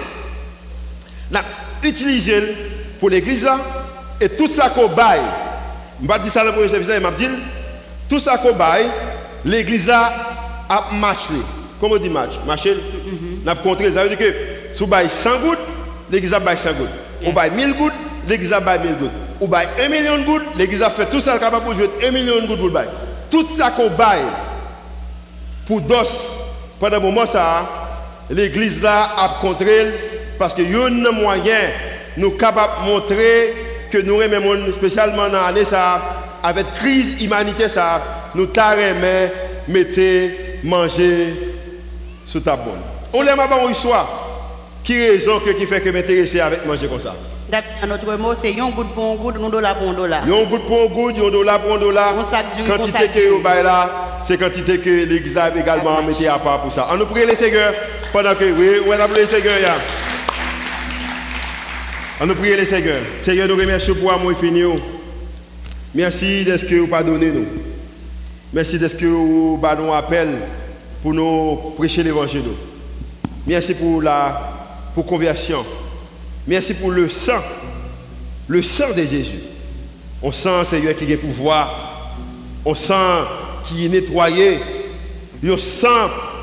nous 1.31 1.39
utilisé 1.81 2.53
pour 2.99 3.09
l'église 3.09 3.47
et 4.19 4.27
tout 4.27 4.49
ça 4.51 4.69
qu'on 4.69 4.89
baille. 4.89 5.21
Je 6.03 6.05
ne 6.05 6.17
dire 6.19 6.31
ça 6.33 6.43
le 6.43 6.51
premier 6.51 6.67
service, 6.67 6.89
je 6.89 6.93
vais 6.93 7.29
tout 8.09 8.19
ça 8.19 8.37
qu'on 8.37 8.53
baille, 8.53 8.89
l'église 9.45 9.89
a 9.89 10.11
marché. 10.91 11.35
Comment 11.79 11.95
on 11.95 11.97
dit 11.97 12.09
match 12.09 12.31
Marché, 12.45 12.75
on 13.45 13.47
a 13.47 13.55
contrôlé. 13.55 13.93
Ça 13.93 14.03
veut 14.03 14.09
dire 14.09 14.17
que 14.17 14.33
si 14.73 14.83
on 14.83 14.87
baille 14.87 15.09
100 15.09 15.39
gouttes, 15.39 15.59
l'église 16.11 16.33
a 16.33 16.41
baille 16.41 16.57
100 16.57 16.73
gouttes. 16.73 16.89
On 17.23 17.31
baille 17.31 17.51
1000 17.51 17.75
gouttes, 17.75 17.93
l'église 18.27 18.51
a 18.51 18.59
baille 18.59 18.81
1000 18.81 18.95
gouttes 18.95 19.11
ou 19.39 19.47
bail 19.47 19.69
1 19.79 19.87
million 19.87 20.17
de 20.17 20.23
gouttes, 20.23 20.43
l'église 20.57 20.81
a 20.83 20.89
fait 20.89 21.05
tout 21.05 21.21
ça 21.21 21.39
capable 21.39 21.63
pour 21.63 21.75
jouer 21.75 21.89
1 22.05 22.11
million 22.11 22.41
de 22.41 22.47
gouttes 22.47 22.57
pour 22.57 22.67
le 22.67 22.73
bail. 22.73 22.89
Tout 23.31 23.47
ça 23.57 23.71
qu'on 23.71 23.89
baille 23.89 24.25
pour 25.65 25.79
DOS, 25.79 26.09
pendant 26.77 26.97
un 26.97 26.99
moment 26.99 27.25
ça, 27.25 27.84
l'église 28.29 28.81
là 28.81 29.11
a 29.17 29.37
contrôlé 29.41 29.87
parce 30.37 30.53
que 30.53 30.61
y 30.61 30.75
a 30.75 30.85
un 30.85 31.11
moyen 31.11 31.69
nous 32.17 32.31
de 32.31 32.89
montrer 32.89 33.53
que 33.91 33.97
nous 33.99 34.21
aimons 34.21 34.73
spécialement 34.73 35.29
dans 35.29 35.41
l'année 35.41 35.65
ça, 35.65 36.01
avec 36.43 36.73
crise 36.75 37.21
humanitaire 37.21 37.69
ça, 37.69 38.01
nous 38.35 38.47
t'arrêtons 38.47 39.31
mettez 39.67 40.59
manger 40.63 41.33
sous 42.25 42.39
ta 42.39 42.55
bonne. 42.55 42.81
On 43.13 43.21
l'aime 43.21 43.39
avant 43.39 43.65
une 43.67 43.71
histoire. 43.71 44.21
Qui 44.83 45.09
raison 45.09 45.39
que 45.39 45.51
qui 45.51 45.65
fait 45.65 45.81
que 45.81 45.89
m'intéresser 45.89 46.39
avec 46.39 46.65
manger 46.65 46.87
comme 46.87 46.99
ça? 46.99 47.15
Notre 47.87 48.17
mot, 48.17 48.33
c'est 48.35 48.59
un 48.59 48.69
goutte 48.71 48.93
pour 48.93 49.11
un 49.11 49.15
goutte, 49.15 49.35
un 49.43 49.49
dollar 49.49 49.77
pour 49.77 49.89
un 49.89 49.93
dollar. 49.93 50.23
Un 50.23 50.43
goutte 50.45 50.65
pour 50.65 50.81
un 50.81 50.87
goutte, 50.87 51.15
un 51.19 51.29
dollar 51.29 51.61
pour 51.61 51.75
un 51.75 51.77
dollar. 51.77 52.13
Quantité 52.65 53.07
que 53.07 53.29
vous 53.29 53.43
là, 53.43 54.19
c'est 54.23 54.37
quantité 54.37 54.79
que 54.79 55.39
a 55.39 55.55
également 55.55 56.01
mis 56.01 56.25
à 56.27 56.39
part 56.39 56.61
pour 56.61 56.71
ça. 56.71 56.87
On 56.91 56.97
nous 56.97 57.05
prie 57.05 57.25
les 57.25 57.35
Seigneur 57.35 57.73
pendant 58.11 58.33
que, 58.33 58.45
oui, 58.45 58.81
on 58.87 58.91
a 58.91 59.07
les 59.07 59.25
Seigneur. 59.25 59.77
On 62.19 62.25
nous 62.25 62.35
prie 62.35 62.55
les 62.55 62.65
Seigneur. 62.65 62.97
Seigneur, 63.17 63.47
nous 63.47 63.57
remercions 63.57 63.93
pour 63.95 64.11
amour 64.11 64.31
infini. 64.31 64.63
Merci 65.93 66.43
de 66.45 66.57
ce 66.57 66.65
que 66.65 66.75
vous 66.75 66.87
pardonnez 66.87 67.31
nous. 67.31 67.45
Merci 68.51 68.79
de 68.79 68.87
ce 68.87 68.95
que 68.95 69.05
vous 69.05 69.59
nous 69.77 69.93
appel 69.93 70.29
pour 71.03 71.13
nous 71.13 71.73
prêcher 71.77 72.01
l'évangile. 72.03 72.43
Merci 73.45 73.75
pour 73.75 74.01
la 74.01 74.41
pour 74.95 75.05
conversion. 75.05 75.63
Merci 76.47 76.75
pour 76.75 76.91
le 76.91 77.09
sang, 77.09 77.41
le 78.47 78.61
sang 78.61 78.91
de 78.91 79.01
Jésus. 79.01 79.39
On 80.21 80.31
sent, 80.31 80.65
Seigneur, 80.65 80.95
qui 80.95 81.11
a 81.11 81.17
pouvoir. 81.17 82.15
On 82.63 82.75
sent 82.75 82.93
qui 83.63 83.85
est 83.85 83.89
nettoyé. 83.89 84.59
On 85.43 85.57
sent 85.57 85.87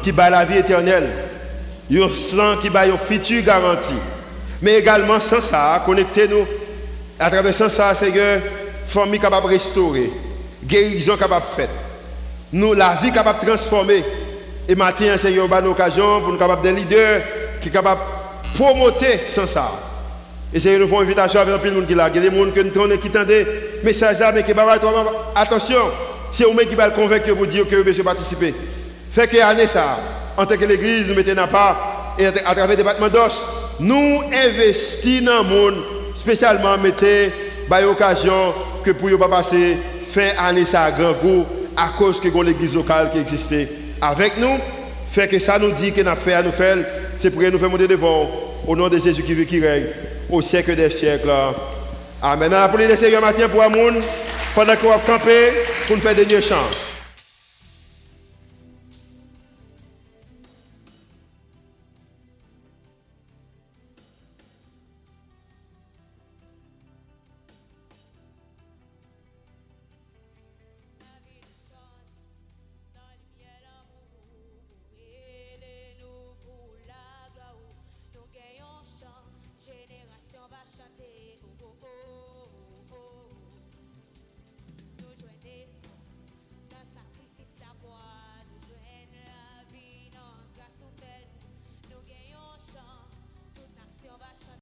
qui 0.02 0.12
bat 0.12 0.30
la 0.30 0.44
vie 0.44 0.58
éternelle. 0.58 1.08
On 1.90 2.08
sent 2.08 2.58
qui 2.62 2.70
bat 2.70 2.86
une 2.86 2.98
future 2.98 3.42
garantie. 3.42 3.92
Mais 4.60 4.78
également, 4.78 5.20
sans 5.20 5.40
ça, 5.40 5.82
connectez-nous 5.84 6.46
à 7.18 7.30
travers 7.30 7.54
ça, 7.54 7.94
Seigneur, 7.94 8.40
famille 8.86 9.20
capable 9.20 9.48
de 9.48 9.54
restaurer, 9.54 10.10
guérison 10.64 11.16
capable 11.16 11.46
de 11.50 11.54
faire. 11.54 11.68
Nous, 12.52 12.74
la 12.74 12.94
vie 13.02 13.12
capable 13.12 13.40
de 13.40 13.50
transformer. 13.50 14.04
Et 14.68 14.74
maintenant, 14.74 15.16
Seigneur, 15.16 15.46
on 15.48 15.52
a 15.52 15.60
l'occasion 15.60 16.20
pour 16.20 16.32
nous 16.32 16.38
capables 16.38 16.62
des 16.62 16.72
leaders 16.72 17.22
qui 17.60 17.68
sont 17.68 17.74
capables 17.74 18.00
de 18.00 18.58
promoter 18.58 19.20
sans 19.28 19.46
ça. 19.46 19.72
Et 20.54 20.60
c'est 20.60 20.74
une 20.74 20.82
invitation 20.82 21.40
avec 21.40 21.54
un 21.54 21.58
peu 21.58 21.70
de 21.70 21.74
monde 21.74 21.86
qui 21.86 21.94
là. 21.94 22.10
Il 22.12 22.22
y 22.22 22.26
a 22.26 22.30
des 22.30 22.36
gens 22.36 22.50
qui 22.50 22.60
entendent, 22.60 22.92
entendent 22.92 23.46
message 23.82 24.18
là, 24.18 24.32
mais 24.32 24.42
qui 24.42 24.52
va 24.52 24.78
attention. 25.34 25.78
C'est 26.30 26.44
eux 26.44 26.64
qui 26.68 26.74
va 26.74 26.88
le 26.88 26.94
convaincre 26.94 27.34
pour 27.34 27.46
dire 27.46 27.66
que 27.66 27.76
vous 27.76 27.84
pouvez 27.84 28.02
participer. 28.02 28.54
Fait 29.12 29.26
que 29.26 29.40
année 29.42 29.66
ça, 29.66 29.98
en 30.36 30.46
tant 30.46 30.56
que 30.56 30.64
l'église, 30.64 31.06
nous 31.08 31.14
mettons 31.14 31.46
pas, 31.46 32.14
et 32.18 32.26
à 32.26 32.32
travers 32.32 32.68
le 32.68 32.76
département 32.76 33.08
d'os, 33.08 33.42
nous 33.80 34.22
investissons 34.32 35.24
dans 35.24 35.42
le 35.42 35.48
monde, 35.48 35.74
spécialement 36.16 36.76
mettez 36.78 37.30
l'occasion 37.80 38.54
que 38.84 38.90
pour 38.90 39.08
ne 39.08 39.16
pas 39.16 39.28
passer 39.28 39.78
fin 40.10 40.28
année 40.38 40.64
ça 40.64 40.84
à 40.84 40.90
grand 40.90 41.12
goût 41.12 41.46
à 41.76 41.90
cause 41.96 42.20
que 42.20 42.28
l'église 42.42 42.74
locale 42.74 43.10
qui 43.12 43.18
existait 43.18 43.68
avec 44.00 44.38
nous. 44.38 44.58
Fait 45.10 45.28
que 45.28 45.38
ça 45.38 45.58
nous 45.58 45.72
dit 45.72 45.92
que 45.92 46.02
nous 46.02 46.16
fait 46.16 46.42
nous 46.42 46.52
faire, 46.52 46.76
c'est 47.18 47.30
pour 47.30 47.42
nous 47.42 47.58
faire 47.58 47.70
monter 47.70 47.88
devant 47.88 48.30
au 48.66 48.76
nom 48.76 48.88
de 48.88 48.98
Jésus 48.98 49.22
qui 49.22 49.34
vit, 49.34 49.46
qui 49.46 49.60
règne 49.60 49.86
au 50.32 50.40
siècle 50.40 50.74
des 50.74 50.90
siècles. 50.90 51.30
Amen. 52.20 52.52
Appelez 52.54 52.88
le 52.88 52.96
Seigneur 52.96 53.20
matin 53.20 53.48
pour 53.48 53.62
un 53.62 53.68
monde 53.68 54.02
pendant 54.54 54.74
qu'on 54.76 54.88
va 54.88 54.98
camper 54.98 55.52
pour 55.86 55.96
nous 55.96 56.02
faire 56.02 56.14
des 56.14 56.42
chants. 56.42 56.91